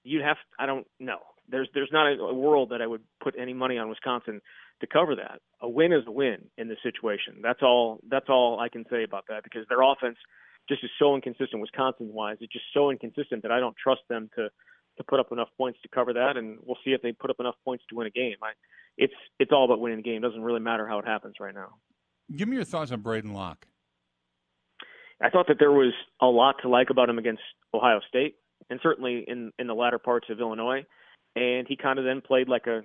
You'd 0.04 0.22
have. 0.22 0.38
I 0.60 0.68
don't 0.68 0.86
know. 1.00 1.18
There's 1.50 1.68
there's 1.74 1.90
not 1.92 2.08
a, 2.08 2.22
a 2.22 2.34
world 2.34 2.70
that 2.70 2.82
I 2.82 2.88
would 2.88 3.02
put 3.24 3.34
any 3.40 3.54
money 3.54 3.80
on 3.80 3.90
Wisconsin 3.90 4.40
to 4.82 4.88
cover 4.88 5.16
that. 5.16 5.42
A 5.62 5.70
win 5.70 5.94
is 5.94 6.04
a 6.06 6.12
win 6.12 6.46
in 6.58 6.68
this 6.68 6.78
situation. 6.84 7.38
That's 7.42 7.64
all. 7.64 8.00
That's 8.08 8.30
all 8.30 8.60
I 8.60 8.70
can 8.70 8.86
say 8.92 9.04
about 9.04 9.26
that 9.30 9.44
because 9.44 9.66
their 9.68 9.82
offense 9.82 10.18
just 10.70 10.84
is 10.84 10.92
so 11.00 11.16
inconsistent. 11.16 11.60
Wisconsin 11.62 12.14
wise, 12.14 12.38
it's 12.40 12.54
just 12.54 12.66
so 12.74 12.92
inconsistent 12.92 13.42
that 13.44 13.52
I 13.52 13.60
don't 13.60 13.76
trust 13.82 14.02
them 14.10 14.30
to 14.36 14.50
to 14.98 15.04
put 15.04 15.20
up 15.20 15.32
enough 15.32 15.50
points 15.58 15.80
to 15.84 15.90
cover 15.90 16.14
that, 16.14 16.38
and 16.38 16.58
we'll 16.66 16.78
see 16.84 16.92
if 16.92 17.02
they 17.02 17.12
put 17.12 17.30
up 17.30 17.38
enough 17.40 17.56
points 17.64 17.84
to 17.90 17.96
win 17.96 18.08
a 18.08 18.12
game. 18.12 18.36
I, 18.42 18.52
it's 18.98 19.14
it's 19.40 19.52
all 19.52 19.66
about 19.66 19.80
winning 19.80 19.98
the 19.98 20.04
game. 20.04 20.24
It 20.24 20.28
doesn't 20.28 20.42
really 20.42 20.60
matter 20.60 20.88
how 20.88 21.00
it 21.00 21.06
happens 21.06 21.36
right 21.40 21.54
now. 21.54 21.76
Give 22.36 22.48
me 22.48 22.56
your 22.56 22.66
thoughts 22.66 22.92
on 22.92 23.02
Braden 23.02 23.34
Locke. 23.34 23.68
I 25.22 25.30
thought 25.30 25.48
that 25.48 25.58
there 25.60 25.72
was 25.72 25.94
a 26.22 26.26
lot 26.26 26.56
to 26.62 26.70
like 26.70 26.90
about 26.90 27.10
him 27.10 27.18
against 27.18 27.42
Ohio 27.74 28.00
State, 28.08 28.36
and 28.70 28.80
certainly 28.82 29.26
in 29.28 29.52
in 29.60 29.68
the 29.68 29.76
latter 29.76 30.00
parts 30.00 30.28
of 30.30 30.40
Illinois. 30.40 30.86
And 31.36 31.68
he 31.68 31.76
kind 31.76 32.00
of 32.00 32.06
then 32.06 32.22
played 32.22 32.48
like 32.48 32.66
a 32.68 32.82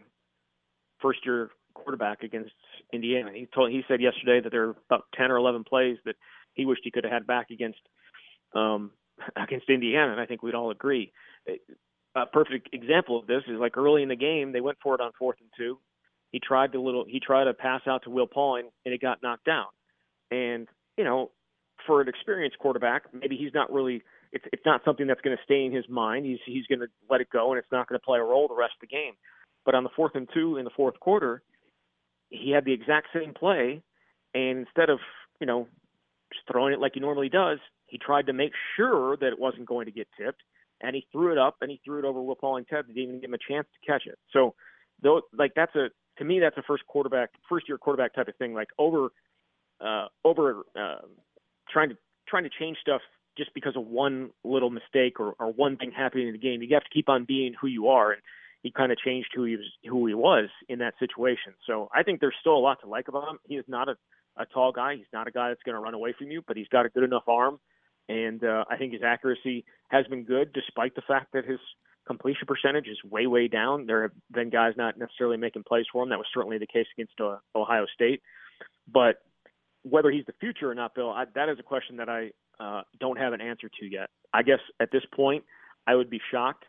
first 1.01 1.21
year 1.25 1.51
quarterback 1.75 2.23
against 2.25 2.53
Indiana. 2.93 3.31
He 3.33 3.47
told 3.55 3.71
he 3.71 3.83
said 3.87 4.01
yesterday 4.01 4.41
that 4.41 4.51
there 4.51 4.69
are 4.69 4.77
about 4.89 5.05
ten 5.15 5.31
or 5.31 5.37
eleven 5.37 5.65
plays 5.65 5.99
that 6.05 6.17
he 6.55 6.67
wished 6.67 6.83
he 6.85 6.91
could 6.91 7.05
have 7.05 7.13
had 7.13 7.27
back 7.27 7.51
against 7.51 7.79
um, 8.55 8.91
against 9.37 9.69
Indiana, 9.69 10.13
and 10.13 10.21
I 10.21 10.27
think 10.27 10.43
we'd 10.43 10.55
all 10.55 10.71
agree 10.71 11.13
a 12.15 12.27
perfect 12.27 12.71
example 12.73 13.19
of 13.19 13.27
this 13.27 13.43
is 13.47 13.59
like 13.59 13.77
early 13.77 14.03
in 14.03 14.09
the 14.09 14.17
game 14.17 14.53
they 14.53 14.61
went 14.61 14.79
for 14.83 14.95
it 14.95 15.01
on 15.01 15.13
fourth 15.19 15.37
and 15.41 15.51
two. 15.57 15.79
He 16.33 16.41
tried 16.41 16.73
to 16.73 16.81
little 16.81 17.05
he 17.09 17.21
tried 17.21 17.45
to 17.45 17.55
pass 17.55 17.83
out 17.87 18.03
to 18.05 18.11
Will 18.11 18.27
Pauling 18.27 18.71
and 18.85 18.95
it 18.95 19.01
got 19.01 19.23
knocked 19.23 19.45
down. 19.45 19.67
And 20.31 20.69
you 20.97 21.05
know, 21.05 21.31
for 21.87 22.01
an 22.01 22.09
experienced 22.09 22.59
quarterback, 22.59 23.05
maybe 23.13 23.37
he's 23.37 23.55
not 23.55 23.73
really 23.73 24.03
it's 24.33 24.45
it's 24.53 24.67
not 24.67 24.83
something 24.85 25.07
that's 25.07 25.21
going 25.21 25.37
to 25.37 25.43
stay 25.45 25.65
in 25.65 25.73
his 25.73 25.89
mind. 25.89 26.27
He's 26.27 26.39
he's 26.47 26.67
going 26.67 26.81
to 26.81 26.89
let 27.09 27.21
it 27.21 27.29
go 27.33 27.53
and 27.53 27.59
it's 27.59 27.73
not 27.73 27.89
going 27.89 27.99
to 27.99 28.05
play 28.05 28.19
a 28.19 28.25
role 28.25 28.49
the 28.49 28.55
rest 28.55 28.75
of 28.83 28.89
the 28.89 28.95
game. 28.95 29.15
But 29.65 29.75
on 29.75 29.85
the 29.85 29.91
fourth 29.95 30.15
and 30.15 30.29
two 30.33 30.57
in 30.57 30.65
the 30.65 30.71
fourth 30.71 30.99
quarter, 31.01 31.43
he 32.31 32.51
had 32.51 32.65
the 32.65 32.73
exact 32.73 33.09
same 33.15 33.35
play, 33.35 33.83
and 34.35 34.59
instead 34.59 34.91
of 34.91 34.99
you 35.41 35.47
know 35.47 35.69
just 36.33 36.47
throwing 36.51 36.73
it 36.73 36.81
like 36.81 36.93
he 36.95 37.01
normally 37.01 37.29
does, 37.29 37.59
he 37.87 37.99
tried 37.99 38.27
to 38.27 38.33
make 38.33 38.53
sure 38.77 39.17
that 39.17 39.27
it 39.29 39.39
wasn't 39.39 39.67
going 39.67 39.87
to 39.87 39.93
get 39.93 40.09
tipped 40.19 40.43
and 40.81 40.95
he 40.95 41.07
threw 41.13 41.33
it 41.33 41.39
up 41.39 41.57
and 41.61 41.71
he 41.71 41.81
threw 41.85 41.99
it 41.99 42.05
over 42.05 42.23
Will 42.23 42.35
Pauling 42.35 42.65
Ted 42.65 42.87
didn't 42.87 43.03
even 43.03 43.21
give 43.21 43.31
him 43.31 43.35
a 43.35 43.53
chance 43.53 43.67
to 43.73 43.87
catch 43.87 44.07
it. 44.07 44.19
So 44.33 44.55
though 45.03 45.23
like 45.37 45.53
that's 45.55 45.75
a 45.75 45.89
to 46.19 46.25
me 46.25 46.41
that's 46.41 46.57
a 46.57 46.63
first 46.63 46.87
quarterback 46.87 47.31
first 47.49 47.69
year 47.69 47.79
quarterback 47.79 48.15
type 48.15 48.29
of 48.29 48.37
thing. 48.37 48.55
Like 48.55 48.69
over 48.79 49.09
uh 49.81 50.07
over 50.25 50.63
uh 50.79 51.07
trying 51.71 51.91
to 51.91 51.97
trying 52.29 52.45
to 52.45 52.51
change 52.59 52.79
stuff 52.81 53.01
just 53.37 53.53
because 53.55 53.77
of 53.77 53.87
one 53.87 54.31
little 54.45 54.71
mistake 54.71 55.21
or, 55.21 55.35
or 55.39 55.53
one 55.53 55.77
thing 55.77 55.93
happening 55.97 56.27
in 56.27 56.33
the 56.33 56.39
game. 56.39 56.63
You 56.63 56.69
have 56.75 56.85
to 56.85 56.91
keep 56.93 57.09
on 57.09 57.25
being 57.25 57.55
who 57.61 57.69
you 57.69 57.89
are 57.89 58.13
and 58.13 58.23
he 58.63 58.71
kind 58.71 58.93
of 58.93 58.99
changed 58.99 59.31
who 59.35 59.45
he 59.45 59.57
was 59.57 59.67
who 59.89 60.07
he 60.07 60.15
was 60.15 60.49
in 60.69 60.81
that 60.81 60.95
situation. 60.99 61.55
So 61.67 61.89
I 61.95 62.03
think 62.03 62.21
there's 62.21 62.37
still 62.41 62.57
a 62.57 62.59
lot 62.59 62.81
to 62.83 62.89
like 62.89 63.09
about 63.09 63.29
him. 63.29 63.39
He 63.47 63.55
is 63.57 63.65
not 63.69 63.89
a, 63.89 63.97
a 64.37 64.47
tall 64.47 64.73
guy. 64.73 64.97
He's 64.97 65.07
not 65.13 65.27
a 65.27 65.31
guy 65.31 65.49
that's 65.49 65.63
going 65.65 65.75
to 65.75 65.81
run 65.81 65.95
away 65.95 66.15
from 66.17 66.31
you, 66.31 66.43
but 66.47 66.57
he's 66.57 66.69
got 66.69 66.85
a 66.87 66.91
good 66.91 67.05
enough 67.05 67.25
arm 67.27 67.59
and 68.11 68.43
uh, 68.43 68.65
I 68.69 68.77
think 68.77 68.93
his 68.93 69.03
accuracy 69.05 69.65
has 69.89 70.05
been 70.09 70.25
good, 70.25 70.53
despite 70.53 70.97
the 70.97 71.03
fact 71.03 71.33
that 71.33 71.45
his 71.45 71.61
completion 72.09 72.45
percentage 72.45 72.89
is 72.89 72.99
way, 73.09 73.29
way 73.29 73.47
down. 73.47 73.87
There 73.87 74.03
have 74.03 74.11
been 74.33 74.51
guys 74.51 74.75
not 74.77 74.99
necessarily 74.99 75.37
making 75.37 75.63
plays 75.63 75.87
for 75.93 76.03
him. 76.03 76.09
That 76.09 76.19
was 76.19 76.27
certainly 76.35 76.59
the 76.59 76.67
case 76.67 76.87
against 76.97 77.21
uh, 77.21 77.37
Ohio 77.55 77.87
State. 77.95 78.21
But 78.93 79.23
whether 79.83 80.11
he's 80.11 80.27
the 80.27 80.35
future 80.41 80.69
or 80.69 80.75
not, 80.75 80.97
Bill, 80.97 81.11
I, 81.11 81.27
that 81.37 81.49
is 81.49 81.59
a 81.61 81.63
question 81.63 81.99
that 81.99 82.09
I 82.09 82.33
uh, 82.59 82.83
don't 82.99 83.17
have 83.17 83.33
an 83.33 83.41
answer 83.41 83.71
to 83.79 83.87
yet. 83.87 84.11
I 84.35 84.43
guess 84.43 84.59
at 84.81 84.91
this 84.91 85.05
point, 85.15 85.45
I 85.87 85.95
would 85.95 86.11
be 86.11 86.21
shocked 86.33 86.65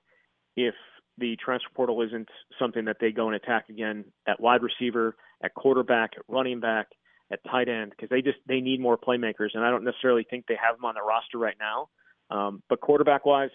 if 0.56 0.76
the 1.18 1.36
transfer 1.44 1.70
portal 1.76 2.04
isn't 2.04 2.30
something 2.60 2.86
that 2.86 2.98
they 3.02 3.12
go 3.12 3.26
and 3.28 3.36
attack 3.36 3.70
again 3.70 4.06
at 4.28 4.40
wide 4.40 4.62
receiver, 4.62 5.16
at 5.44 5.56
quarterback, 5.56 6.12
at 6.18 6.24
running 6.28 6.60
back, 6.60 6.88
at 7.32 7.40
tight 7.46 7.70
end 7.70 7.92
because 7.92 8.10
they 8.10 8.22
just 8.22 8.38
they 8.48 8.60
need 8.60 8.80
more 8.80 8.98
playmakers, 8.98 9.50
and 9.54 9.64
I 9.64 9.70
don't 9.70 9.84
necessarily 9.84 10.26
think 10.30 10.46
they 10.48 10.58
have 10.62 10.76
them 10.78 10.86
on 10.86 10.96
the 10.96 11.02
roster 11.02 11.38
right 11.38 11.56
now. 11.60 11.90
Um, 12.30 12.64
but 12.70 12.82
quarterback 12.82 13.26
wise, 13.26 13.50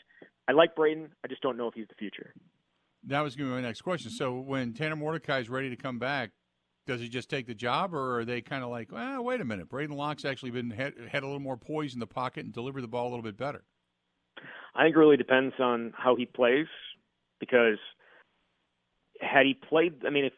I 0.49 0.53
like 0.53 0.75
Braden. 0.75 1.09
I 1.25 1.29
just 1.29 1.43
don't 1.43 1.57
know 1.57 1.69
if 1.69 1.75
he's 1.75 1.89
the 1.89 1.95
future. 1.95 2.35
That 3.05 3.21
was 3.21 3.37
going 3.37 3.49
to 3.49 3.57
be 3.57 3.63
my 3.63 3.67
next 3.67 3.83
question. 3.83 4.11
So 4.11 4.35
when 4.35 4.73
Tanner 4.73 4.97
Mordecai 4.97 5.39
is 5.39 5.49
ready 5.49 5.71
to 5.71 5.77
come 5.77 5.99
back, 5.99 6.31
does 6.87 7.01
he 7.01 7.09
just 7.09 7.29
take 7.29 7.47
the 7.47 7.55
job, 7.55 7.95
or 7.95 8.21
are 8.21 8.25
they 8.25 8.41
kind 8.41 8.65
of 8.65 8.71
like, 8.71 8.93
well, 8.93 9.23
wait 9.25 9.41
a 9.41 9.45
minute, 9.45 9.69
Braden 9.69 9.97
Locke's 9.97 10.25
actually 10.25 10.51
been 10.51 10.71
had, 10.71 10.95
had 11.11 11.23
a 11.23 11.27
little 11.27 11.41
more 11.41 11.57
poise 11.57 11.95
in 11.95 12.01
the 12.01 12.07
pocket 12.07 12.45
and 12.45 12.53
delivered 12.53 12.83
the 12.83 12.89
ball 12.89 13.09
a 13.09 13.11
little 13.11 13.23
bit 13.23 13.37
better? 13.37 13.65
I 14.75 14.85
think 14.85 14.97
it 14.97 14.99
really 14.99 15.17
depends 15.17 15.55
on 15.59 15.93
how 15.97 16.17
he 16.17 16.27
plays 16.27 16.67
because 17.41 17.79
had 19.21 19.47
he 19.47 19.55
played, 19.55 20.05
I 20.07 20.11
mean, 20.11 20.27
if 20.27 20.33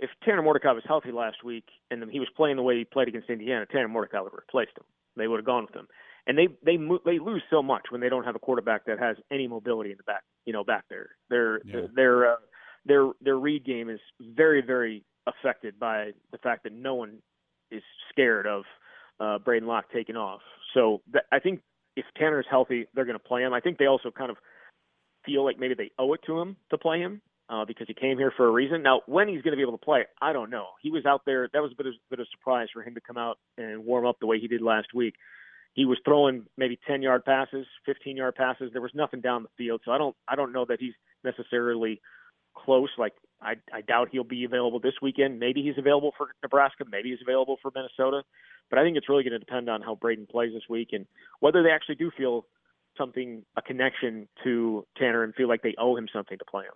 if 0.00 0.10
Tanner 0.24 0.42
Mordecai 0.42 0.72
was 0.72 0.82
healthy 0.86 1.12
last 1.12 1.44
week 1.44 1.64
and 1.90 2.10
he 2.10 2.18
was 2.18 2.28
playing 2.34 2.56
the 2.56 2.62
way 2.62 2.78
he 2.78 2.84
played 2.84 3.08
against 3.08 3.28
Indiana, 3.28 3.66
Tanner 3.66 3.88
Mordecai 3.88 4.20
would 4.20 4.32
have 4.32 4.38
replaced 4.38 4.76
him. 4.76 4.84
They 5.16 5.28
would 5.28 5.36
have 5.36 5.46
gone 5.46 5.66
with 5.66 5.74
him. 5.74 5.86
And 6.26 6.36
they 6.36 6.48
they 6.64 6.76
they 7.04 7.18
lose 7.18 7.42
so 7.50 7.62
much 7.62 7.86
when 7.90 8.00
they 8.00 8.08
don't 8.08 8.24
have 8.24 8.34
a 8.34 8.38
quarterback 8.38 8.86
that 8.86 8.98
has 8.98 9.16
any 9.30 9.46
mobility 9.46 9.90
in 9.90 9.96
the 9.96 10.02
back, 10.04 10.22
you 10.44 10.52
know, 10.52 10.64
back 10.64 10.84
there. 10.88 11.10
Their 11.28 11.60
yeah. 11.64 11.86
their 11.94 12.32
uh, 12.32 12.36
their 12.84 13.10
their 13.20 13.36
read 13.36 13.64
game 13.64 13.88
is 13.88 14.00
very 14.20 14.62
very 14.62 15.04
affected 15.26 15.78
by 15.78 16.10
the 16.32 16.38
fact 16.38 16.64
that 16.64 16.72
no 16.72 16.94
one 16.94 17.18
is 17.70 17.82
scared 18.10 18.46
of 18.46 18.62
uh, 19.18 19.38
Braden 19.38 19.68
Locke 19.68 19.86
taking 19.92 20.16
off. 20.16 20.40
So 20.74 21.00
th- 21.12 21.24
I 21.32 21.38
think 21.40 21.60
if 21.96 22.04
Tanner 22.16 22.40
is 22.40 22.46
healthy, 22.50 22.86
they're 22.94 23.04
going 23.04 23.18
to 23.18 23.24
play 23.24 23.42
him. 23.42 23.52
I 23.52 23.60
think 23.60 23.78
they 23.78 23.86
also 23.86 24.10
kind 24.10 24.30
of 24.30 24.36
feel 25.24 25.44
like 25.44 25.58
maybe 25.58 25.74
they 25.74 25.90
owe 25.98 26.12
it 26.14 26.20
to 26.26 26.38
him 26.38 26.56
to 26.70 26.78
play 26.78 27.00
him 27.00 27.20
uh, 27.50 27.64
because 27.64 27.88
he 27.88 27.94
came 27.94 28.16
here 28.16 28.32
for 28.36 28.46
a 28.46 28.50
reason. 28.50 28.82
Now, 28.82 29.02
when 29.06 29.28
he's 29.28 29.42
going 29.42 29.52
to 29.52 29.56
be 29.56 29.62
able 29.62 29.76
to 29.76 29.84
play, 29.84 30.04
I 30.22 30.32
don't 30.32 30.50
know. 30.50 30.68
He 30.80 30.90
was 30.90 31.04
out 31.04 31.22
there. 31.26 31.48
That 31.52 31.60
was 31.60 31.72
a 31.72 31.74
bit 31.74 31.86
of, 31.86 31.94
a 31.94 32.10
bit 32.10 32.20
of 32.20 32.28
surprise 32.30 32.68
for 32.72 32.82
him 32.82 32.94
to 32.94 33.00
come 33.00 33.18
out 33.18 33.38
and 33.58 33.84
warm 33.84 34.06
up 34.06 34.20
the 34.20 34.26
way 34.26 34.38
he 34.38 34.46
did 34.46 34.62
last 34.62 34.94
week. 34.94 35.14
He 35.74 35.84
was 35.84 35.98
throwing 36.04 36.46
maybe 36.56 36.78
10 36.86 37.02
yard 37.02 37.24
passes, 37.24 37.66
15 37.86 38.16
yard 38.16 38.36
passes. 38.36 38.70
There 38.72 38.82
was 38.82 38.92
nothing 38.94 39.20
down 39.20 39.42
the 39.42 39.48
field, 39.56 39.80
so 39.84 39.92
I 39.92 39.98
don't 39.98 40.16
I 40.26 40.36
don't 40.36 40.52
know 40.52 40.64
that 40.64 40.80
he's 40.80 40.94
necessarily 41.22 42.00
close. 42.56 42.88
Like 42.98 43.14
I 43.40 43.54
I 43.72 43.80
doubt 43.80 44.08
he'll 44.10 44.24
be 44.24 44.44
available 44.44 44.80
this 44.80 44.94
weekend. 45.00 45.38
Maybe 45.38 45.62
he's 45.62 45.78
available 45.78 46.12
for 46.16 46.28
Nebraska. 46.42 46.84
Maybe 46.90 47.10
he's 47.10 47.22
available 47.22 47.56
for 47.62 47.70
Minnesota. 47.72 48.22
But 48.68 48.80
I 48.80 48.82
think 48.82 48.96
it's 48.96 49.08
really 49.08 49.22
going 49.22 49.32
to 49.32 49.38
depend 49.38 49.68
on 49.68 49.82
how 49.82 49.94
Braden 49.94 50.26
plays 50.28 50.52
this 50.52 50.68
week 50.68 50.88
and 50.92 51.06
whether 51.38 51.62
they 51.62 51.70
actually 51.70 51.96
do 51.96 52.10
feel 52.16 52.46
something 52.98 53.44
a 53.56 53.62
connection 53.62 54.28
to 54.44 54.86
Tanner 54.96 55.22
and 55.22 55.34
feel 55.34 55.48
like 55.48 55.62
they 55.62 55.74
owe 55.78 55.96
him 55.96 56.08
something 56.12 56.38
to 56.38 56.44
play 56.44 56.64
him. 56.64 56.74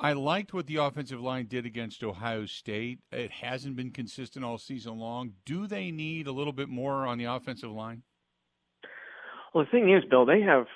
I 0.00 0.12
liked 0.12 0.54
what 0.54 0.66
the 0.66 0.76
offensive 0.76 1.20
line 1.20 1.46
did 1.46 1.66
against 1.66 2.04
Ohio 2.04 2.46
State. 2.46 3.00
It 3.10 3.32
hasn't 3.32 3.74
been 3.74 3.90
consistent 3.90 4.44
all 4.44 4.56
season 4.56 4.96
long. 4.98 5.32
Do 5.44 5.66
they 5.66 5.90
need 5.90 6.28
a 6.28 6.32
little 6.32 6.52
bit 6.52 6.68
more 6.68 7.04
on 7.04 7.18
the 7.18 7.24
offensive 7.24 7.70
line? 7.70 8.02
Well, 9.52 9.64
the 9.64 9.70
thing 9.70 9.92
is, 9.92 10.04
Bill, 10.08 10.24
they 10.24 10.40
have 10.42 10.66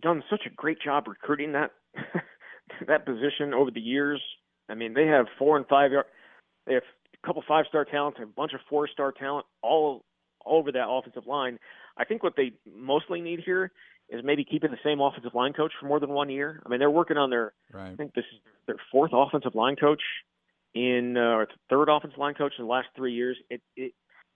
done 0.00 0.22
such 0.30 0.42
a 0.46 0.50
great 0.50 0.78
job 0.80 1.08
recruiting 1.08 1.52
that 1.52 1.72
that 2.86 3.04
position 3.04 3.52
over 3.52 3.70
the 3.70 3.80
years. 3.80 4.22
I 4.70 4.74
mean, 4.74 4.94
they 4.94 5.06
have 5.06 5.26
four 5.38 5.58
and 5.58 5.66
five 5.66 5.92
yard. 5.92 6.06
They 6.66 6.74
have 6.74 6.84
a 7.22 7.26
couple 7.26 7.42
five 7.46 7.66
star 7.68 7.84
talents, 7.84 8.18
a 8.22 8.26
bunch 8.26 8.54
of 8.54 8.60
four 8.70 8.88
star 8.88 9.12
talent, 9.12 9.44
all 9.62 10.04
all 10.46 10.60
over 10.60 10.72
that 10.72 10.88
offensive 10.88 11.26
line. 11.26 11.58
I 11.98 12.04
think 12.04 12.22
what 12.22 12.34
they 12.34 12.52
mostly 12.74 13.20
need 13.20 13.40
here 13.44 13.72
is 14.10 14.22
maybe 14.24 14.44
keeping 14.44 14.70
the 14.70 14.78
same 14.84 15.00
offensive 15.00 15.34
line 15.34 15.52
coach 15.52 15.72
for 15.80 15.86
more 15.86 16.00
than 16.00 16.10
one 16.10 16.30
year. 16.30 16.62
I 16.64 16.68
mean, 16.68 16.80
they're 16.80 16.90
working 16.90 17.16
on 17.16 17.30
their 17.30 17.52
Right. 17.72 17.92
I 17.92 17.96
think 17.96 18.14
this 18.14 18.24
is 18.32 18.40
their 18.66 18.76
fourth 18.90 19.12
offensive 19.14 19.54
line 19.54 19.76
coach 19.76 20.02
in 20.74 21.16
uh, 21.16 21.20
or 21.20 21.48
third 21.68 21.88
offensive 21.88 22.18
line 22.18 22.34
coach 22.34 22.52
in 22.58 22.64
the 22.64 22.70
last 22.70 22.88
three 22.96 23.14
years. 23.14 23.36
It, 23.48 23.62
it 23.76 23.92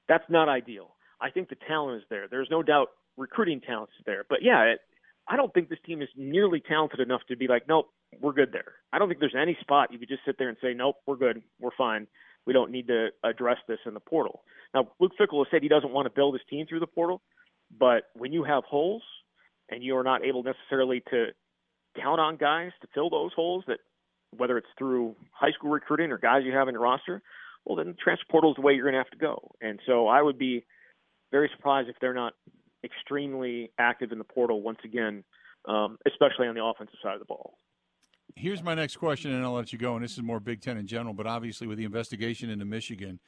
that's 0.09 0.25
not 0.29 0.49
ideal. 0.49 0.95
I 1.21 1.31
think 1.31 1.49
the 1.49 1.57
talent 1.67 1.99
is 1.99 2.05
there. 2.11 2.29
There's 2.29 2.49
no 2.51 2.63
doubt 2.63 2.89
recruiting 3.17 3.61
talent 3.61 3.91
is 3.99 4.05
there. 4.07 4.25
But 4.29 4.43
yeah, 4.43 4.63
it, 4.65 4.81
I 5.29 5.37
don't 5.37 5.53
think 5.55 5.69
this 5.69 5.79
team 5.87 6.03
is 6.03 6.09
nearly 6.17 6.61
talented 6.61 7.01
enough 7.01 7.23
to 7.29 7.37
be 7.37 7.49
like, 7.49 7.67
nope, 7.69 7.89
we're 8.21 8.33
good 8.33 8.53
there. 8.53 8.75
I 8.93 8.99
don't 8.99 9.09
think 9.09 9.21
there's 9.21 9.35
any 9.41 9.57
spot 9.61 9.93
you 9.93 9.99
could 9.99 10.09
just 10.09 10.25
sit 10.27 10.37
there 10.39 10.49
and 10.49 10.59
say, 10.63 10.75
nope, 10.75 10.97
we're 11.07 11.17
good, 11.17 11.43
we're 11.61 11.71
fine. 11.77 12.07
We 12.47 12.53
don't 12.53 12.71
need 12.71 12.89
to 12.89 13.09
address 13.23 13.57
this 13.67 13.79
in 13.87 13.95
the 13.95 14.01
portal. 14.01 14.43
Now, 14.75 14.89
Luke 15.01 15.13
Fickell 15.19 15.39
has 15.39 15.47
said 15.51 15.63
he 15.63 15.69
doesn't 15.69 15.93
want 15.93 16.07
to 16.07 16.11
build 16.11 16.35
his 16.35 16.43
team 16.51 16.67
through 16.67 16.81
the 16.81 16.87
portal, 16.87 17.23
but 17.79 18.05
when 18.15 18.33
you 18.33 18.45
have 18.45 18.65
holes 18.65 19.03
and 19.71 19.83
you 19.83 19.97
are 19.97 20.05
not 20.05 20.25
able 20.25 20.43
necessarily 20.43 21.03
to 21.11 21.27
count 22.01 22.21
on 22.21 22.37
guys 22.37 22.73
to 22.83 22.89
fill 22.95 23.11
those 23.11 23.33
holes 23.35 23.65
that 23.67 23.79
whether 24.37 24.59
it's 24.59 24.67
through 24.77 25.15
high 25.31 25.53
school 25.53 25.71
recruiting 25.71 26.11
or 26.11 26.19
guys 26.19 26.43
you 26.45 26.53
have 26.53 26.69
in 26.69 26.75
your 26.75 26.83
roster, 26.83 27.23
well 27.65 27.77
then 27.77 27.95
transfer 28.03 28.25
portal 28.31 28.51
is 28.51 28.57
the 28.57 28.63
way 28.63 28.75
you're 28.75 28.85
going 28.85 28.95
to 28.95 28.99
have 28.99 29.11
to 29.11 29.17
go. 29.19 29.53
And 29.61 29.81
so 29.87 30.09
I 30.09 30.23
would 30.23 30.39
be 30.39 30.65
very 31.31 31.51
surprised 31.55 31.89
if 31.89 31.97
they're 32.01 32.15
not 32.15 32.35
extremely 32.85 33.71
active 33.79 34.13
in 34.13 34.19
the 34.19 34.25
portal 34.25 34.63
once 34.63 34.79
again, 34.85 35.25
um, 35.67 35.99
especially 36.07 36.47
on 36.47 36.55
the 36.55 36.65
offensive 36.65 36.99
side 37.03 37.15
of 37.15 37.21
the 37.21 37.25
ball. 37.25 37.59
Here's 38.37 38.63
my 38.63 38.75
next 38.75 38.97
question, 38.97 39.33
and 39.33 39.45
I'll 39.45 39.53
let 39.53 39.73
you 39.73 39.79
go. 39.79 39.95
And 39.95 40.05
this 40.05 40.13
is 40.13 40.23
more 40.23 40.41
Big 40.41 40.61
Ten 40.61 40.77
in 40.77 40.87
general, 40.87 41.15
but 41.15 41.27
obviously 41.27 41.67
with 41.67 41.79
the 41.79 41.85
investigation 41.85 42.51
into 42.51 42.65
Michigan, 42.65 43.21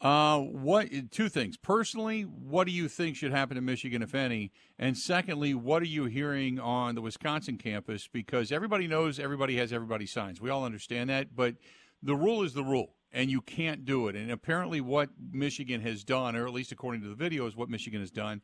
uh, 0.00 0.38
what 0.38 0.88
two 1.10 1.28
things? 1.28 1.58
Personally, 1.58 2.22
what 2.22 2.66
do 2.66 2.72
you 2.72 2.88
think 2.88 3.16
should 3.16 3.32
happen 3.32 3.56
to 3.56 3.60
Michigan, 3.60 4.02
if 4.02 4.14
any? 4.14 4.50
And 4.78 4.96
secondly, 4.96 5.52
what 5.52 5.82
are 5.82 5.86
you 5.86 6.06
hearing 6.06 6.58
on 6.58 6.94
the 6.94 7.02
Wisconsin 7.02 7.58
campus? 7.58 8.08
Because 8.10 8.50
everybody 8.50 8.86
knows 8.86 9.18
everybody 9.18 9.56
has 9.56 9.72
everybody's 9.72 10.10
signs. 10.10 10.40
We 10.40 10.48
all 10.48 10.64
understand 10.64 11.10
that, 11.10 11.36
but 11.36 11.56
the 12.02 12.16
rule 12.16 12.42
is 12.42 12.54
the 12.54 12.64
rule, 12.64 12.94
and 13.12 13.30
you 13.30 13.42
can't 13.42 13.84
do 13.84 14.08
it. 14.08 14.16
And 14.16 14.30
apparently, 14.30 14.80
what 14.80 15.10
Michigan 15.32 15.82
has 15.82 16.02
done, 16.02 16.34
or 16.34 16.46
at 16.46 16.54
least 16.54 16.72
according 16.72 17.02
to 17.02 17.08
the 17.08 17.14
video, 17.14 17.46
is 17.46 17.54
what 17.54 17.68
Michigan 17.68 18.00
has 18.00 18.10
done, 18.10 18.40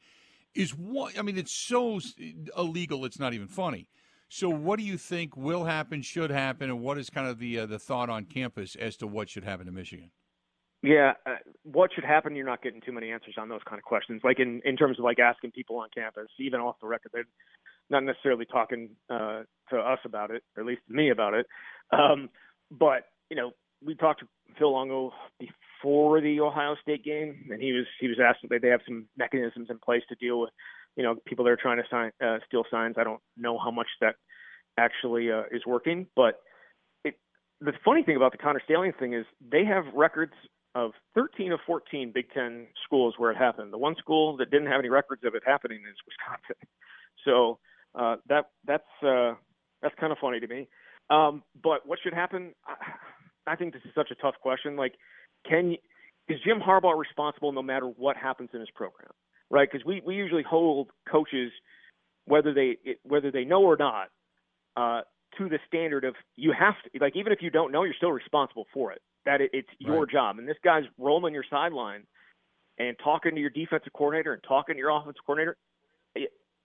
is 0.55 0.73
what 0.73 1.19
I 1.19 1.23
mean. 1.23 1.39
It's 1.39 1.57
so 1.57 2.01
illegal. 2.55 3.07
It's 3.07 3.19
not 3.19 3.33
even 3.33 3.49
funny. 3.49 3.89
So, 4.29 4.51
what 4.51 4.79
do 4.79 4.85
you 4.85 4.99
think 4.99 5.39
will 5.39 5.65
happen, 5.65 6.03
should 6.03 6.31
happen, 6.31 6.69
and 6.69 6.81
what 6.83 6.99
is 6.99 7.09
kind 7.09 7.29
of 7.29 7.39
the 7.39 7.61
uh, 7.61 7.67
the 7.67 7.79
thought 7.79 8.11
on 8.11 8.27
campus 8.27 8.75
as 8.75 8.99
to 8.99 9.07
what 9.07 9.31
should 9.31 9.45
happen 9.45 9.65
to 9.65 9.73
Michigan? 9.73 10.11
Yeah, 10.83 11.15
uh, 11.25 11.37
what 11.65 11.91
should 11.95 12.05
happen? 12.05 12.37
You're 12.37 12.47
not 12.47 12.63
getting 12.63 12.81
too 12.81 12.93
many 12.93 13.11
answers 13.11 13.35
on 13.39 13.49
those 13.49 13.63
kind 13.69 13.79
of 13.79 13.85
questions. 13.85 14.21
Like 14.23 14.39
in 14.39 14.61
in 14.65 14.77
terms 14.77 14.99
of 14.99 15.05
like 15.05 15.19
asking 15.19 15.53
people 15.53 15.79
on 15.79 15.89
campus, 15.95 16.29
even 16.39 16.61
off 16.61 16.77
the 16.81 16.87
record, 16.87 17.11
they're 17.13 17.25
not 17.91 18.05
necessarily 18.05 18.45
talking 18.45 18.91
uh, 19.11 19.43
to 19.71 19.79
us 19.79 19.99
about 20.05 20.31
it, 20.31 20.43
or 20.57 20.63
at 20.63 20.67
least 20.67 20.83
me 20.89 21.11
about 21.11 21.35
it. 21.35 21.47
Um, 21.93 22.29
but 22.71 23.05
you 23.31 23.37
know, 23.37 23.53
we 23.85 23.95
talked 23.95 24.21
to 24.21 24.27
Phil 24.59 24.73
Longo 24.73 25.13
before 25.39 26.21
the 26.21 26.41
Ohio 26.41 26.77
State 26.83 27.05
game, 27.05 27.49
and 27.51 27.61
he 27.61 27.73
was 27.73 27.87
he 28.01 28.09
was 28.09 28.19
asked 28.23 28.41
that 28.49 28.63
they 28.63 28.69
have 28.69 28.81
some 28.87 29.07
mechanisms 29.17 29.69
in 29.71 29.79
place 29.79 30.03
to 30.09 30.15
deal 30.17 30.41
with 30.41 30.51
you 30.97 31.03
know 31.03 31.17
people 31.27 31.45
that 31.45 31.51
are 31.51 31.59
trying 31.61 31.79
to 31.79 31.85
sign, 31.91 32.11
uh, 32.25 32.39
steal 32.47 32.65
signs. 32.71 32.97
I 32.99 33.05
don't 33.05 33.21
know 33.37 33.59
how 33.59 33.71
much 33.71 33.89
that 34.01 34.17
actually 34.79 35.31
uh, 35.31 35.45
is 35.51 35.63
working, 35.67 36.07
but 36.15 36.41
it, 37.05 37.15
the 37.61 37.73
funny 37.85 38.03
thing 38.03 38.17
about 38.17 38.33
the 38.33 38.39
Connor 38.39 38.61
Stalions 38.65 38.95
thing 38.99 39.15
is 39.15 39.25
they 39.41 39.65
have 39.65 39.85
records 39.95 40.33
of 40.77 40.93
13 41.15 41.53
of 41.53 41.61
14 41.67 42.13
Big 42.15 42.31
Ten 42.33 42.67
schools 42.85 43.15
where 43.17 43.31
it 43.31 43.39
happened. 43.39 43.73
The 43.73 43.79
one 43.79 43.97
school 43.97 44.37
that 44.37 44.51
didn't 44.51 44.67
have 44.69 44.79
any 44.79 44.91
records 44.91 45.23
of 45.25 45.35
it 45.35 45.43
happening 45.45 45.81
is 45.91 45.97
Wisconsin. 46.07 46.57
So 47.25 47.59
uh, 47.99 48.17
that 48.29 48.51
that's 48.69 48.85
uh, 49.05 49.33
that's 49.83 49.95
kind 49.99 50.13
of 50.13 50.19
funny 50.19 50.39
to 50.39 50.47
me. 50.47 50.69
Um, 51.11 51.43
but 51.61 51.85
what 51.85 51.99
should 52.01 52.15
happen? 52.15 52.53
I, 52.65 53.53
I 53.53 53.57
think 53.57 53.73
this 53.73 53.83
is 53.85 53.91
such 53.97 54.13
a 54.13 54.15
tough 54.15 54.35
question. 54.41 54.77
Like, 54.77 54.95
can 55.49 55.75
is 56.29 56.39
Jim 56.45 56.61
Harbaugh 56.61 56.97
responsible 56.97 57.51
no 57.51 57.63
matter 57.63 57.87
what 57.87 58.17
happens 58.17 58.51
in 58.55 58.61
his 58.61 58.69
program? 58.77 59.11
Right? 59.51 59.69
Because 59.69 59.85
we 59.85 60.03
we 60.07 60.15
usually 60.15 60.45
hold 60.45 60.91
coaches 61.11 61.51
whether 62.27 62.55
they 62.55 62.77
whether 63.03 63.33
they 63.33 63.45
know 63.45 63.63
or 63.63 63.77
not 63.77 64.11
uh, 64.77 65.01
to 65.39 65.49
the 65.49 65.59
standard 65.67 66.05
of 66.05 66.15
you 66.37 66.53
have 66.57 66.75
to 66.85 67.01
like 67.01 67.17
even 67.17 67.33
if 67.33 67.43
you 67.43 67.51
don't 67.51 67.73
know 67.73 67.83
you're 67.83 67.95
still 67.95 68.13
responsible 68.13 68.67
for 68.73 68.93
it 68.93 69.03
that 69.27 69.41
it, 69.41 69.51
it's 69.53 69.69
your 69.79 70.01
Right. 70.03 70.09
job. 70.11 70.39
And 70.39 70.49
this 70.49 70.57
guy's 70.65 70.85
roaming 70.99 71.35
your 71.35 71.45
sideline 71.51 72.07
and 72.79 72.97
talking 73.03 73.35
to 73.35 73.41
your 73.41 73.51
defensive 73.51 73.93
coordinator 73.93 74.33
and 74.33 74.43
talking 74.43 74.75
to 74.75 74.79
your 74.79 74.91
offensive 74.91 75.23
coordinator. 75.27 75.57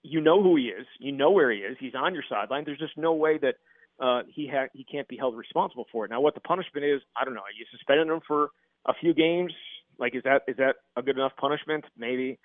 You 0.03 0.21
know 0.21 0.41
who 0.41 0.55
he 0.55 0.65
is. 0.65 0.87
You 0.99 1.11
know 1.11 1.29
where 1.31 1.51
he 1.51 1.59
is. 1.59 1.77
He's 1.79 1.93
on 1.95 2.13
your 2.13 2.23
sideline. 2.27 2.63
There's 2.65 2.79
just 2.79 2.97
no 2.97 3.13
way 3.13 3.37
that 3.39 3.55
uh 3.99 4.23
he 4.33 4.47
ha- 4.47 4.69
he 4.73 4.83
can't 4.83 5.07
be 5.07 5.17
held 5.17 5.35
responsible 5.37 5.85
for 5.91 6.05
it. 6.05 6.09
Now 6.09 6.21
what 6.21 6.33
the 6.33 6.39
punishment 6.39 6.85
is 6.85 7.01
i 7.15 7.23
don't 7.25 7.33
know. 7.35 7.41
Are 7.41 7.51
you 7.57 7.65
suspended 7.71 8.07
him 8.07 8.21
for 8.27 8.49
a 8.87 8.93
few 8.99 9.13
games. 9.13 9.53
Like 9.99 10.15
is 10.15 10.23
that 10.23 10.41
is 10.47 10.57
that 10.57 10.77
a 10.95 11.01
good 11.03 11.17
enough 11.17 11.33
punishment? 11.39 11.85
Maybe. 11.97 12.39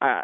Uh 0.00 0.22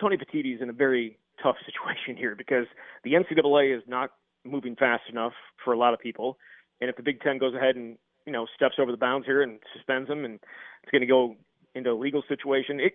tony 0.00 0.16
Petitti 0.16 0.54
is 0.54 0.60
in 0.62 0.70
a 0.70 0.72
very 0.72 1.18
tough 1.42 1.56
situation 1.66 2.16
here 2.16 2.34
because 2.36 2.66
the 3.04 3.12
ncaa 3.14 3.76
is 3.76 3.82
not 3.88 4.10
moving 4.44 4.76
fast 4.76 5.02
enough 5.10 5.32
for 5.64 5.72
a 5.72 5.78
lot 5.78 5.92
of 5.92 5.98
people. 6.00 6.38
And 6.80 6.88
if 6.88 6.96
the 6.96 7.02
big 7.02 7.20
ten 7.20 7.38
goes 7.38 7.54
ahead 7.54 7.74
and 7.74 7.98
you 8.28 8.32
know 8.32 8.46
steps 8.54 8.74
over 8.78 8.90
the 8.92 8.98
bounds 8.98 9.26
here 9.26 9.40
and 9.40 9.58
suspends 9.74 10.08
him 10.08 10.26
and 10.26 10.34
it's 10.82 10.92
going 10.92 11.00
to 11.00 11.06
go 11.06 11.34
into 11.74 11.90
a 11.90 11.94
legal 11.96 12.22
situation. 12.28 12.78
It, 12.78 12.92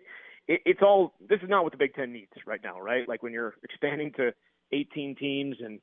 it 0.47 0.61
it's 0.63 0.81
all 0.83 1.13
this 1.27 1.39
is 1.41 1.49
not 1.49 1.63
what 1.63 1.71
the 1.71 1.77
big 1.79 1.95
ten 1.95 2.13
needs 2.13 2.31
right 2.45 2.61
now 2.63 2.79
right? 2.79 3.09
Like 3.09 3.23
when 3.23 3.33
you're 3.33 3.55
expanding 3.63 4.11
to 4.17 4.31
18 4.71 5.15
teams 5.15 5.57
and 5.59 5.79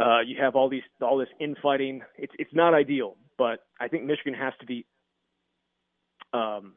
uh 0.00 0.20
you 0.20 0.36
have 0.40 0.56
all 0.56 0.68
these 0.68 0.82
all 1.00 1.18
this 1.18 1.28
infighting 1.38 2.02
it's 2.18 2.32
it's 2.38 2.52
not 2.52 2.74
ideal. 2.74 3.16
But 3.38 3.60
i 3.80 3.88
think 3.88 4.04
michigan 4.04 4.34
has 4.34 4.52
to 4.60 4.66
be 4.66 4.84
um 6.32 6.74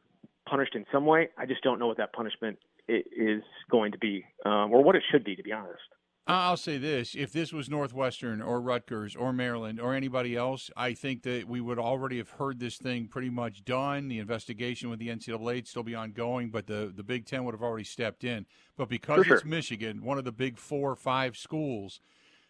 punished 0.48 0.74
in 0.74 0.84
some 0.92 1.04
way. 1.04 1.30
I 1.36 1.46
just 1.46 1.62
don't 1.62 1.78
know 1.78 1.88
what 1.88 1.96
that 1.98 2.12
punishment 2.12 2.58
is 2.88 3.42
going 3.70 3.92
to 3.92 3.98
be 3.98 4.24
um 4.46 4.72
or 4.72 4.82
what 4.84 4.94
it 4.94 5.02
should 5.10 5.24
be 5.24 5.34
to 5.36 5.42
be 5.42 5.52
honest 5.52 5.82
I'll 6.26 6.56
say 6.56 6.78
this: 6.78 7.14
if 7.14 7.32
this 7.32 7.52
was 7.52 7.68
Northwestern 7.68 8.40
or 8.40 8.58
Rutgers 8.60 9.14
or 9.14 9.32
Maryland 9.32 9.78
or 9.78 9.94
anybody 9.94 10.36
else, 10.36 10.70
I 10.74 10.94
think 10.94 11.22
that 11.24 11.46
we 11.46 11.60
would 11.60 11.78
already 11.78 12.16
have 12.16 12.30
heard 12.30 12.60
this 12.60 12.78
thing 12.78 13.08
pretty 13.08 13.28
much 13.28 13.64
done. 13.64 14.08
The 14.08 14.20
investigation 14.20 14.88
with 14.88 14.98
the 14.98 15.08
NCAA 15.08 15.38
would 15.38 15.68
still 15.68 15.82
be 15.82 15.94
ongoing, 15.94 16.48
but 16.48 16.66
the 16.66 16.90
the 16.94 17.02
Big 17.02 17.26
Ten 17.26 17.44
would 17.44 17.52
have 17.52 17.62
already 17.62 17.84
stepped 17.84 18.24
in. 18.24 18.46
But 18.76 18.88
because 18.88 19.26
sure. 19.26 19.36
it's 19.36 19.44
Michigan, 19.44 20.02
one 20.02 20.16
of 20.16 20.24
the 20.24 20.32
big 20.32 20.58
four 20.58 20.92
or 20.92 20.96
five 20.96 21.36
schools, 21.36 22.00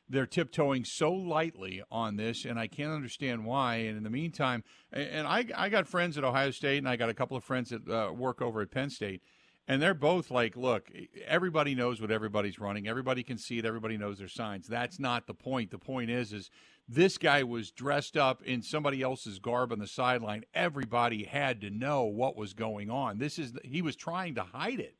they're 0.08 0.26
tiptoeing 0.26 0.84
so 0.84 1.12
lightly 1.12 1.82
on 1.90 2.14
this, 2.16 2.44
and 2.44 2.60
I 2.60 2.68
can't 2.68 2.92
understand 2.92 3.44
why. 3.44 3.76
And 3.76 3.96
in 3.96 4.04
the 4.04 4.10
meantime, 4.10 4.62
and 4.92 5.26
I 5.26 5.46
I 5.56 5.68
got 5.68 5.88
friends 5.88 6.16
at 6.16 6.22
Ohio 6.22 6.52
State, 6.52 6.78
and 6.78 6.88
I 6.88 6.94
got 6.94 7.08
a 7.08 7.14
couple 7.14 7.36
of 7.36 7.42
friends 7.42 7.70
that 7.70 7.88
uh, 7.88 8.12
work 8.12 8.40
over 8.40 8.60
at 8.60 8.70
Penn 8.70 8.90
State. 8.90 9.20
And 9.66 9.80
they're 9.80 9.94
both 9.94 10.30
like, 10.30 10.56
look, 10.56 10.90
everybody 11.26 11.74
knows 11.74 12.00
what 12.00 12.10
everybody's 12.10 12.58
running. 12.58 12.86
Everybody 12.86 13.22
can 13.22 13.38
see 13.38 13.58
it. 13.58 13.64
Everybody 13.64 13.96
knows 13.96 14.18
their 14.18 14.28
signs. 14.28 14.66
That's 14.66 14.98
not 14.98 15.26
the 15.26 15.34
point. 15.34 15.70
The 15.70 15.78
point 15.78 16.10
is, 16.10 16.34
is 16.34 16.50
this 16.86 17.16
guy 17.16 17.42
was 17.44 17.70
dressed 17.70 18.16
up 18.16 18.42
in 18.42 18.60
somebody 18.60 19.00
else's 19.00 19.38
garb 19.38 19.72
on 19.72 19.78
the 19.78 19.86
sideline. 19.86 20.44
Everybody 20.52 21.24
had 21.24 21.62
to 21.62 21.70
know 21.70 22.04
what 22.04 22.36
was 22.36 22.52
going 22.52 22.90
on. 22.90 23.18
This 23.18 23.38
is 23.38 23.54
he 23.64 23.80
was 23.80 23.96
trying 23.96 24.34
to 24.34 24.42
hide 24.42 24.80
it. 24.80 24.96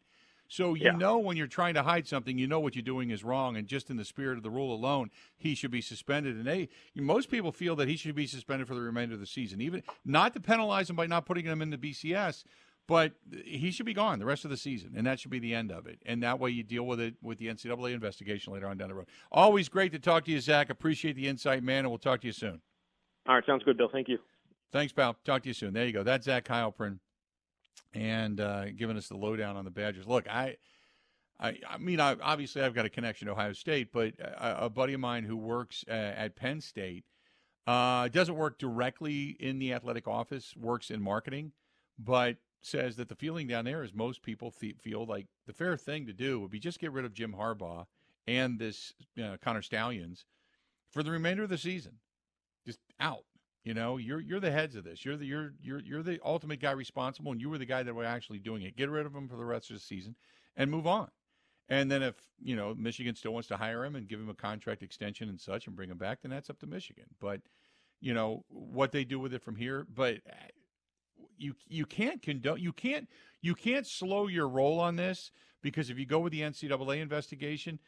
So 0.49 0.75
you 0.75 0.85
Yeah. 0.85 0.93
know 0.93 1.19
when 1.19 1.37
you're 1.37 1.47
trying 1.47 1.75
to 1.75 1.83
hide 1.83 2.07
something, 2.07 2.39
you 2.39 2.47
know 2.47 2.61
what 2.61 2.75
you're 2.75 2.83
doing 2.83 3.11
is 3.11 3.25
wrong, 3.25 3.57
and 3.57 3.67
just 3.67 3.91
in 3.91 3.97
the 3.97 4.05
spirit 4.05 4.37
of 4.37 4.43
the 4.43 4.51
rule 4.51 4.75
alone, 4.75 5.11
he 5.37 5.55
should 5.55 5.71
be 5.71 5.81
suspended. 5.81 6.37
And 6.37 6.47
they, 6.47 6.69
most 6.95 7.31
people 7.31 7.51
feel 7.51 7.77
that 7.77 7.89
he 7.89 7.97
should 7.97 8.15
be 8.15 8.27
suspended 8.27 8.69
for 8.69 8.75
the 8.75 8.81
remainder 8.81 9.15
of 9.15 9.21
the 9.21 9.27
season, 9.27 9.61
even 9.61 9.83
not 10.05 10.33
to 10.35 10.41
penalize 10.41 10.89
him 10.89 10.97
by 10.97 11.07
not 11.07 11.27
putting 11.27 11.45
him 11.45 11.61
in 11.61 11.71
the 11.71 11.79
BCS, 11.79 12.45
but 12.87 13.13
he 13.45 13.71
should 13.71 13.87
be 13.87 13.95
gone 13.95 14.19
the 14.19 14.27
rest 14.27 14.45
of 14.45 14.51
the 14.51 14.57
season, 14.57 14.93
and 14.97 15.07
that 15.07 15.19
should 15.21 15.31
be 15.31 15.39
the 15.39 15.55
end 15.55 15.73
of 15.73 15.87
it. 15.87 16.01
And 16.05 16.23
that 16.23 16.39
way, 16.39 16.51
you 16.51 16.63
deal 16.63 16.85
with 16.87 17.01
it 17.01 17.15
with 17.23 17.39
the 17.39 17.47
NCAA 17.47 17.95
investigation 17.95 18.53
later 18.53 18.67
on 18.67 18.77
down 18.77 18.89
the 18.89 18.95
road. 18.95 19.09
Always 19.33 19.69
great 19.69 19.93
to 19.93 19.99
talk 19.99 20.25
to 20.27 20.31
you, 20.31 20.41
Zach. 20.41 20.71
Appreciate 20.71 21.17
the 21.17 21.29
insight, 21.29 21.63
man, 21.63 21.81
and 21.81 21.89
we'll 21.91 21.99
talk 21.99 22.21
to 22.23 22.27
you 22.27 22.33
soon. 22.33 22.61
all 23.27 23.35
right 23.35 23.45
sounds 23.47 23.63
good 23.65 23.77
bill 23.79 23.89
thank 23.93 24.09
you 24.09 24.19
Thanks, 24.75 24.93
pal. 24.93 25.15
Talk 25.25 25.43
to 25.43 25.49
you 25.49 25.55
soon. 25.55 25.73
There 25.73 25.87
you 25.87 25.93
go. 25.93 26.03
That's 26.03 26.25
Zach 26.25 26.47
Heilprin, 26.47 26.99
and 27.93 28.41
uh, 28.41 28.71
giving 28.73 28.97
us 28.97 29.07
the 29.07 29.17
lowdown 29.17 29.57
on 29.57 29.65
the 29.65 29.71
Badgers. 29.71 30.05
Look, 30.05 30.29
I, 30.29 30.57
I, 31.39 31.59
I 31.71 31.79
mean, 31.79 32.01
I, 32.01 32.17
obviously 32.21 32.61
I've 32.61 32.75
got 32.75 32.85
a 32.85 32.89
connection 32.91 33.27
to 33.27 33.35
Ohio 33.35 33.53
State, 33.53 33.93
but 33.93 34.15
a, 34.19 34.65
a 34.65 34.69
buddy 34.69 34.93
of 34.95 34.99
mine 34.99 35.23
who 35.23 35.37
works 35.37 35.85
uh, 35.89 35.93
at 35.93 36.35
Penn 36.35 36.61
State 36.61 37.05
uh, 37.69 38.09
doesn't 38.09 38.35
work 38.35 38.59
directly 38.59 39.37
in 39.39 39.61
the 39.61 39.73
athletic 39.73 40.09
office, 40.09 40.55
works 40.57 40.91
in 40.91 41.01
marketing, 41.01 41.53
but 41.97 42.39
says 42.65 42.97
that 42.97 43.09
the 43.09 43.15
feeling 43.15 43.47
down 43.47 43.65
there 43.65 43.83
is 43.83 43.95
most 43.95 44.23
people 44.23 44.51
th- 44.51 44.77
feel 44.81 45.05
like 45.05 45.27
the 45.47 45.53
fair 45.53 45.77
thing 45.77 46.07
to 46.07 46.13
do 46.13 46.41
would 46.41 46.51
be 46.51 46.59
just 46.59 46.81
get 46.81 46.93
rid 46.93 47.05
of 47.05 47.13
Jim 47.13 47.35
Harbaugh 47.39 47.85
and 48.27 48.59
this 48.59 48.95
you 49.15 49.23
know, 49.23 49.37
Connor 49.43 49.63
Stalions 49.63 50.25
for 50.91 51.03
the 51.03 51.11
remainder 51.11 51.43
of 51.43 51.51
the 51.51 51.59
season, 51.59 51.99
just 52.65 52.81
out. 53.01 53.25
You 53.65 53.73
know, 53.73 53.97
you're 53.97 54.21
you're 54.21 54.41
the 54.41 54.51
heads 54.51 54.77
of 54.77 54.85
this. 54.85 55.05
You're 55.05 55.17
the 55.17 55.27
you're 55.27 55.55
you're 55.61 55.81
you're 55.81 56.03
the 56.03 56.21
ultimate 56.25 56.61
guy 56.61 56.73
responsible, 56.73 57.33
and 57.33 57.41
you 57.41 57.49
were 57.49 57.59
the 57.59 57.65
guy 57.65 57.83
that 57.83 57.95
were 57.95 58.05
actually 58.05 58.39
doing 58.39 58.63
it. 58.63 58.77
Get 58.77 58.91
rid 58.91 59.07
of 59.07 59.15
him 59.15 59.29
for 59.29 59.37
the 59.37 59.45
rest 59.45 59.71
of 59.71 59.77
the 59.77 59.81
season, 59.81 60.17
and 60.57 60.71
move 60.71 60.87
on. 60.87 61.09
And 61.71 61.91
then 61.91 62.03
if 62.03 62.15
you 62.43 62.57
know 62.57 62.75
Michigan 62.75 63.15
still 63.15 63.33
wants 63.33 63.49
to 63.49 63.57
hire 63.57 63.85
him 63.85 63.97
and 63.97 64.07
give 64.07 64.21
him 64.21 64.29
a 64.29 64.35
contract 64.35 64.83
extension 64.83 65.31
and 65.31 65.41
such, 65.41 65.67
and 65.67 65.75
bring 65.75 65.91
him 65.91 65.97
back, 65.97 66.21
then 66.23 66.31
that's 66.31 66.51
up 66.51 66.59
to 66.61 66.67
Michigan. 66.67 67.07
But 67.21 67.41
you 68.01 68.13
know 68.13 68.45
what 68.49 68.93
they 68.93 69.05
do 69.05 69.19
with 69.19 69.33
it 69.33 69.43
from 69.43 69.57
here. 69.57 69.87
But 69.95 70.17
uh, 70.29 70.35
you 71.39 71.55
you 71.69 71.87
can't 71.87 72.23
condone 72.23 72.61
you 72.61 72.73
can't 72.73 73.09
you 73.41 73.55
can't 73.55 73.87
slow 73.87 74.27
your 74.27 74.49
roll 74.49 74.81
on 74.81 74.97
this 74.97 75.31
because 75.63 75.91
if 75.91 75.99
you 75.99 76.07
go 76.07 76.21
with 76.21 76.33
the 76.33 76.43
NCAA 76.43 77.01
investigation, 77.01 77.79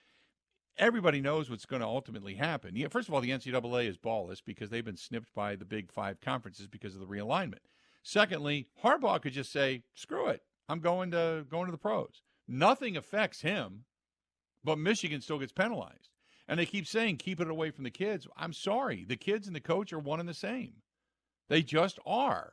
everybody 0.79 1.21
knows 1.21 1.51
what's 1.51 1.67
going 1.67 1.81
to 1.81 1.89
ultimately 1.89 2.35
happen. 2.35 2.75
First 2.89 3.09
of 3.09 3.15
all, 3.15 3.21
the 3.21 3.31
NCAA 3.31 3.89
is 3.89 3.97
ballless 3.97 4.43
because 4.45 4.71
they've 4.71 4.85
been 4.85 4.97
snipped 4.97 5.33
by 5.35 5.57
the 5.57 5.65
Big 5.65 5.91
Five 5.91 6.21
conferences 6.21 6.67
because 6.67 6.95
of 6.95 7.01
the 7.01 7.07
realignment. 7.07 7.61
Secondly, 8.03 8.69
Harbaugh 8.83 9.21
could 9.21 9.33
just 9.33 9.53
say, 9.53 9.83
"Screw 9.95 10.29
it, 10.29 10.43
I'm 10.69 10.81
going 10.81 11.11
to 11.11 11.47
going 11.49 11.67
to 11.67 11.73
the 11.73 11.79
pros." 11.79 12.23
Nothing 12.49 12.97
affects 12.97 13.41
him, 13.41 13.85
but 14.63 14.79
Michigan 14.79 15.21
still 15.21 15.39
gets 15.39 15.53
penalized. 15.53 16.11
And 16.49 16.61
they 16.61 16.67
keep 16.67 16.87
saying, 16.87 17.17
"Keep 17.17 17.41
it 17.41 17.51
away 17.51 17.71
from 17.71 17.85
the 17.85 17.91
kids." 17.91 18.29
I'm 18.37 18.53
sorry, 18.53 19.05
the 19.05 19.17
kids 19.17 19.47
and 19.47 19.57
the 19.57 19.61
coach 19.61 19.93
are 19.93 19.99
one 19.99 20.21
and 20.21 20.29
the 20.29 20.35
same. 20.35 20.83
They 21.49 21.63
just 21.63 21.99
are. 22.07 22.53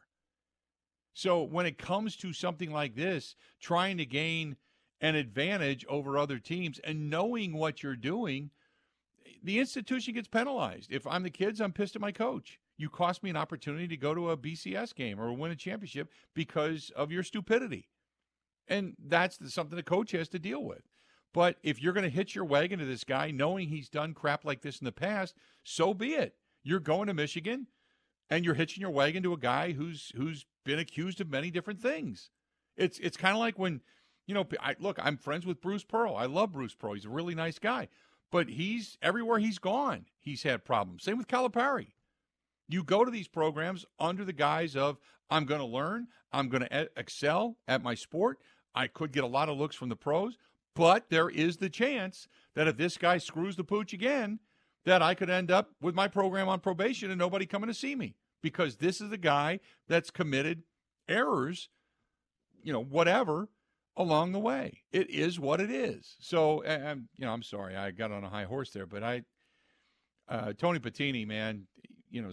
So 1.14 1.44
when 1.44 1.66
it 1.66 1.78
comes 1.78 2.16
to 2.18 2.34
something 2.34 2.72
like 2.72 2.96
this, 2.96 3.36
trying 3.60 3.98
to 3.98 4.06
gain 4.06 4.58
an 5.00 5.16
advantage 5.16 5.86
over 5.88 6.18
other 6.18 6.40
teams 6.40 6.80
and 6.80 7.10
knowing 7.10 7.54
what 7.54 7.84
you're 7.84 7.96
doing, 7.96 8.50
the 9.44 9.60
institution 9.60 10.14
gets 10.14 10.28
penalized. 10.28 10.92
If 10.92 11.06
I'm 11.06 11.24
the 11.24 11.30
kids, 11.30 11.62
I'm 11.62 11.74
pissed 11.74 11.96
at 11.96 12.02
my 12.02 12.12
coach. 12.12 12.60
You 12.78 12.90
cost 12.90 13.22
me 13.22 13.30
an 13.30 13.38
opportunity 13.38 13.88
to 13.88 13.98
go 13.98 14.16
to 14.16 14.32
a 14.32 14.38
BCS 14.38 14.96
game 14.96 15.20
or 15.20 15.32
win 15.34 15.52
a 15.52 15.56
championship 15.56 16.10
because 16.34 16.92
of 16.96 17.12
your 17.12 17.24
stupidity. 17.24 17.90
And 18.68 18.96
that's 18.98 19.38
something 19.54 19.76
the 19.76 19.84
coach 19.84 20.12
has 20.12 20.30
to 20.30 20.40
deal 20.40 20.64
with. 20.64 20.84
But 21.34 21.58
if 21.64 21.82
you're 21.82 21.94
going 21.94 22.10
to 22.10 22.10
hitch 22.10 22.36
your 22.36 22.46
wagon 22.46 22.80
to 22.80 22.86
this 22.86 23.04
guy 23.04 23.32
knowing 23.32 23.68
he's 23.68 23.90
done 23.90 24.14
crap 24.14 24.46
like 24.46 24.62
this 24.62 24.80
in 24.80 24.86
the 24.86 24.92
past, 24.92 25.36
so 25.64 25.94
be 25.94 26.14
it. 26.14 26.36
You're 26.64 26.80
going 26.80 27.08
to 27.08 27.14
Michigan 27.14 27.68
and 28.34 28.44
you're 28.44 28.56
hitching 28.56 28.82
your 28.82 28.90
wagon 28.90 29.22
to 29.22 29.34
a 29.34 29.38
guy 29.38 29.74
who's 29.74 30.12
who's 30.16 30.48
been 30.66 30.80
accused 30.80 31.22
of 31.22 31.30
many 31.30 31.52
different 31.52 31.80
things. 31.80 32.32
It's 32.76 32.98
it's 32.98 33.16
kind 33.16 33.36
of 33.36 33.40
like 33.40 33.60
when, 33.60 33.82
you 34.26 34.34
know, 34.34 34.48
I 34.60 34.76
look, 34.80 34.98
I'm 35.00 35.18
friends 35.18 35.46
with 35.46 35.62
Bruce 35.62 35.84
Pearl. 35.84 36.16
I 36.16 36.26
love 36.26 36.52
Bruce 36.52 36.74
Pearl. 36.74 36.94
He's 36.94 37.06
a 37.06 37.10
really 37.10 37.36
nice 37.36 37.60
guy. 37.60 37.90
But 38.32 38.50
he's 38.50 38.98
everywhere 39.04 39.38
he's 39.38 39.60
gone, 39.60 40.06
he's 40.20 40.42
had 40.42 40.66
problems. 40.66 41.04
Same 41.04 41.20
with 41.20 41.28
Calipari. 41.28 41.90
You 42.68 42.84
go 42.84 43.06
to 43.06 43.12
these 43.12 43.28
programs 43.28 43.86
under 44.00 44.26
the 44.26 44.34
guise 44.34 44.76
of 44.76 44.98
I'm 45.30 45.46
going 45.46 45.62
to 45.62 45.68
learn, 45.68 46.08
I'm 46.32 46.50
going 46.50 46.64
to 46.64 46.90
excel 46.98 47.58
at 47.68 47.84
my 47.84 47.94
sport. 47.94 48.40
I 48.74 48.88
could 48.88 49.12
get 49.12 49.24
a 49.24 49.28
lot 49.28 49.50
of 49.50 49.60
looks 49.60 49.76
from 49.76 49.90
the 49.90 49.96
pros, 49.96 50.40
but 50.76 51.12
there 51.12 51.30
is 51.30 51.58
the 51.58 51.70
chance 51.70 52.28
that 52.56 52.68
if 52.68 52.78
this 52.78 52.98
guy 52.98 53.20
screws 53.20 53.56
the 53.56 53.64
pooch 53.64 53.94
again, 53.94 54.40
that 54.86 55.04
I 55.04 55.14
could 55.14 55.30
end 55.30 55.52
up 55.52 55.70
with 55.80 55.94
my 55.94 56.08
program 56.08 56.50
on 56.50 56.60
probation 56.60 57.12
and 57.12 57.20
nobody 57.20 57.46
coming 57.46 57.68
to 57.68 57.76
see 57.76 57.96
me 57.96 58.16
because 58.44 58.76
this 58.76 59.02
is 59.02 59.12
a 59.12 59.18
guy 59.18 59.60
that's 59.88 60.12
committed 60.12 60.62
errors, 61.10 61.70
you 62.62 62.72
know, 62.72 62.84
whatever 62.84 63.50
along 63.98 64.34
the 64.34 64.40
way. 64.40 64.82
It 64.92 65.10
is 65.10 65.40
what 65.40 65.60
it 65.60 65.72
is. 65.72 66.16
So, 66.20 66.62
and, 66.62 67.06
you 67.18 67.26
know, 67.26 67.34
I'm 67.34 67.42
sorry 67.42 67.76
I 67.76 67.90
got 67.90 68.12
on 68.12 68.24
a 68.24 68.30
high 68.30 68.44
horse 68.44 68.70
there, 68.70 68.86
but 68.86 69.04
I, 69.04 69.24
uh, 70.30 70.54
Tony 70.54 70.80
Petitti, 70.80 71.26
man, 71.26 71.68
you 72.10 72.22
know, 72.22 72.32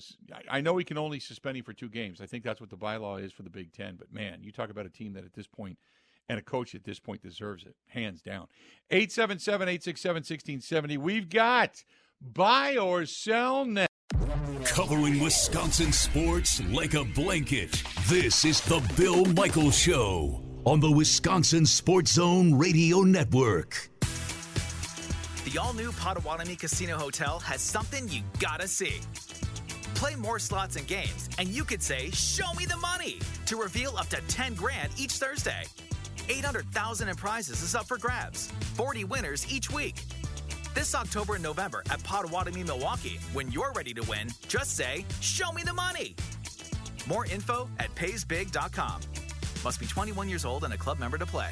I 0.51 0.61
know 0.61 0.77
he 0.77 0.85
can 0.85 0.99
only 0.99 1.21
suspend 1.21 1.57
him 1.57 1.65
for 1.65 1.73
two 1.73 1.89
games. 1.89 2.21
I 2.21 2.27
think 2.27 2.45
that's 2.45 2.61
what 2.61 2.69
the 2.69 2.77
bylaw 2.77 3.23
is 3.25 3.33
for 3.33 3.43
the 3.45 3.51
Big 3.51 3.73
Ten. 3.73 3.97
But 3.97 4.13
man, 4.13 4.41
you 4.43 4.53
talk 4.53 4.69
about 4.69 4.85
a 4.85 4.91
team 4.91 5.15
that 5.15 5.25
at 5.25 5.33
this 5.33 5.47
point 5.47 5.79
and 6.29 6.39
a 6.39 6.43
coach 6.43 6.75
at 6.75 6.85
this 6.85 7.01
point 7.01 7.23
deserves 7.23 7.65
it, 7.65 7.75
hands 7.89 8.21
down. 8.21 8.47
877 8.91 9.69
867 9.69 10.15
1670. 10.17 10.99
We've 10.99 11.29
got 11.29 11.83
buy 12.21 12.77
or 12.77 13.07
sell 13.07 13.65
now. 13.65 13.87
Covering 14.59 15.21
Wisconsin 15.21 15.93
sports 15.93 16.61
like 16.71 16.95
a 16.95 17.05
blanket. 17.05 17.83
This 18.07 18.45
is 18.45 18.61
the 18.63 18.81
Bill 18.97 19.25
Michaels 19.27 19.77
Show 19.79 20.43
on 20.65 20.81
the 20.81 20.91
Wisconsin 20.91 21.65
Sports 21.65 22.13
Zone 22.13 22.55
Radio 22.59 23.01
Network. 23.01 23.89
The 25.45 25.59
all 25.59 25.73
new 25.73 25.93
Potawatomi 25.93 26.57
Casino 26.57 26.97
Hotel 26.97 27.39
has 27.41 27.61
something 27.61 28.09
you 28.09 28.23
gotta 28.39 28.69
see. 28.69 29.01
Play 29.95 30.15
more 30.17 30.39
slots 30.39 30.77
and 30.77 30.87
games, 30.87 31.29
and 31.39 31.49
you 31.49 31.65
could 31.65 31.83
say, 31.83 32.11
Show 32.11 32.53
me 32.55 32.67
the 32.67 32.77
money! 32.77 33.19
to 33.47 33.57
reveal 33.57 33.97
up 33.97 34.09
to 34.09 34.21
10 34.29 34.55
grand 34.55 34.93
each 34.97 35.13
Thursday. 35.13 35.65
800,000 36.29 37.09
in 37.09 37.17
prizes 37.17 37.63
is 37.63 37.75
up 37.75 37.87
for 37.87 37.99
grabs. 37.99 38.47
40 38.75 39.05
winners 39.05 39.51
each 39.53 39.71
week. 39.71 39.97
This 40.75 40.95
October 40.95 41.35
and 41.35 41.43
November 41.43 41.83
at 41.91 42.03
Potawatomi, 42.05 42.63
Milwaukee. 42.63 43.19
When 43.33 43.51
you're 43.51 43.73
ready 43.73 43.93
to 43.95 44.03
win, 44.03 44.29
just 44.47 44.77
say, 44.77 45.05
Show 45.21 45.53
me 45.53 45.63
the 45.63 45.75
money! 45.75 46.15
More 47.07 47.27
info 47.27 47.69
at 47.79 47.95
paysbig.com. 47.97 49.01
Must 49.65 49.81
be 49.81 49.87
21 49.87 50.29
years 50.29 50.45
old 50.45 50.65
and 50.65 50.73
a 50.73 50.77
club 50.77 50.99
member 51.01 51.19
to 51.19 51.27
play. 51.27 51.51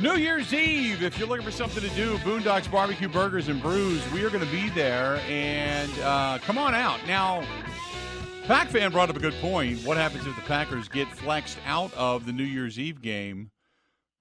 New 0.00 0.14
Year's 0.14 0.54
Eve, 0.54 1.02
if 1.02 1.18
you're 1.18 1.28
looking 1.28 1.44
for 1.44 1.50
something 1.50 1.82
to 1.82 1.94
do, 1.94 2.16
Boondocks 2.18 2.70
Barbecue 2.70 3.06
Burgers 3.06 3.48
and 3.48 3.60
Brews, 3.60 4.00
we 4.12 4.24
are 4.24 4.30
going 4.30 4.42
to 4.42 4.50
be 4.50 4.70
there. 4.70 5.16
And 5.28 5.92
uh, 6.00 6.38
come 6.38 6.56
on 6.56 6.74
out. 6.74 6.98
Now, 7.06 7.44
Pack 8.46 8.68
fan 8.68 8.92
brought 8.92 9.10
up 9.10 9.16
a 9.16 9.20
good 9.20 9.34
point. 9.42 9.84
What 9.84 9.98
happens 9.98 10.26
if 10.26 10.34
the 10.36 10.42
Packers 10.42 10.88
get 10.88 11.06
flexed 11.08 11.58
out 11.66 11.92
of 11.92 12.24
the 12.24 12.32
New 12.32 12.44
Year's 12.44 12.78
Eve 12.78 13.02
game? 13.02 13.50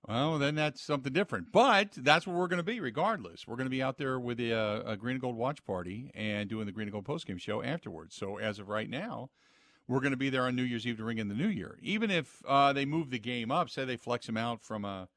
Well, 0.06 0.38
then 0.38 0.56
that's 0.56 0.82
something 0.82 1.14
different. 1.14 1.54
But 1.54 1.94
that's 1.96 2.28
where 2.28 2.36
we're 2.36 2.50
going 2.50 2.58
to 2.58 2.64
be, 2.64 2.82
regardless. 2.82 3.48
We're 3.48 3.56
going 3.56 3.68
to 3.68 3.72
be 3.72 3.82
out 3.82 3.98
there 3.98 4.20
with 4.20 4.42
a, 4.42 4.54
uh, 4.54 4.82
a 4.86 4.98
Green 4.98 5.14
and 5.14 5.22
Gold 5.22 5.38
watch 5.38 5.64
party 5.64 6.12
and 6.14 6.50
doing 6.50 6.66
the 6.66 6.74
Green 6.74 6.90
and 6.90 6.92
Gold 6.92 7.06
postgame 7.06 7.40
show 7.40 7.64
afterwards. 7.64 8.18
So 8.18 8.38
as 8.38 8.60
of 8.60 8.68
right 8.68 8.90
now, 8.90 9.30
we're 9.88 10.02
going 10.02 10.12
to 10.12 10.18
be 10.18 10.30
there 10.30 10.44
on 10.44 10.58
New 10.58 10.64
Year's 10.64 10.86
Eve 10.86 10.98
to 10.98 11.06
ring 11.06 11.20
in 11.20 11.30
the 11.30 11.36
New 11.36 11.48
Year. 11.48 11.80
Even 11.82 12.12
if 12.12 12.44
uh, 12.46 12.74
they 12.74 12.84
move 12.84 13.12
the 13.12 13.20
game 13.20 13.50
up, 13.50 13.70
say 13.70 13.86
they 13.86 13.96
flex 13.96 14.26
them 14.26 14.36
out 14.36 14.62
from 14.62 14.84
a 14.84 15.08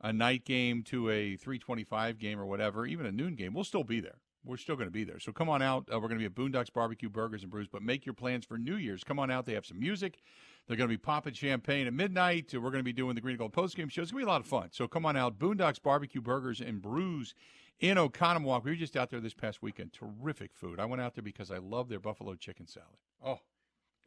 a 0.00 0.12
night 0.12 0.44
game 0.44 0.82
to 0.84 1.10
a 1.10 1.36
325 1.36 2.18
game 2.18 2.38
or 2.38 2.46
whatever, 2.46 2.86
even 2.86 3.06
a 3.06 3.12
noon 3.12 3.34
game, 3.34 3.54
we'll 3.54 3.64
still 3.64 3.84
be 3.84 4.00
there. 4.00 4.18
We're 4.44 4.56
still 4.56 4.76
going 4.76 4.86
to 4.86 4.92
be 4.92 5.04
there. 5.04 5.18
So 5.18 5.32
come 5.32 5.48
on 5.48 5.62
out. 5.62 5.88
Uh, 5.92 5.98
we're 6.00 6.08
going 6.08 6.20
to 6.20 6.26
be 6.28 6.32
at 6.32 6.34
Boondocks 6.34 6.72
Barbecue 6.72 7.08
Burgers 7.08 7.42
and 7.42 7.50
Brews, 7.50 7.68
but 7.70 7.82
make 7.82 8.06
your 8.06 8.14
plans 8.14 8.46
for 8.46 8.56
New 8.56 8.76
Year's. 8.76 9.04
Come 9.04 9.18
on 9.18 9.30
out. 9.30 9.46
They 9.46 9.54
have 9.54 9.66
some 9.66 9.80
music. 9.80 10.20
They're 10.66 10.76
going 10.76 10.88
to 10.88 10.92
be 10.92 10.98
popping 10.98 11.34
champagne 11.34 11.86
at 11.86 11.92
midnight. 11.92 12.52
We're 12.54 12.60
going 12.60 12.74
to 12.74 12.82
be 12.82 12.92
doing 12.92 13.14
the 13.14 13.20
Green 13.20 13.32
and 13.32 13.38
Gold 13.38 13.52
postgame 13.52 13.90
show. 13.90 14.02
It's 14.02 14.12
going 14.12 14.22
to 14.22 14.26
be 14.26 14.30
a 14.30 14.32
lot 14.32 14.40
of 14.40 14.46
fun. 14.46 14.68
So 14.70 14.86
come 14.86 15.04
on 15.04 15.16
out. 15.16 15.38
Boondocks 15.38 15.82
Barbecue 15.82 16.20
Burgers 16.20 16.60
and 16.60 16.80
Brews 16.80 17.34
in 17.80 17.96
Oconomowoc. 17.96 18.64
We 18.64 18.70
were 18.70 18.76
just 18.76 18.96
out 18.96 19.10
there 19.10 19.20
this 19.20 19.34
past 19.34 19.62
weekend. 19.62 19.92
Terrific 19.92 20.52
food. 20.54 20.78
I 20.78 20.84
went 20.84 21.02
out 21.02 21.14
there 21.14 21.22
because 21.22 21.50
I 21.50 21.58
love 21.58 21.88
their 21.88 22.00
buffalo 22.00 22.34
chicken 22.34 22.66
salad. 22.66 22.98
Oh, 23.24 23.40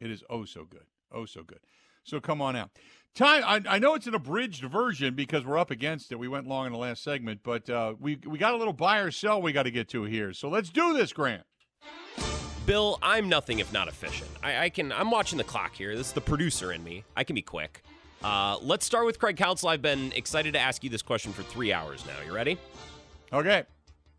it 0.00 0.10
is 0.10 0.24
oh 0.30 0.44
so 0.44 0.64
good. 0.64 0.86
Oh 1.12 1.26
so 1.26 1.42
good. 1.42 1.60
So 2.04 2.20
come 2.20 2.42
on 2.42 2.56
out. 2.56 2.70
Time. 3.14 3.42
I, 3.44 3.74
I, 3.74 3.78
know 3.78 3.94
it's 3.94 4.06
an 4.06 4.14
abridged 4.14 4.64
version 4.64 5.14
because 5.14 5.44
we're 5.44 5.58
up 5.58 5.70
against 5.70 6.12
it. 6.12 6.18
We 6.18 6.28
went 6.28 6.46
long 6.46 6.66
in 6.66 6.72
the 6.72 6.78
last 6.78 7.04
segment, 7.04 7.40
but 7.42 7.68
uh, 7.68 7.94
we 8.00 8.18
we 8.26 8.38
got 8.38 8.54
a 8.54 8.56
little 8.56 8.72
buy 8.72 9.00
or 9.00 9.10
sell 9.10 9.42
we 9.42 9.52
got 9.52 9.64
to 9.64 9.70
get 9.70 9.88
to 9.90 10.04
here. 10.04 10.32
So 10.32 10.48
let's 10.48 10.70
do 10.70 10.94
this, 10.94 11.12
Grant. 11.12 11.42
Bill, 12.64 12.98
I'm 13.02 13.28
nothing 13.28 13.58
if 13.58 13.70
not 13.70 13.88
efficient. 13.88 14.30
I, 14.42 14.64
I 14.64 14.68
can. 14.70 14.92
I'm 14.92 15.10
watching 15.10 15.36
the 15.36 15.44
clock 15.44 15.74
here. 15.74 15.94
This 15.94 16.06
is 16.06 16.12
the 16.14 16.22
producer 16.22 16.72
in 16.72 16.82
me. 16.82 17.04
I 17.14 17.24
can 17.24 17.34
be 17.34 17.42
quick. 17.42 17.82
Uh, 18.22 18.56
let's 18.62 18.86
start 18.86 19.04
with 19.04 19.18
Craig 19.18 19.36
Counsell. 19.36 19.68
I've 19.68 19.82
been 19.82 20.12
excited 20.12 20.54
to 20.54 20.58
ask 20.60 20.82
you 20.82 20.88
this 20.88 21.02
question 21.02 21.32
for 21.32 21.42
three 21.42 21.72
hours 21.72 22.06
now. 22.06 22.14
You 22.24 22.32
ready? 22.32 22.56
Okay. 23.32 23.64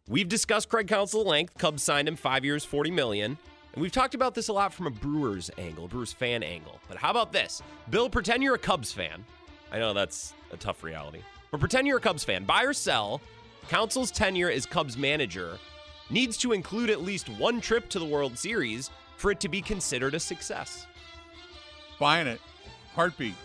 We've 0.08 0.28
discussed 0.28 0.70
Craig 0.70 0.88
Counsell 0.88 1.22
at 1.22 1.28
length. 1.28 1.58
Cubs 1.58 1.82
signed 1.82 2.08
him 2.08 2.16
five 2.16 2.46
years, 2.46 2.64
forty 2.64 2.92
million. 2.92 3.40
And 3.74 3.82
we've 3.82 3.92
talked 3.92 4.14
about 4.14 4.36
this 4.36 4.50
a 4.50 4.54
lot 4.54 4.72
from 4.74 4.88
a 4.88 4.92
Brewers 4.92 5.50
angle, 5.58 5.88
Brewers 5.88 6.14
fan 6.14 6.44
angle. 6.44 6.80
But 6.88 6.98
how 6.98 7.10
about 7.10 7.34
this? 7.34 7.62
Bill, 7.90 8.10
pretend 8.10 8.44
you're 8.44 8.56
a 8.56 8.60
Cubs 8.60 8.92
fan. 8.92 9.26
I 9.72 9.80
know 9.80 9.94
that's 9.94 10.34
a 10.52 10.58
tough 10.58 10.84
reality. 10.84 11.22
But 11.50 11.60
pretend 11.60 11.88
you're 11.88 11.98
a 11.98 12.02
Cubs 12.02 12.24
fan. 12.24 12.44
Buy 12.44 12.64
or 12.64 12.74
sell, 12.74 13.20
Counsell's 13.70 14.12
tenure 14.12 14.52
as 14.52 14.66
Cubs 14.68 14.96
manager 14.96 15.58
needs 16.10 16.38
to 16.38 16.52
include 16.52 16.92
at 16.92 17.02
least 17.02 17.30
one 17.30 17.60
trip 17.62 17.90
to 17.90 18.00
the 18.00 18.06
World 18.06 18.38
Series 18.38 18.92
for 19.18 19.32
it 19.32 19.40
to 19.40 19.50
be 19.50 19.62
considered 19.62 20.14
a 20.14 20.20
success. 20.20 20.86
Buying 22.00 22.28
it. 22.28 22.42
Heartbeat. 22.94 23.36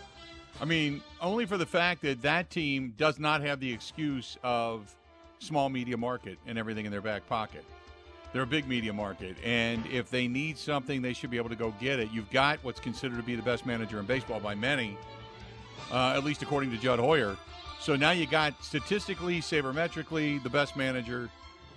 I 0.61 0.65
mean, 0.65 1.01
only 1.21 1.45
for 1.45 1.57
the 1.57 1.65
fact 1.65 2.01
that 2.03 2.21
that 2.21 2.49
team 2.51 2.93
does 2.97 3.17
not 3.17 3.41
have 3.41 3.59
the 3.59 3.71
excuse 3.71 4.37
of 4.43 4.93
small 5.39 5.69
media 5.69 5.97
market 5.97 6.37
and 6.45 6.57
everything 6.57 6.85
in 6.85 6.91
their 6.91 7.01
back 7.01 7.27
pocket. 7.27 7.63
They're 8.31 8.43
a 8.43 8.47
big 8.47 8.67
media 8.67 8.93
market, 8.93 9.37
and 9.43 9.83
if 9.87 10.11
they 10.11 10.27
need 10.27 10.57
something, 10.57 11.01
they 11.01 11.13
should 11.13 11.31
be 11.31 11.37
able 11.37 11.49
to 11.49 11.55
go 11.55 11.73
get 11.79 11.99
it. 11.99 12.09
You've 12.11 12.29
got 12.29 12.59
what's 12.61 12.79
considered 12.79 13.17
to 13.17 13.23
be 13.23 13.35
the 13.35 13.41
best 13.41 13.65
manager 13.65 13.99
in 13.99 14.05
baseball 14.05 14.39
by 14.39 14.53
many, 14.53 14.97
uh, 15.91 16.13
at 16.15 16.23
least 16.23 16.43
according 16.43 16.69
to 16.71 16.77
Jed 16.77 16.99
Hoyer. 16.99 17.37
So 17.79 17.95
now 17.95 18.11
you 18.11 18.27
got 18.27 18.63
statistically, 18.63 19.39
sabermetrically, 19.39 20.43
the 20.43 20.49
best 20.49 20.75
manager. 20.75 21.29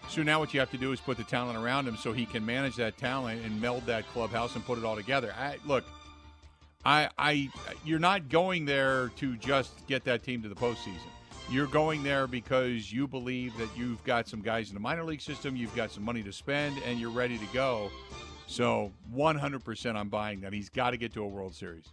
So 0.09 0.23
now 0.23 0.41
what 0.41 0.53
you 0.53 0.61
have 0.61 0.71
to 0.73 0.77
do 0.77 0.93
is 0.93 1.01
put 1.01 1.17
the 1.17 1.25
talent 1.25 1.57
around 1.57 1.89
him 1.89 1.97
so 1.97 2.13
he 2.13 2.27
can 2.27 2.45
manage 2.45 2.77
that 2.77 2.99
talent 2.99 3.43
and 3.45 3.59
meld 3.61 3.87
that 3.87 4.07
clubhouse 4.09 4.55
and 4.55 4.65
put 4.67 4.77
it 4.77 4.85
all 4.85 4.97
together. 4.97 5.33
I, 5.39 5.57
look, 5.65 5.85
I, 6.85 7.09
I, 7.17 7.49
you're 7.85 8.01
not 8.01 8.29
going 8.29 8.65
there 8.67 9.09
to 9.17 9.37
just 9.37 9.87
get 9.87 10.05
that 10.05 10.23
team 10.23 10.43
to 10.43 10.49
the 10.49 10.55
postseason. 10.57 10.99
You're 11.51 11.67
going 11.67 12.03
there 12.03 12.27
because 12.27 12.91
you 12.93 13.07
believe 13.07 13.57
that 13.59 13.69
you've 13.77 14.03
got 14.05 14.27
some 14.29 14.41
guys 14.41 14.69
in 14.69 14.75
the 14.75 14.81
minor 14.81 15.05
league 15.05 15.21
system, 15.21 15.55
you've 15.55 15.75
got 15.77 15.91
some 15.91 16.03
money 16.03 16.23
to 16.23 16.33
spend, 16.33 16.79
and 16.87 16.99
you're 16.99 17.11
ready 17.11 17.37
to 17.37 17.47
go. 17.53 17.91
So 18.47 18.91
100% 19.15 19.97
I'm 19.97 20.09
buying 20.09 20.41
that. 20.41 20.53
He's 20.53 20.69
got 20.71 20.91
to 20.91 20.97
get 20.97 21.13
to 21.15 21.23
a 21.23 21.27
World 21.27 21.55
Series. 21.55 21.85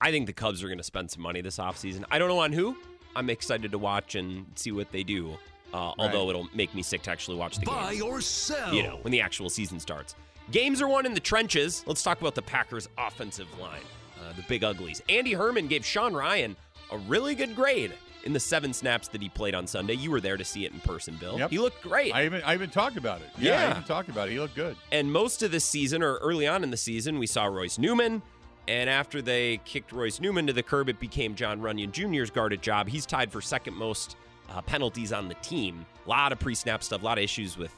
I 0.00 0.10
think 0.10 0.26
the 0.26 0.32
Cubs 0.32 0.62
are 0.62 0.66
going 0.68 0.78
to 0.78 0.84
spend 0.84 1.10
some 1.10 1.22
money 1.22 1.40
this 1.40 1.58
offseason. 1.58 2.04
I 2.10 2.18
don't 2.18 2.28
know 2.28 2.38
on 2.40 2.52
who. 2.52 2.76
I'm 3.16 3.28
excited 3.30 3.72
to 3.72 3.78
watch 3.78 4.14
and 4.14 4.46
see 4.54 4.72
what 4.72 4.90
they 4.92 5.02
do. 5.02 5.36
Uh, 5.72 5.92
although 5.98 6.28
it'll 6.30 6.48
make 6.54 6.74
me 6.74 6.82
sick 6.82 7.02
to 7.02 7.10
actually 7.10 7.36
watch 7.36 7.58
the 7.58 7.66
game. 7.66 7.74
Buy 7.74 7.92
games. 7.92 8.02
or 8.02 8.20
sell. 8.20 8.72
You 8.74 8.82
know, 8.82 8.98
when 9.02 9.12
the 9.12 9.20
actual 9.20 9.48
season 9.50 9.78
starts. 9.78 10.14
Games 10.50 10.82
are 10.82 10.88
won 10.88 11.06
in 11.06 11.14
the 11.14 11.20
trenches. 11.20 11.84
Let's 11.86 12.02
talk 12.02 12.20
about 12.20 12.34
the 12.34 12.42
Packers' 12.42 12.88
offensive 12.98 13.46
line, 13.60 13.82
uh, 14.20 14.32
the 14.34 14.42
big 14.48 14.64
uglies. 14.64 15.00
Andy 15.08 15.32
Herman 15.32 15.68
gave 15.68 15.84
Sean 15.84 16.12
Rhyan 16.12 16.56
a 16.90 16.98
really 16.98 17.36
good 17.36 17.54
grade 17.54 17.92
in 18.24 18.32
the 18.32 18.40
seven 18.40 18.72
snaps 18.72 19.08
that 19.08 19.22
he 19.22 19.28
played 19.28 19.54
on 19.54 19.66
Sunday. 19.66 19.94
You 19.94 20.10
were 20.10 20.20
there 20.20 20.36
to 20.36 20.44
see 20.44 20.64
it 20.64 20.72
in 20.72 20.80
person, 20.80 21.16
Bill. 21.20 21.38
Yep. 21.38 21.50
He 21.50 21.58
looked 21.58 21.82
great. 21.82 22.14
I 22.14 22.24
even 22.24 22.42
I 22.42 22.54
even 22.54 22.70
talked 22.70 22.96
about 22.96 23.20
it. 23.20 23.28
Yeah, 23.38 23.52
Yeah. 23.52 23.66
I 23.66 23.70
even 23.70 23.84
talked 23.84 24.08
about 24.08 24.28
it. 24.28 24.32
He 24.32 24.40
looked 24.40 24.54
good. 24.56 24.76
And 24.92 25.12
most 25.12 25.42
of 25.42 25.50
this 25.50 25.64
season, 25.64 26.02
or 26.02 26.16
early 26.16 26.46
on 26.46 26.62
in 26.62 26.70
the 26.70 26.76
season, 26.76 27.18
we 27.18 27.26
saw 27.26 27.46
Royce 27.46 27.78
Newman. 27.78 28.22
And 28.68 28.88
after 28.88 29.20
they 29.20 29.58
kicked 29.64 29.90
Royce 29.90 30.20
Newman 30.20 30.46
to 30.46 30.52
the 30.52 30.62
curb, 30.62 30.88
it 30.88 31.00
became 31.00 31.34
Jon 31.34 31.60
Runyan 31.60 31.90
Jr.'s 31.90 32.30
guarded 32.30 32.62
job. 32.62 32.88
He's 32.88 33.04
tied 33.06 33.32
for 33.32 33.40
second 33.40 33.74
most 33.74 34.16
uh, 34.48 34.60
penalties 34.60 35.12
on 35.12 35.28
the 35.28 35.34
team. 35.36 35.84
A 36.06 36.08
lot 36.08 36.30
of 36.30 36.38
pre 36.38 36.54
snap 36.54 36.82
stuff, 36.84 37.02
a 37.02 37.04
lot 37.04 37.18
of 37.18 37.24
issues 37.24 37.56
with 37.56 37.74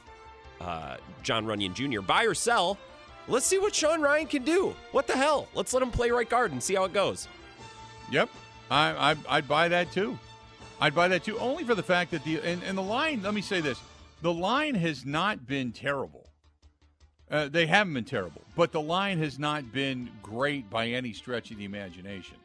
uh, 0.61 0.97
Jon 1.23 1.45
Runyan 1.45 1.73
Jr. 1.73 2.01
Buy 2.01 2.25
or 2.25 2.35
sell. 2.35 2.77
Let's 3.27 3.45
see 3.45 3.57
what 3.57 3.73
Sean 3.73 4.01
Rhyan 4.01 4.29
can 4.29 4.43
do. 4.43 4.75
What 4.91 5.07
the 5.07 5.15
hell? 5.15 5.47
Let's 5.55 5.73
let 5.73 5.81
him 5.81 5.91
play 5.91 6.11
right 6.11 6.29
guard 6.29 6.51
and 6.51 6.61
see 6.61 6.75
how 6.75 6.83
it 6.83 6.93
goes. 6.93 7.27
Yep, 8.11 8.29
I, 8.69 9.11
I 9.11 9.37
I'd 9.37 9.47
buy 9.47 9.69
that 9.69 9.91
too. 9.91 10.19
I'd 10.81 10.95
buy 10.95 11.07
that 11.09 11.23
too, 11.23 11.37
only 11.39 11.63
for 11.63 11.75
the 11.75 11.83
fact 11.83 12.11
that 12.11 12.23
the 12.23 12.39
and, 12.39 12.61
and 12.63 12.77
the 12.77 12.81
line. 12.83 13.21
Let 13.23 13.33
me 13.33 13.41
say 13.41 13.61
this: 13.61 13.79
the 14.21 14.33
line 14.33 14.75
has 14.75 15.05
not 15.05 15.47
been 15.47 15.71
terrible. 15.71 16.29
Uh, 17.31 17.47
they 17.47 17.65
haven't 17.65 17.93
been 17.93 18.03
terrible, 18.03 18.41
but 18.55 18.71
the 18.71 18.81
line 18.81 19.17
has 19.17 19.39
not 19.39 19.71
been 19.71 20.09
great 20.21 20.69
by 20.69 20.87
any 20.87 21.13
stretch 21.13 21.51
of 21.51 21.57
the 21.57 21.65
imagination. 21.65 22.37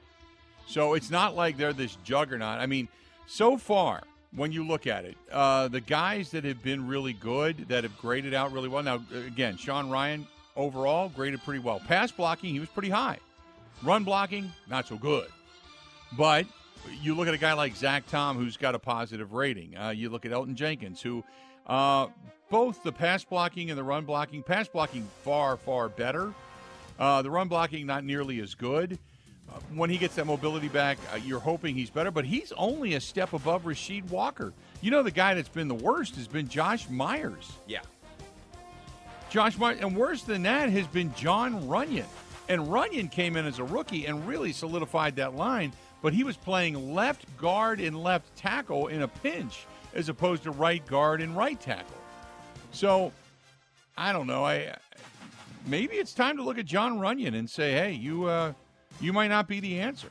So 0.67 0.95
it's 0.95 1.11
not 1.11 1.35
like 1.35 1.57
they're 1.57 1.73
this 1.73 1.97
juggernaut. 2.05 2.59
I 2.59 2.67
mean, 2.67 2.89
so 3.27 3.57
far 3.57 4.03
when 4.35 4.53
you 4.53 4.67
look 4.67 4.87
at 4.87 5.05
it, 5.05 5.17
uh, 5.33 5.69
the 5.69 5.81
guys 5.81 6.31
that 6.31 6.45
have 6.45 6.63
been 6.63 6.87
really 6.87 7.13
good, 7.13 7.69
that 7.69 7.85
have 7.85 7.97
graded 7.99 8.35
out 8.35 8.53
really 8.53 8.69
well. 8.69 8.83
Now, 8.83 9.03
again, 9.27 9.57
Sean 9.57 9.89
Rhyan 9.89 10.27
overall 10.57 11.09
graded 11.09 11.43
pretty 11.43 11.61
well. 11.61 11.81
Pass 11.81 12.11
blocking, 12.11 12.53
he 12.53 12.61
was 12.61 12.69
pretty 12.69 12.91
high. 12.91 13.19
Run 13.83 14.05
blocking, 14.05 14.53
not 14.69 14.87
so 14.87 14.97
good. 14.97 15.29
But 16.17 16.47
you 17.03 17.15
look 17.15 17.29
at 17.29 17.35
a 17.35 17.39
guy 17.39 17.53
like 17.53 17.77
Zach 17.77 18.07
Tom, 18.09 18.37
who's 18.37 18.57
got 18.57 18.75
a 18.75 18.79
positive 18.79 19.33
rating. 19.33 19.77
Uh, 19.77 19.91
you 19.91 20.09
look 20.09 20.25
at 20.25 20.33
Elgton 20.33 20.55
Jenkins, 20.55 21.01
who 21.01 21.25
uh, 21.67 22.09
both 22.51 22.83
the 22.83 22.93
pass 22.93 23.25
blocking 23.25 23.71
and 23.71 23.79
the 23.79 23.85
run 23.85 24.05
blocking, 24.05 24.43
pass 24.43 24.69
blocking 24.69 25.07
far, 25.23 25.57
far 25.57 25.89
better. 25.89 26.33
Uh, 26.99 27.23
the 27.23 27.31
run 27.31 27.49
blocking 27.49 27.87
not 27.87 28.05
nearly 28.05 28.41
as 28.41 28.55
good. 28.55 28.99
Uh, 29.49 29.59
when 29.75 29.89
he 29.89 29.97
gets 29.97 30.15
that 30.17 30.27
mobility 30.27 30.69
back, 30.69 30.99
uh, 31.13 31.17
you're 31.17 31.41
hoping 31.41 31.75
he's 31.75 31.91
better, 31.91 32.11
but 32.11 32.25
he's 32.25 32.53
only 32.53 32.95
a 32.95 33.01
step 33.01 33.33
above 33.33 33.65
Rasheed 33.65 34.09
Walker. 34.11 34.53
You 34.81 34.91
know, 34.91 35.03
the 35.03 35.11
guy 35.11 35.35
that's 35.35 35.49
been 35.49 35.69
the 35.69 35.75
worst 35.75 36.17
has 36.17 36.29
been 36.29 36.49
Josh 36.49 36.89
Myers. 36.89 37.53
Yeah. 37.67 37.81
Josh 39.31 39.57
Myers, 39.59 39.81
and 39.81 39.97
worse 39.97 40.23
than 40.23 40.43
that 40.43 40.71
has 40.71 40.87
been 40.87 41.15
Jon 41.15 41.63
Runyan. 41.65 42.07
And 42.49 42.63
Runyan 42.63 43.11
came 43.11 43.37
in 43.37 43.47
as 43.47 43.59
a 43.59 43.65
rookie 43.65 44.07
and 44.07 44.27
really 44.27 44.53
solidified 44.53 45.17
that 45.17 45.35
line, 45.35 45.73
but 46.03 46.13
he 46.13 46.25
was 46.25 46.37
playing 46.37 46.95
left 46.95 47.25
guard 47.37 47.81
and 47.81 48.03
left 48.03 48.35
tackle 48.37 48.89
in 48.89 49.03
a 49.03 49.09
pinch 49.09 49.67
as 49.95 50.09
opposed 50.09 50.43
to 50.45 50.51
right 50.51 50.85
guard 50.87 51.21
and 51.21 51.37
right 51.37 51.61
tackle. 51.61 51.97
So, 52.71 53.13
I 53.97 54.13
don't 54.13 54.27
know. 54.27 54.45
I 54.45 54.77
maybe 55.67 55.97
it's 55.97 56.15
time 56.15 56.37
to 56.37 56.43
look 56.43 56.59
at 56.59 56.67
Jon 56.67 56.99
Runyan 56.99 57.35
and 57.37 57.49
say, 57.49 57.73
"Hey, 57.73 57.93
you 57.93 58.25
uh, 58.27 58.53
you 59.01 59.13
might 59.13 59.29
not 59.29 59.49
be 59.49 59.61
the 59.61 59.81
answer." 59.81 60.09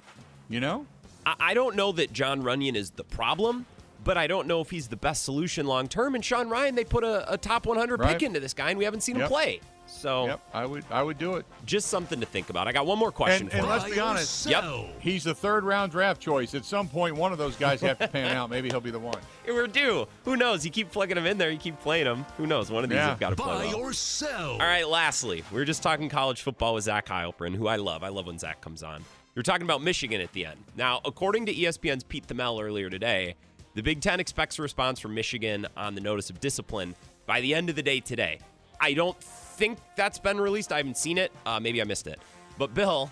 You 0.49 0.59
know? 0.59 0.85
I, 1.25 1.35
I 1.39 1.53
don't 1.53 1.75
know 1.75 1.91
that 1.93 2.11
Jon 2.13 2.41
Runyan 2.41 2.75
is 2.75 2.91
the 2.91 3.03
problem, 3.03 3.65
but 4.03 4.17
I 4.17 4.27
don't 4.27 4.47
know 4.47 4.61
if 4.61 4.69
he's 4.69 4.87
the 4.87 4.95
best 4.97 5.23
solution 5.23 5.65
long 5.67 5.87
term. 5.87 6.15
And 6.15 6.23
Sean 6.23 6.47
Rhyan, 6.49 6.75
they 6.75 6.85
put 6.85 7.03
a, 7.03 7.31
a 7.31 7.37
top 7.37 7.65
100 7.65 7.99
Right. 7.99 8.13
pick 8.13 8.23
into 8.23 8.39
this 8.39 8.53
guy, 8.53 8.69
and 8.69 8.77
we 8.77 8.85
haven't 8.85 9.01
seen 9.01 9.17
him 9.17 9.27
play. 9.27 9.59
So 9.87 10.25
Yep, 10.27 10.41
I 10.53 10.65
would 10.65 10.85
I 10.91 11.01
would 11.01 11.17
do 11.17 11.35
it. 11.35 11.45
just 11.65 11.87
something 11.87 12.19
to 12.19 12.25
think 12.25 12.49
about. 12.49 12.67
I 12.67 12.71
got 12.71 12.85
one 12.85 12.99
more 12.99 13.11
question 13.11 13.43
And, 13.43 13.51
for 13.51 13.57
and 13.57 13.65
you. 13.65 13.71
let's 13.71 13.85
be 13.85 13.99
or 13.99 14.03
honest. 14.03 14.41
sell. 14.41 14.87
He's 14.99 15.25
a 15.25 15.33
third 15.33 15.63
round 15.63 15.91
draft 15.91 16.21
choice. 16.21 16.53
At 16.53 16.65
some 16.65 16.87
point, 16.87 17.15
one 17.15 17.31
of 17.31 17.37
those 17.37 17.55
guys 17.55 17.81
have 17.81 17.97
to 17.99 18.07
pan 18.07 18.35
out. 18.35 18.49
Maybe 18.49 18.69
he'll 18.69 18.81
be 18.81 18.91
the 18.91 18.99
one. 18.99 19.17
We're 19.47 19.67
due. 19.67 20.07
Who 20.25 20.35
knows? 20.35 20.65
You 20.65 20.71
keep 20.71 20.91
plugging 20.91 21.17
him 21.17 21.25
in 21.25 21.37
there. 21.37 21.49
You 21.49 21.57
keep 21.57 21.79
playing 21.79 22.05
him. 22.05 22.25
Who 22.37 22.45
knows? 22.47 22.69
One 22.69 22.83
of 22.83 22.89
these 22.89 22.97
Yeah. 22.97 23.09
have 23.09 23.19
got 23.19 23.29
to 23.29 23.35
play 23.37 23.45
Buy 23.45 23.65
well. 23.67 23.75
or 23.77 23.93
sell. 23.93 24.51
All 24.51 24.57
right, 24.59 24.87
lastly, 24.87 25.43
we 25.51 25.57
were 25.57 25.65
just 25.65 25.81
talking 25.83 26.09
college 26.09 26.41
football 26.41 26.73
with 26.73 26.83
Zach 26.83 27.05
Heilprin, 27.07 27.55
who 27.55 27.67
I 27.67 27.77
love. 27.77 28.03
I 28.03 28.09
love 28.09 28.27
when 28.27 28.37
Zach 28.39 28.59
comes 28.61 28.83
on. 28.83 28.99
We 29.35 29.39
were 29.39 29.43
talking 29.43 29.63
about 29.65 29.81
Michigan 29.81 30.19
at 30.19 30.33
the 30.33 30.45
end. 30.47 30.59
Now, 30.75 30.99
according 31.05 31.45
to 31.45 31.53
ESPN's 31.53 32.03
Pete 32.03 32.27
Thamel 32.27 32.61
earlier 32.61 32.89
today, 32.89 33.35
the 33.75 33.83
Big 33.83 34.01
Ten 34.01 34.19
expects 34.19 34.57
a 34.57 34.63
response 34.63 34.99
from 34.99 35.13
Michigan 35.13 35.67
on 35.77 35.93
the 35.95 36.01
notice 36.01 36.29
of 36.31 36.39
discipline 36.39 36.95
by 37.27 37.39
the 37.41 37.53
end 37.53 37.69
of 37.69 37.75
the 37.75 37.83
day 37.83 37.99
today. 37.99 38.39
I 38.81 38.93
don't 38.93 39.15
think 39.57 39.79
that's 39.95 40.19
been 40.19 40.39
released. 40.39 40.71
I 40.71 40.77
haven't 40.77 40.97
seen 40.97 41.17
it. 41.17 41.31
Uh, 41.45 41.59
maybe 41.59 41.81
I 41.81 41.83
missed 41.83 42.07
it. 42.07 42.19
But, 42.57 42.73
Bill, 42.73 43.11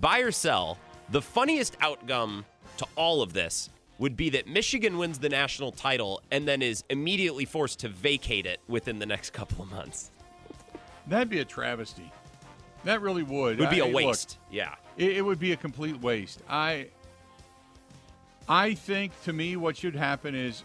buy 0.00 0.18
or 0.20 0.30
sell, 0.30 0.78
the 1.10 1.22
funniest 1.22 1.76
outcome 1.80 2.44
to 2.78 2.86
all 2.96 3.22
of 3.22 3.32
this 3.32 3.70
would 3.98 4.16
be 4.16 4.28
that 4.30 4.48
Michigan 4.48 4.98
wins 4.98 5.18
the 5.18 5.28
national 5.28 5.70
title 5.70 6.20
and 6.32 6.46
then 6.48 6.62
is 6.62 6.82
immediately 6.90 7.44
forced 7.44 7.78
to 7.80 7.88
vacate 7.88 8.44
it 8.44 8.60
within 8.68 8.98
the 8.98 9.06
next 9.06 9.32
couple 9.32 9.62
of 9.64 9.70
months. 9.70 10.10
That'd 11.06 11.28
be 11.30 11.38
a 11.40 11.44
travesty. 11.44 12.10
That 12.82 13.00
really 13.00 13.22
would. 13.22 13.58
It 13.58 13.60
would 13.60 13.70
be 13.70 13.80
I- 13.80 13.86
a 13.86 13.88
look, 13.88 13.94
waste. 14.06 14.38
yeah. 14.50 14.74
it, 14.96 15.18
it 15.18 15.22
would 15.22 15.38
be 15.38 15.52
a 15.52 15.56
complete 15.56 16.00
waste. 16.00 16.40
I 16.48 16.88
I 18.48 18.74
think 18.74 19.12
to 19.24 19.32
me 19.32 19.56
what 19.56 19.76
should 19.76 19.94
happen 19.96 20.34
is 20.34 20.64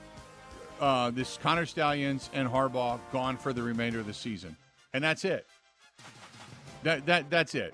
uh, 0.81 1.11
this 1.11 1.37
Connor 1.41 1.65
Stalions 1.65 2.29
and 2.33 2.47
Harbaugh 2.49 2.99
gone 3.11 3.37
for 3.37 3.53
the 3.53 3.61
remainder 3.63 3.99
of 3.99 4.05
the 4.05 4.13
season, 4.13 4.55
and 4.93 5.03
that's 5.03 5.25
it. 5.25 5.45
That 6.83 7.05
that 7.05 7.29
that's 7.29 7.55
it. 7.55 7.73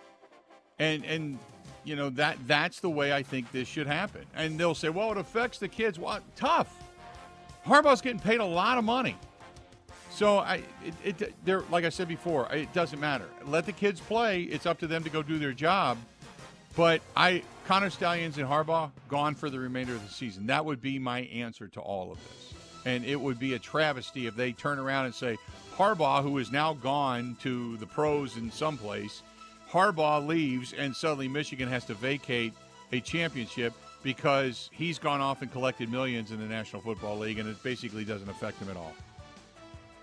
And 0.80 1.06
and 1.06 1.40
you 1.84 1.96
know 1.96 2.10
that 2.12 2.38
that's 2.48 2.80
the 2.80 2.90
way 2.90 3.14
I 3.14 3.24
think 3.24 3.52
this 3.52 3.68
should 3.68 3.88
happen. 3.88 4.26
And 4.36 4.60
they'll 4.60 4.76
say, 4.76 4.90
well, 4.90 5.12
it 5.12 5.18
affects 5.18 5.58
the 5.58 5.68
kids. 5.68 6.00
What 6.00 6.24
tough? 6.36 6.74
Harbaugh's 7.66 8.02
getting 8.02 8.20
paid 8.20 8.40
a 8.40 8.46
lot 8.46 8.78
of 8.78 8.84
money. 8.84 9.18
So 10.12 10.38
I, 10.38 10.62
it, 11.04 11.22
it, 11.22 11.34
they're 11.44 11.64
like 11.70 11.84
I 11.84 11.90
said 11.90 12.08
before, 12.08 12.48
it 12.54 12.72
doesn't 12.74 13.00
matter. 13.00 13.26
Let 13.46 13.66
the 13.66 13.74
kids 13.74 14.00
play. 14.00 14.44
It's 14.44 14.66
up 14.66 14.80
to 14.80 14.88
them 14.88 15.04
to 15.04 15.10
go 15.10 15.22
do 15.22 15.38
their 15.38 15.52
job. 15.52 15.98
But 16.76 17.02
I, 17.16 17.44
Connor 17.68 17.90
Stalions 17.90 18.38
and 18.38 18.48
Harbaugh 18.48 18.92
gone 19.08 19.36
for 19.36 19.50
the 19.50 19.60
remainder 19.60 19.94
of 19.94 20.06
the 20.06 20.14
season. 20.14 20.48
That 20.48 20.66
would 20.66 20.82
be 20.82 21.00
my 21.00 21.22
answer 21.22 21.68
to 21.70 21.80
all 21.80 22.12
of 22.12 22.20
this, 22.24 22.54
and 22.86 23.04
it 23.04 23.20
would 23.20 23.40
be 23.40 23.54
a 23.54 23.60
travesty 23.60 24.28
if 24.28 24.36
they 24.36 24.52
turn 24.52 24.80
around 24.80 25.06
and 25.06 25.16
say 25.16 25.38
Harbaugh, 25.76 26.24
who 26.24 26.38
is 26.38 26.52
now 26.52 26.74
gone 26.74 27.36
to 27.42 27.76
the 27.78 27.86
pros 27.86 28.38
in 28.38 28.52
some 28.52 28.78
place, 28.78 29.24
Harbaugh 29.70 30.26
leaves, 30.26 30.74
and 30.74 30.96
suddenly 30.96 31.28
Michigan 31.28 31.68
has 31.68 31.84
to 31.86 31.94
vacate 31.96 32.54
a 32.92 33.00
championship 33.02 33.74
because 34.04 34.70
he's 34.72 35.00
gone 35.00 35.20
off 35.20 35.42
and 35.42 35.52
collected 35.52 35.92
millions 35.92 36.32
in 36.32 36.40
the 36.40 36.46
National 36.46 36.82
Football 36.82 37.18
League, 37.18 37.40
and 37.40 37.50
it 37.50 37.62
basically 37.64 38.06
doesn't 38.06 38.30
affect 38.30 38.60
him 38.60 38.70
at 38.70 38.78
all. 38.78 38.94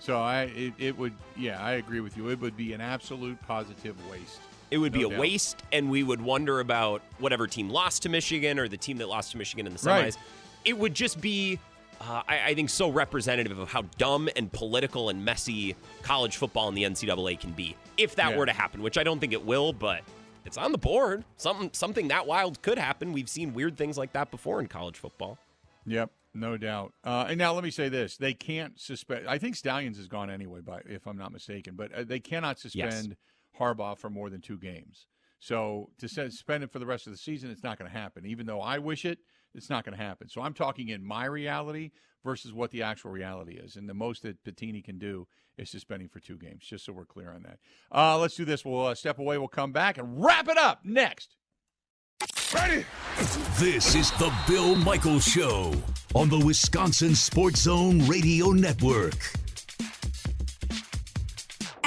So 0.00 0.18
I, 0.18 0.50
it, 0.56 0.72
it 0.78 0.98
would, 0.98 1.12
yeah, 1.36 1.62
I 1.62 1.74
agree 1.74 2.00
with 2.00 2.16
you. 2.16 2.28
It 2.28 2.40
would 2.40 2.56
be 2.56 2.72
an 2.72 2.80
absolute 2.80 3.40
positive 3.46 3.94
waste. 4.10 4.40
It 4.72 4.78
would 4.78 4.92
be 4.92 5.04
a 5.04 5.08
doubt. 5.08 5.20
waste, 5.20 5.62
and 5.70 5.90
we 5.90 6.02
would 6.02 6.20
wonder 6.20 6.58
about 6.58 7.02
whatever 7.18 7.46
team 7.46 7.68
lost 7.68 8.02
to 8.02 8.08
Michigan 8.08 8.58
or 8.58 8.66
the 8.66 8.76
team 8.76 8.98
that 8.98 9.08
lost 9.08 9.30
to 9.32 9.38
Michigan 9.38 9.66
in 9.66 9.74
the 9.74 9.78
semis. 9.78 9.86
Right. 9.86 10.16
It 10.64 10.76
would 10.76 10.94
just 10.94 11.20
be, 11.20 11.60
uh, 12.02 12.22
I, 12.28 12.40
I 12.48 12.54
think, 12.54 12.68
so 12.70 12.88
representative 12.90 13.58
of 13.58 13.70
how 13.70 13.82
dumb 13.98 14.28
and 14.36 14.50
political 14.52 15.08
and 15.08 15.24
messy 15.24 15.76
college 16.02 16.36
football 16.36 16.68
in 16.68 16.74
the 16.74 16.82
NCAA 16.84 17.38
can 17.38 17.52
be 17.52 17.76
if 17.96 18.16
that 18.16 18.32
Yeah. 18.32 18.38
were 18.38 18.46
to 18.46 18.52
happen, 18.52 18.82
which 18.82 18.98
I 18.98 19.04
don't 19.04 19.20
think 19.20 19.32
it 19.32 19.44
will, 19.44 19.72
but 19.72 20.02
it's 20.44 20.58
on 20.58 20.72
the 20.72 20.78
board. 20.78 21.24
Something, 21.36 21.70
something 21.72 22.08
that 22.08 22.26
wild 22.26 22.60
could 22.62 22.78
happen. 22.78 23.12
We've 23.12 23.28
seen 23.28 23.54
weird 23.54 23.76
things 23.76 23.96
like 23.96 24.12
that 24.14 24.30
before 24.30 24.60
in 24.60 24.66
college 24.66 24.96
football. 24.98 25.38
Yep. 25.86 26.10
No 26.34 26.56
doubt. 26.56 26.94
Uh, 27.04 27.26
and 27.28 27.36
now 27.38 27.52
let 27.52 27.62
me 27.62 27.70
say 27.70 27.90
this: 27.90 28.16
they 28.16 28.32
can't 28.32 28.80
suspend. 28.80 29.28
I 29.28 29.36
think 29.36 29.54
Stalions 29.54 29.98
is 29.98 30.08
gone 30.08 30.30
anyway, 30.30 30.62
by 30.62 30.80
if 30.86 31.06
I'm 31.06 31.18
not 31.18 31.30
mistaken. 31.30 31.74
But 31.76 31.92
uh, 31.92 32.04
they 32.04 32.20
cannot 32.20 32.58
suspend 32.58 33.16
Harbaugh 33.60 33.98
for 33.98 34.08
more 34.08 34.30
than 34.30 34.40
two 34.40 34.56
games. 34.56 35.06
So 35.40 35.90
to 35.98 36.08
suspend 36.08 36.62
him 36.62 36.70
for 36.70 36.78
the 36.78 36.86
rest 36.86 37.06
of 37.06 37.12
the 37.12 37.18
season, 37.18 37.50
it's 37.50 37.62
not 37.62 37.78
going 37.78 37.90
to 37.90 37.96
happen. 37.96 38.24
Even 38.24 38.46
though 38.46 38.62
I 38.62 38.78
wish 38.78 39.04
it, 39.04 39.18
it's 39.54 39.70
not 39.70 39.84
going 39.84 39.96
to 39.96 40.02
happen. 40.02 40.28
So 40.28 40.40
I'm 40.42 40.54
talking 40.54 40.88
in 40.88 41.04
my 41.04 41.24
reality 41.26 41.90
versus 42.24 42.52
what 42.52 42.70
the 42.70 42.82
actual 42.82 43.10
reality 43.10 43.54
is. 43.54 43.76
And 43.76 43.88
the 43.88 43.94
most 43.94 44.22
that 44.22 44.42
Petitti 44.44 44.82
can 44.84 44.98
do 44.98 45.26
is 45.58 45.70
suspending 45.70 46.08
for 46.08 46.20
two 46.20 46.38
games, 46.38 46.64
just 46.64 46.84
so 46.84 46.92
we're 46.92 47.04
clear 47.04 47.32
on 47.32 47.42
that. 47.42 47.58
Uh, 47.90 48.18
let's 48.18 48.36
do 48.36 48.44
this. 48.44 48.64
We'll 48.64 48.86
uh, 48.86 48.94
step 48.94 49.18
away. 49.18 49.38
We'll 49.38 49.48
come 49.48 49.72
back 49.72 49.98
and 49.98 50.22
wrap 50.22 50.48
it 50.48 50.56
up 50.56 50.80
next. 50.84 51.36
Ready? 52.54 52.84
This 53.58 53.94
is 53.94 54.10
the 54.12 54.32
Bill 54.46 54.76
Michaels 54.76 55.24
Show 55.24 55.72
on 56.14 56.28
the 56.28 56.38
Wisconsin 56.38 57.14
Sports 57.14 57.62
Zone 57.62 58.06
Radio 58.06 58.50
Network. 58.50 59.16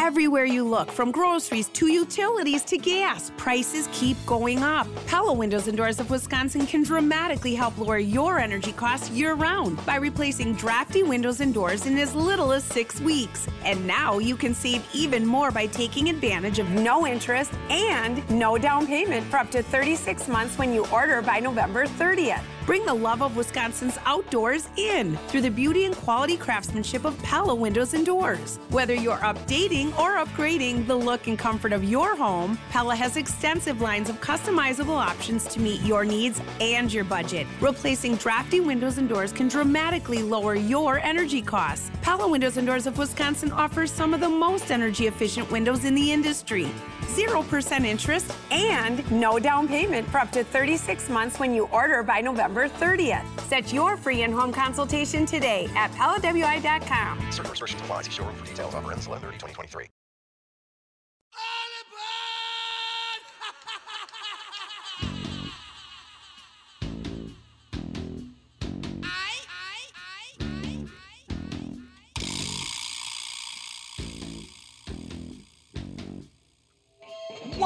Everywhere 0.06 0.46
you 0.46 0.64
look, 0.64 0.92
from 0.92 1.10
groceries 1.10 1.68
to 1.70 1.88
utilities 1.88 2.64
to 2.66 2.78
gas, 2.78 3.32
prices 3.38 3.90
keep 3.92 4.24
going 4.28 4.62
up. 4.62 4.88
Pella 5.08 5.34
Windows 5.34 5.68
and 5.68 5.76
Doors 5.76 6.00
of 6.00 6.12
Wisconsin 6.12 6.68
can 6.68 6.84
dramatically 6.84 7.56
help 7.56 7.76
lower 7.80 7.98
your 7.98 8.38
energy 8.38 8.72
costs 8.72 9.10
year 9.10 9.34
round 9.34 9.84
by 9.84 9.96
replacing 9.96 10.54
drafty 10.54 11.02
windows 11.02 11.42
and 11.42 11.56
doors 11.56 11.88
in 11.88 11.98
as 11.98 12.14
little 12.14 12.54
as 12.54 12.64
six 12.64 13.02
weeks. 13.02 13.48
And 13.64 13.88
now 13.88 14.20
you 14.20 14.36
can 14.36 14.54
save 14.54 14.88
even 14.94 15.26
more 15.26 15.50
by 15.50 15.66
taking 15.66 16.08
advantage 16.08 16.60
of 16.60 16.70
no 16.70 17.08
interest 17.08 17.52
and 17.72 18.30
no 18.30 18.60
down 18.60 18.86
payment 18.86 19.26
for 19.26 19.38
up 19.38 19.50
to 19.52 19.64
36 19.64 20.28
months 20.28 20.60
when 20.60 20.72
you 20.72 20.86
order 20.94 21.24
by 21.24 21.40
November 21.40 21.88
30th. 21.88 22.44
Bring 22.66 22.84
the 22.84 22.94
love 22.94 23.22
of 23.22 23.36
Wisconsin's 23.36 24.00
outdoors 24.06 24.68
in 24.76 25.18
through 25.28 25.42
the 25.42 25.52
beauty 25.52 25.86
and 25.86 25.96
quality 25.96 26.36
craftsmanship 26.36 27.06
of 27.06 27.16
Pella 27.20 27.54
Windows 27.54 27.94
and 27.94 28.04
Doors. 28.04 28.58
Whether 28.70 28.96
you're 28.96 29.18
updating 29.18 29.95
or 29.98 30.18
upgrading 30.18 30.88
the 30.88 30.96
look 30.96 31.28
and 31.28 31.38
comfort 31.38 31.74
of 31.74 31.84
your 31.84 32.16
home, 32.16 32.58
Pella 32.70 32.96
has 32.96 33.18
extensive 33.18 33.82
lines 33.82 34.10
of 34.10 34.20
customizable 34.22 34.96
options 34.96 35.46
to 35.48 35.60
meet 35.60 35.82
your 35.82 36.06
needs 36.06 36.42
and 36.60 36.92
your 36.94 37.04
budget. 37.04 37.48
Replacing 37.62 38.16
drafty 38.16 38.60
windows 38.60 38.98
and 38.98 39.08
doors 39.08 39.32
can 39.32 39.48
dramatically 39.48 40.22
lower 40.22 40.56
your 40.56 41.00
energy 41.00 41.42
costs. 41.42 41.92
Pella 42.02 42.28
Windows 42.28 42.58
and 42.58 42.68
Doors 42.68 42.88
of 42.88 42.98
Wisconsin 42.98 43.52
offers 43.52 43.92
some 43.92 44.14
of 44.14 44.20
the 44.20 44.30
most 44.30 44.72
energy 44.72 45.08
efficient 45.08 45.50
windows 45.52 45.86
in 45.86 45.96
the 45.96 46.12
industry. 46.12 46.70
0% 47.16 47.86
interest 47.86 48.32
and 48.52 49.10
no 49.12 49.40
down 49.40 49.68
payment 49.68 50.08
for 50.10 50.20
up 50.20 50.32
to 50.32 50.44
36 50.44 51.10
months 51.10 51.40
when 51.40 51.54
you 51.54 51.66
order 51.66 52.04
by 52.04 52.22
November 52.22 52.70
30th. 52.70 53.26
Set 53.42 53.72
your 53.74 53.98
free 53.98 54.24
in-home 54.24 54.52
consultation 54.52 55.26
today 55.26 55.70
at 55.76 55.92
PellaWI.com. 55.92 57.20
Certain 57.32 57.52
restrictions 57.52 57.82
apply. 57.82 58.02
See 58.04 58.12
showroom 58.12 58.36
for 58.36 58.46
details. 58.46 58.74
Offer 58.74 58.92
ends 58.92 59.08
11 59.08 59.30
2023. 59.30 59.88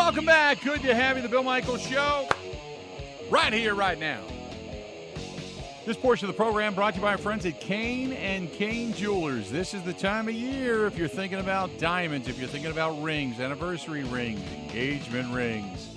Welcome 0.10 0.26
back. 0.26 0.64
Good 0.64 0.82
to 0.82 0.96
have 0.96 1.18
you, 1.18 1.22
the 1.22 1.30
Bill 1.30 1.44
Michaels 1.44 1.84
Show, 1.84 2.28
right 3.30 3.54
here, 3.54 3.76
right 3.76 4.00
now. 4.00 4.24
This 5.86 5.98
portion 5.98 6.28
of 6.28 6.36
the 6.36 6.38
program 6.38 6.74
brought 6.74 6.96
to 6.96 7.00
you 7.00 7.04
by 7.04 7.12
our 7.12 7.20
friends 7.20 7.46
at 7.46 7.62
Koehn 7.62 8.16
and 8.16 8.50
Koehn 8.50 8.96
Jewelers. 8.96 9.52
This 9.52 9.76
is 9.76 9.84
the 9.84 9.94
time 9.94 10.28
of 10.28 10.34
year 10.34 10.88
if 10.88 10.98
you're 10.98 11.08
thinking 11.08 11.38
about 11.38 11.78
diamonds, 11.78 12.28
if 12.28 12.40
you're 12.40 12.48
thinking 12.48 12.72
about 12.72 13.00
rings, 13.04 13.40
anniversary 13.40 14.04
rings, 14.06 14.42
engagement 14.52 15.32
rings, 15.32 15.90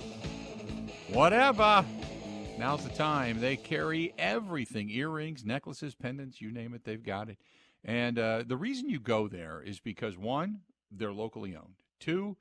whatever. 1.07 1.83
Now's 2.59 2.83
the 2.83 2.93
time. 2.93 3.41
They 3.41 3.55
carry 3.55 4.13
everything 4.19 4.91
earrings, 4.91 5.43
necklaces, 5.43 5.95
pendants, 5.95 6.39
you 6.39 6.51
name 6.51 6.75
it, 6.75 6.83
they've 6.83 7.03
got 7.03 7.29
it. 7.29 7.39
And 7.83 8.19
uh, 8.19 8.43
the 8.45 8.57
reason 8.57 8.91
you 8.91 8.99
go 8.99 9.27
there 9.27 9.63
is 9.65 9.79
because 9.79 10.19
one, 10.19 10.59
they're 10.91 11.11
locally 11.11 11.55
owned. 11.55 11.73
Two, 11.99 12.37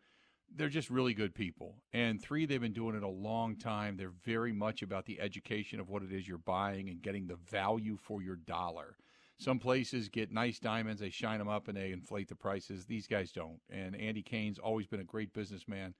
they're 0.56 0.68
just 0.68 0.90
really 0.90 1.14
good 1.14 1.34
people. 1.34 1.76
And 1.92 2.20
three, 2.20 2.46
they've 2.46 2.60
been 2.60 2.72
doing 2.72 2.96
it 2.96 3.02
a 3.02 3.08
long 3.08 3.56
time. 3.56 3.96
They're 3.96 4.12
very 4.24 4.52
much 4.52 4.82
about 4.82 5.06
the 5.06 5.20
education 5.20 5.80
of 5.80 5.88
what 5.88 6.02
it 6.02 6.12
is 6.12 6.26
you're 6.26 6.38
buying 6.38 6.88
and 6.88 7.02
getting 7.02 7.26
the 7.26 7.36
value 7.36 7.96
for 7.96 8.22
your 8.22 8.36
dollar. 8.36 8.96
Some 9.38 9.58
places 9.58 10.08
get 10.08 10.30
nice 10.30 10.60
diamonds, 10.60 11.00
they 11.00 11.10
shine 11.10 11.38
them 11.38 11.48
up 11.48 11.66
and 11.66 11.76
they 11.76 11.90
inflate 11.90 12.28
the 12.28 12.36
prices. 12.36 12.86
These 12.86 13.08
guys 13.08 13.32
don't. 13.32 13.58
And 13.70 13.96
Andy 13.96 14.22
Koehn's 14.22 14.58
always 14.58 14.86
been 14.86 15.00
a 15.00 15.04
great 15.04 15.32
businessman. 15.32 15.94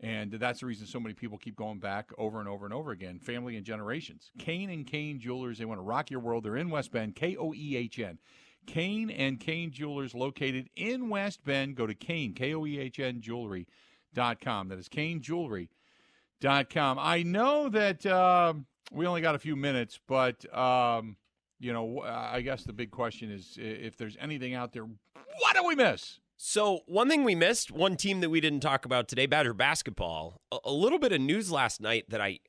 And 0.00 0.32
that's 0.32 0.60
the 0.60 0.66
reason 0.66 0.86
so 0.86 1.00
many 1.00 1.14
people 1.14 1.38
keep 1.38 1.56
going 1.56 1.78
back 1.78 2.10
over 2.18 2.40
and 2.40 2.48
over 2.48 2.66
and 2.66 2.74
over 2.74 2.90
again. 2.90 3.20
Family 3.20 3.56
and 3.56 3.64
generations. 3.64 4.32
Koehn 4.38 4.72
and 4.72 4.84
Koehn 4.84 5.20
Jewelers, 5.20 5.58
they 5.58 5.64
want 5.64 5.78
to 5.78 5.84
rock 5.84 6.10
your 6.10 6.20
world. 6.20 6.44
They're 6.44 6.56
in 6.56 6.70
West 6.70 6.90
Bend, 6.90 7.14
K 7.14 7.36
O 7.36 7.54
E 7.54 7.76
H 7.76 7.98
N. 8.00 8.18
Koehn 8.66 9.14
and 9.16 9.40
Koehn 9.40 9.70
Jewelers 9.70 10.14
located 10.14 10.68
in 10.76 11.08
West 11.08 11.44
Bend. 11.44 11.76
Go 11.76 11.86
to 11.86 11.94
Koehn, 11.94 12.34
K 12.34 12.52
O 12.52 12.66
E 12.66 12.78
H 12.78 12.98
N 12.98 13.20
Jewelry 13.20 13.66
com. 14.14 14.68
That 14.68 14.78
is 14.78 14.88
koehnjewelry.com. 14.88 16.98
I 16.98 17.22
know 17.22 17.68
that 17.68 18.06
uh, 18.06 18.54
we 18.92 19.06
only 19.06 19.20
got 19.20 19.34
a 19.34 19.38
few 19.38 19.56
minutes, 19.56 19.98
but, 20.06 20.44
um, 20.56 21.16
you 21.60 21.72
know, 21.72 22.00
I 22.00 22.40
guess 22.40 22.64
the 22.64 22.72
big 22.72 22.90
question 22.90 23.30
is 23.30 23.56
if 23.58 23.96
there's 23.96 24.16
anything 24.20 24.54
out 24.54 24.72
there, 24.72 24.84
what 24.84 25.54
do 25.54 25.66
we 25.66 25.74
miss? 25.74 26.20
So, 26.44 26.80
one 26.86 27.08
thing 27.08 27.22
we 27.22 27.36
missed, 27.36 27.70
one 27.70 27.96
team 27.96 28.20
that 28.20 28.30
we 28.30 28.40
didn't 28.40 28.60
talk 28.60 28.84
about 28.84 29.06
today, 29.06 29.26
Badger 29.26 29.54
basketball. 29.54 30.40
A, 30.50 30.58
a 30.64 30.72
little 30.72 30.98
bit 30.98 31.12
of 31.12 31.20
news 31.20 31.52
last 31.52 31.80
night 31.80 32.06
that 32.08 32.20
I 32.20 32.40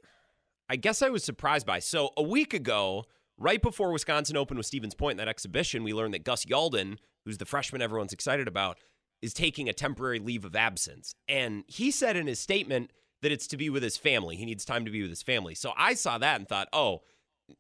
I 0.68 0.78
guess 0.78 1.04
I 1.04 1.10
was 1.10 1.24
surprised 1.24 1.68
by. 1.68 1.78
So, 1.78 2.10
a 2.18 2.24
week 2.24 2.56
ago, 2.56 3.04
right 3.38 3.62
before 3.62 3.92
Wisconsin 3.92 4.36
opened 4.36 4.58
with 4.58 4.66
Stevens 4.66 4.96
Point 4.96 5.14
in 5.14 5.18
that 5.18 5.30
exhibition, 5.30 5.84
we 5.84 5.94
learned 5.94 6.16
that 6.16 6.24
Gus 6.24 6.46
Yalden, 6.46 6.98
who's 7.24 7.38
the 7.38 7.46
freshman 7.46 7.84
everyone's 7.84 8.14
excited 8.14 8.48
about, 8.48 8.80
is 9.24 9.34
taking 9.34 9.70
a 9.70 9.74
temporary 9.74 10.20
leave 10.20 10.44
of 10.44 10.54
absence. 10.54 11.16
And 11.30 11.64
he 11.66 11.92
said 11.92 12.18
in 12.18 12.28
his 12.28 12.42
statement 12.42 12.92
that 13.22 13.32
it's 13.32 13.48
to 13.48 13.58
be 13.58 13.70
with 13.70 13.82
his 13.82 13.96
family. 13.96 14.36
He 14.36 14.44
needs 14.44 14.66
time 14.66 14.84
to 14.84 14.92
be 14.92 15.02
with 15.02 15.10
his 15.10 15.24
family. 15.24 15.56
So 15.56 15.72
I 15.78 15.94
saw 15.94 16.18
that 16.18 16.42
and 16.42 16.48
thought, 16.48 16.68
oh, 16.74 17.04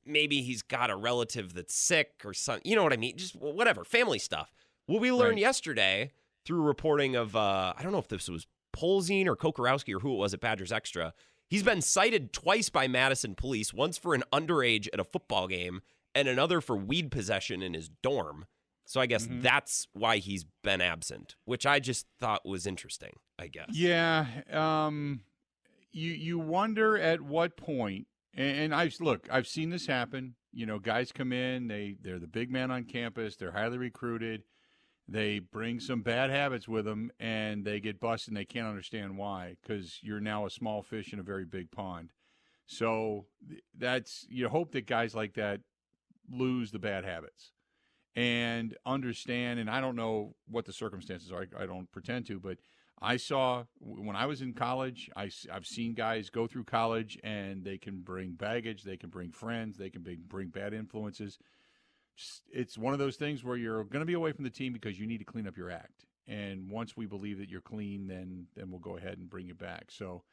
maybe 0.06 0.42
he's 0.42 0.62
got 0.62 0.90
a 0.90 0.96
relative 0.98 1.54
that's 1.54 1.74
sick 1.74 2.22
or 2.26 2.34
something. 2.34 2.70
You 2.70 2.76
know 2.76 2.84
what 2.84 2.92
I 2.92 2.98
mean? 2.98 3.16
Just 3.16 3.38
whatever, 3.38 3.86
family 3.86 4.20
stuff. 4.20 4.54
What 4.88 5.00
we 5.00 5.14
learned 5.14 5.36
right. 5.36 5.40
yesterday 5.40 6.12
through 6.44 6.64
reporting 6.64 7.16
of, 7.16 7.34
uh, 7.34 7.74
I 7.78 7.82
don't 7.82 7.94
know 7.94 7.98
if 7.98 8.10
this 8.10 8.28
was 8.28 8.46
Polzin 8.76 9.26
or 9.26 9.38
Kokorowski 9.38 9.96
or 9.96 10.00
who 10.00 10.14
it 10.14 10.18
was 10.18 10.34
at 10.34 10.42
Badgers 10.42 10.74
Extra. 10.74 11.14
He's 11.50 11.64
been 11.64 11.82
cited 11.82 12.34
twice 12.34 12.68
by 12.68 12.90
Madison 12.90 13.36
police, 13.36 13.74
once 13.74 13.98
for 13.98 14.14
an 14.14 14.24
underage 14.34 14.90
at 14.92 15.00
a 15.00 15.06
football 15.06 15.48
game 15.48 15.82
and 16.14 16.28
another 16.28 16.60
for 16.60 16.76
weed 16.76 17.10
possession 17.10 17.62
in 17.62 17.74
his 17.74 17.88
dorm. 17.88 18.48
So 18.86 19.00
I 19.00 19.06
guess 19.06 19.26
mm-hmm. 19.26 19.42
that's 19.42 19.88
why 19.94 20.18
he's 20.18 20.46
been 20.64 20.82
absent, 20.82 21.36
which 21.46 21.66
I 21.66 21.80
just 21.80 22.06
thought 22.20 22.46
was 22.46 22.68
interesting, 22.68 23.14
I 23.40 23.48
guess. 23.48 23.70
Yeah. 23.72 24.26
Um 24.52 25.22
you 25.92 26.12
you 26.12 26.40
wonder 26.40 26.98
at 26.98 27.22
what 27.22 27.56
point 27.56 28.08
and, 28.36 28.58
and 28.58 28.76
I've 28.76 29.00
look, 29.00 29.28
I've 29.32 29.48
seen 29.48 29.70
this 29.70 29.88
happen. 29.88 30.36
You 30.52 30.66
know, 30.66 30.80
guys 30.80 31.12
come 31.12 31.32
in, 31.32 31.68
they 31.68 31.98
they're 32.02 32.20
the 32.20 32.28
big 32.28 32.52
man 32.52 32.72
on 32.72 32.84
campus, 32.84 33.36
they're 33.36 33.52
highly 33.52 33.78
recruited. 33.78 34.44
They 35.08 35.40
bring 35.40 35.82
some 35.82 36.02
bad 36.02 36.30
habits 36.30 36.68
with 36.68 36.86
them 36.86 37.12
and 37.20 37.66
they 37.66 37.82
get 37.82 38.00
busted 38.00 38.30
and 38.30 38.38
they 38.38 38.46
can't 38.46 38.68
understand 38.68 39.18
why 39.18 39.58
cuz 39.66 40.00
you're 40.02 40.22
now 40.22 40.46
a 40.46 40.50
small 40.50 40.82
fish 40.82 41.14
in 41.14 41.20
a 41.20 41.24
very 41.24 41.46
big 41.46 41.72
pond. 41.72 42.12
So 42.66 43.28
that's 43.78 44.26
you 44.30 44.50
hope 44.50 44.72
that 44.72 44.88
guys 44.88 45.14
like 45.14 45.34
that 45.34 45.62
lose 46.30 46.72
the 46.72 46.80
bad 46.80 47.04
habits 47.04 47.52
and 48.16 48.76
understand. 48.86 49.60
And 49.60 49.70
I 49.70 49.82
don't 49.82 49.96
know 49.96 50.36
what 50.48 50.66
the 50.66 50.74
circumstances 50.74 51.32
are. 51.32 51.48
I, 51.58 51.64
I 51.64 51.66
don't 51.66 51.92
pretend 51.92 52.28
to, 52.28 52.40
but 52.40 52.58
I 53.02 53.18
saw 53.18 53.66
when 53.80 54.16
I 54.16 54.26
was 54.26 54.42
in 54.42 54.54
college, 54.54 55.10
I, 55.16 55.30
have 55.52 55.66
seen 55.66 55.94
guys 55.94 56.30
go 56.30 56.48
through 56.48 56.64
college 56.64 57.20
and 57.22 57.64
they 57.64 57.78
can 57.78 58.00
bring 58.00 58.32
baggage, 58.32 58.84
they 58.84 58.96
can 58.96 59.10
bring 59.10 59.32
friends, 59.32 59.78
they 59.78 59.90
can 59.90 60.06
bring, 60.30 60.48
bad 60.48 60.74
influences. 60.74 61.38
It's 62.50 62.78
one 62.78 62.94
of 62.94 63.00
those 63.00 63.18
things 63.18 63.44
where 63.44 63.58
you're 63.58 63.84
going 63.84 64.02
to 64.02 64.06
be 64.06 64.14
away 64.14 64.32
from 64.32 64.46
the 64.46 64.50
team 64.50 64.72
because 64.72 65.00
you 65.00 65.06
need 65.06 65.18
to 65.18 65.26
clean 65.26 65.48
up 65.48 65.58
your 65.58 65.70
act. 65.70 66.06
And 66.28 66.70
once 66.70 66.96
we 66.96 67.06
believe 67.06 67.40
that 67.40 67.50
you're 67.50 67.60
clean, 67.60 68.08
then 68.08 68.48
then 68.56 68.70
we'll 68.70 68.80
go 68.80 68.96
ahead 68.96 69.18
and 69.18 69.30
bring 69.30 69.48
you 69.48 69.56
back. 69.56 69.86
So 69.90 70.24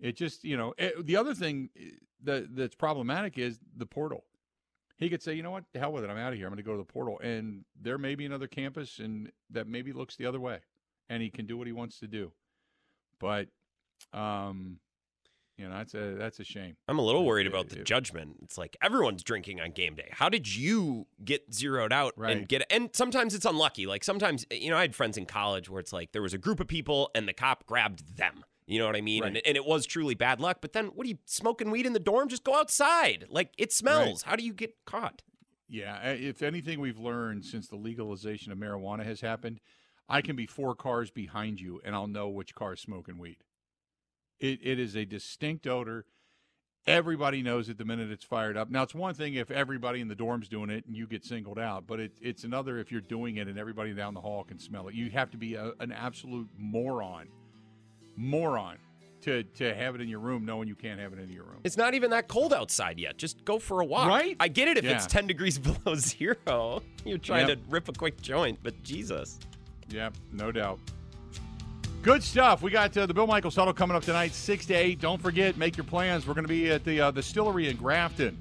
it 0.00 0.16
just 0.16 0.44
you 0.44 0.56
know 0.56 0.72
it, 0.78 1.04
the 1.04 1.16
other 1.16 1.34
thing 1.34 1.68
eh, 1.78 1.90
that 2.22 2.56
that's 2.56 2.74
problematic 2.74 3.36
is 3.36 3.58
the 3.76 3.84
portal 3.84 4.24
he 4.96 5.08
could 5.10 5.22
say, 5.22 5.34
you 5.34 5.42
know 5.42 5.50
what, 5.50 5.64
the 5.72 5.78
hell 5.78 5.92
with 5.92 6.04
it, 6.04 6.10
I'm 6.10 6.16
out 6.16 6.32
of 6.32 6.38
here. 6.38 6.46
I'm 6.46 6.52
going 6.52 6.62
to 6.62 6.62
go 6.62 6.72
to 6.72 6.78
the 6.78 6.84
portal, 6.84 7.18
and 7.20 7.64
there 7.80 7.98
may 7.98 8.14
be 8.14 8.24
another 8.26 8.46
campus, 8.46 8.98
and 8.98 9.30
that 9.50 9.66
maybe 9.66 9.92
looks 9.92 10.16
the 10.16 10.26
other 10.26 10.40
way, 10.40 10.58
and 11.08 11.22
he 11.22 11.30
can 11.30 11.46
do 11.46 11.56
what 11.56 11.66
he 11.66 11.72
wants 11.72 11.98
to 12.00 12.06
do. 12.06 12.32
But, 13.18 13.48
um, 14.12 14.78
You 15.56 15.68
know, 15.68 15.76
that's 15.76 15.94
a 15.94 16.14
that's 16.18 16.40
a 16.40 16.44
shame. 16.44 16.76
I'm 16.88 16.98
a 16.98 17.02
little 17.02 17.24
worried 17.24 17.46
about 17.46 17.68
the 17.68 17.76
judgment. 17.84 18.38
It's 18.42 18.58
like 18.58 18.76
everyone's 18.82 19.22
drinking 19.22 19.60
on 19.60 19.70
game 19.70 19.94
day. 19.94 20.08
How 20.10 20.28
did 20.28 20.52
you 20.52 21.06
get 21.24 21.54
zeroed 21.54 21.92
out 21.92 22.12
Right. 22.16 22.36
and 22.36 22.48
get? 22.48 22.66
And 22.72 22.90
sometimes 22.92 23.36
it's 23.36 23.44
unlucky. 23.46 23.86
Like 23.86 24.02
sometimes, 24.02 24.44
you 24.50 24.68
know, 24.70 24.76
I 24.76 24.80
had 24.80 24.96
friends 24.96 25.16
in 25.16 25.26
college 25.26 25.70
where 25.70 25.78
it's 25.78 25.92
like 25.92 26.10
there 26.10 26.22
was 26.22 26.34
a 26.34 26.38
group 26.38 26.58
of 26.58 26.66
people 26.66 27.08
and 27.14 27.28
the 27.28 27.32
cop 27.32 27.66
grabbed 27.66 28.16
them. 28.16 28.44
You 28.66 28.78
know 28.78 28.86
what 28.86 28.96
I 28.96 29.02
mean? 29.02 29.22
And, 29.24 29.34
Right. 29.34 29.42
and 29.46 29.56
it 29.56 29.64
was 29.64 29.84
truly 29.86 30.14
bad 30.14 30.40
luck. 30.40 30.58
But 30.62 30.72
then, 30.72 30.86
what 30.88 31.06
are 31.06 31.10
you 31.10 31.18
smoking 31.26 31.70
weed 31.70 31.84
in 31.86 31.92
the 31.92 31.98
dorm? 31.98 32.28
Just 32.28 32.44
go 32.44 32.54
outside. 32.54 33.26
Like 33.28 33.52
it 33.58 33.72
smells. 33.72 34.22
How 34.22 34.36
do 34.36 34.44
you 34.44 34.54
get 34.54 34.74
caught? 34.86 35.22
Yeah, 35.68 35.96
uh, 35.96 36.16
if 36.18 36.42
anything 36.42 36.80
we've 36.80 36.98
learned 36.98 37.44
since 37.44 37.68
the 37.68 37.76
legalization 37.76 38.52
of 38.52 38.58
marijuana 38.58 39.04
has 39.04 39.20
happened, 39.22 39.60
I 40.08 40.20
can 40.22 40.36
be 40.36 40.46
four 40.46 40.74
cars 40.74 41.10
behind 41.10 41.60
you 41.60 41.80
and 41.84 41.94
I'll 41.94 42.06
know 42.06 42.28
which 42.28 42.54
car 42.54 42.74
is 42.74 42.80
smoking 42.80 43.18
weed. 43.18 43.38
It 44.40 44.60
it 44.62 44.78
is 44.78 44.94
a 44.96 45.04
distinct 45.04 45.66
odor. 45.66 46.06
Everybody 46.86 47.42
knows 47.42 47.70
it 47.70 47.78
the 47.78 47.84
minute 47.86 48.10
it's 48.10 48.24
fired 48.24 48.58
up. 48.58 48.70
Now 48.70 48.82
it's 48.82 48.94
one 48.94 49.14
thing 49.14 49.34
if 49.34 49.50
everybody 49.50 50.00
in 50.00 50.08
the 50.08 50.14
dorm's 50.14 50.48
doing 50.48 50.68
it 50.68 50.84
and 50.86 50.94
you 50.94 51.06
get 51.06 51.24
singled 51.24 51.58
out, 51.58 51.86
but 51.86 51.98
it, 51.98 52.12
it's 52.20 52.44
another 52.44 52.78
if 52.78 52.92
you're 52.92 53.00
doing 53.00 53.38
it 53.38 53.48
and 53.48 53.58
everybody 53.58 53.94
down 53.94 54.12
the 54.12 54.20
hall 54.20 54.44
can 54.44 54.58
smell 54.58 54.88
it. 54.88 54.94
You 54.94 55.08
have 55.10 55.30
to 55.30 55.38
be 55.38 55.54
a, 55.54 55.72
an 55.80 55.92
absolute 55.92 56.50
moron, 56.58 57.28
moron, 58.16 58.76
to 59.22 59.42
to 59.42 59.74
have 59.74 59.94
it 59.94 60.00
in 60.00 60.08
your 60.08 60.18
room, 60.20 60.44
knowing 60.44 60.68
you 60.68 60.74
can't 60.74 61.00
have 61.00 61.12
it 61.12 61.18
in 61.18 61.30
your 61.30 61.44
room. 61.44 61.60
It's 61.64 61.76
not 61.76 61.94
even 61.94 62.10
that 62.10 62.28
cold 62.28 62.52
outside 62.52 62.98
yet. 62.98 63.16
Just 63.16 63.44
go 63.44 63.58
for 63.58 63.80
a 63.80 63.84
walk. 63.84 64.08
Right? 64.08 64.36
I 64.40 64.48
get 64.48 64.68
it 64.68 64.76
if 64.78 64.84
it's 64.84 65.06
10 65.06 65.26
degrees 65.26 65.58
below 65.60 65.94
zero. 65.96 66.82
You're 67.04 67.18
trying 67.18 67.48
Yep. 67.48 67.58
to 67.64 67.70
rip 67.70 67.88
a 67.88 67.92
quick 67.92 68.20
joint, 68.20 68.58
but 68.62 68.82
Jesus. 68.82 69.38
Yep, 69.88 70.14
no 70.32 70.50
doubt. 70.52 70.78
Good 72.02 72.22
stuff. 72.22 72.60
We 72.60 72.70
got 72.70 72.94
uh, 72.98 73.06
the 73.06 73.14
Bill 73.14 73.26
Michaels 73.26 73.56
Huddle 73.56 73.72
coming 73.72 73.96
up 73.96 74.02
tonight, 74.02 74.34
six 74.34 74.66
to 74.66 74.74
eight. 74.74 75.00
Don't 75.00 75.20
forget, 75.22 75.56
make 75.56 75.76
your 75.76 75.84
plans. 75.84 76.26
We're 76.26 76.34
going 76.34 76.44
to 76.44 76.48
be 76.48 76.70
at 76.70 76.84
the 76.84 77.00
uh, 77.00 77.10
Distillery 77.10 77.68
in 77.70 77.76
Grafton 77.78 78.38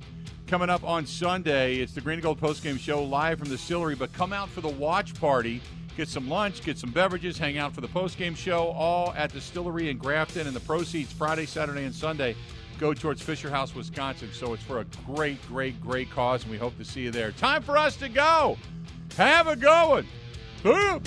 coming 0.47 0.69
up 0.69 0.83
on 0.83 1.05
Sunday. 1.05 1.75
It's 1.77 1.93
the 1.93 2.01
Green 2.01 2.15
and 2.15 2.23
Gold 2.23 2.41
postgame 2.41 2.77
show 2.77 3.01
live 3.03 3.39
from 3.39 3.47
the 3.47 3.55
Distillery. 3.55 3.95
But 3.95 4.11
come 4.11 4.33
out 4.33 4.49
for 4.49 4.59
the 4.59 4.67
watch 4.67 5.13
party, 5.17 5.61
get 5.95 6.07
some 6.07 6.29
lunch, 6.29 6.63
get 6.63 6.77
some 6.77 6.91
beverages, 6.91 7.37
hang 7.37 7.57
out 7.57 7.73
for 7.73 7.81
the 7.81 7.87
postgame 7.87 8.35
show, 8.35 8.67
all 8.69 9.13
at 9.15 9.31
Distillery 9.31 9.89
in 9.89 9.97
Grafton. 9.97 10.47
And 10.47 10.55
the 10.55 10.61
proceeds 10.61 11.11
Friday, 11.11 11.45
Saturday, 11.45 11.85
and 11.85 11.93
Sunday 11.93 12.35
go 12.79 12.93
towards 12.93 13.21
Fisher 13.21 13.49
House, 13.49 13.75
Wisconsin. 13.75 14.29
So 14.33 14.53
it's 14.53 14.63
for 14.63 14.79
a 14.79 14.85
great, 15.05 15.41
great, 15.47 15.79
great 15.81 16.09
cause, 16.09 16.43
and 16.43 16.51
we 16.51 16.57
hope 16.57 16.77
to 16.77 16.85
see 16.85 17.01
you 17.01 17.11
there. 17.11 17.31
Time 17.31 17.61
for 17.61 17.77
us 17.77 17.95
to 17.97 18.09
go. 18.09 18.57
Have 19.17 19.47
a 19.47 19.55
one. 19.55 20.07
Boom. 20.63 21.03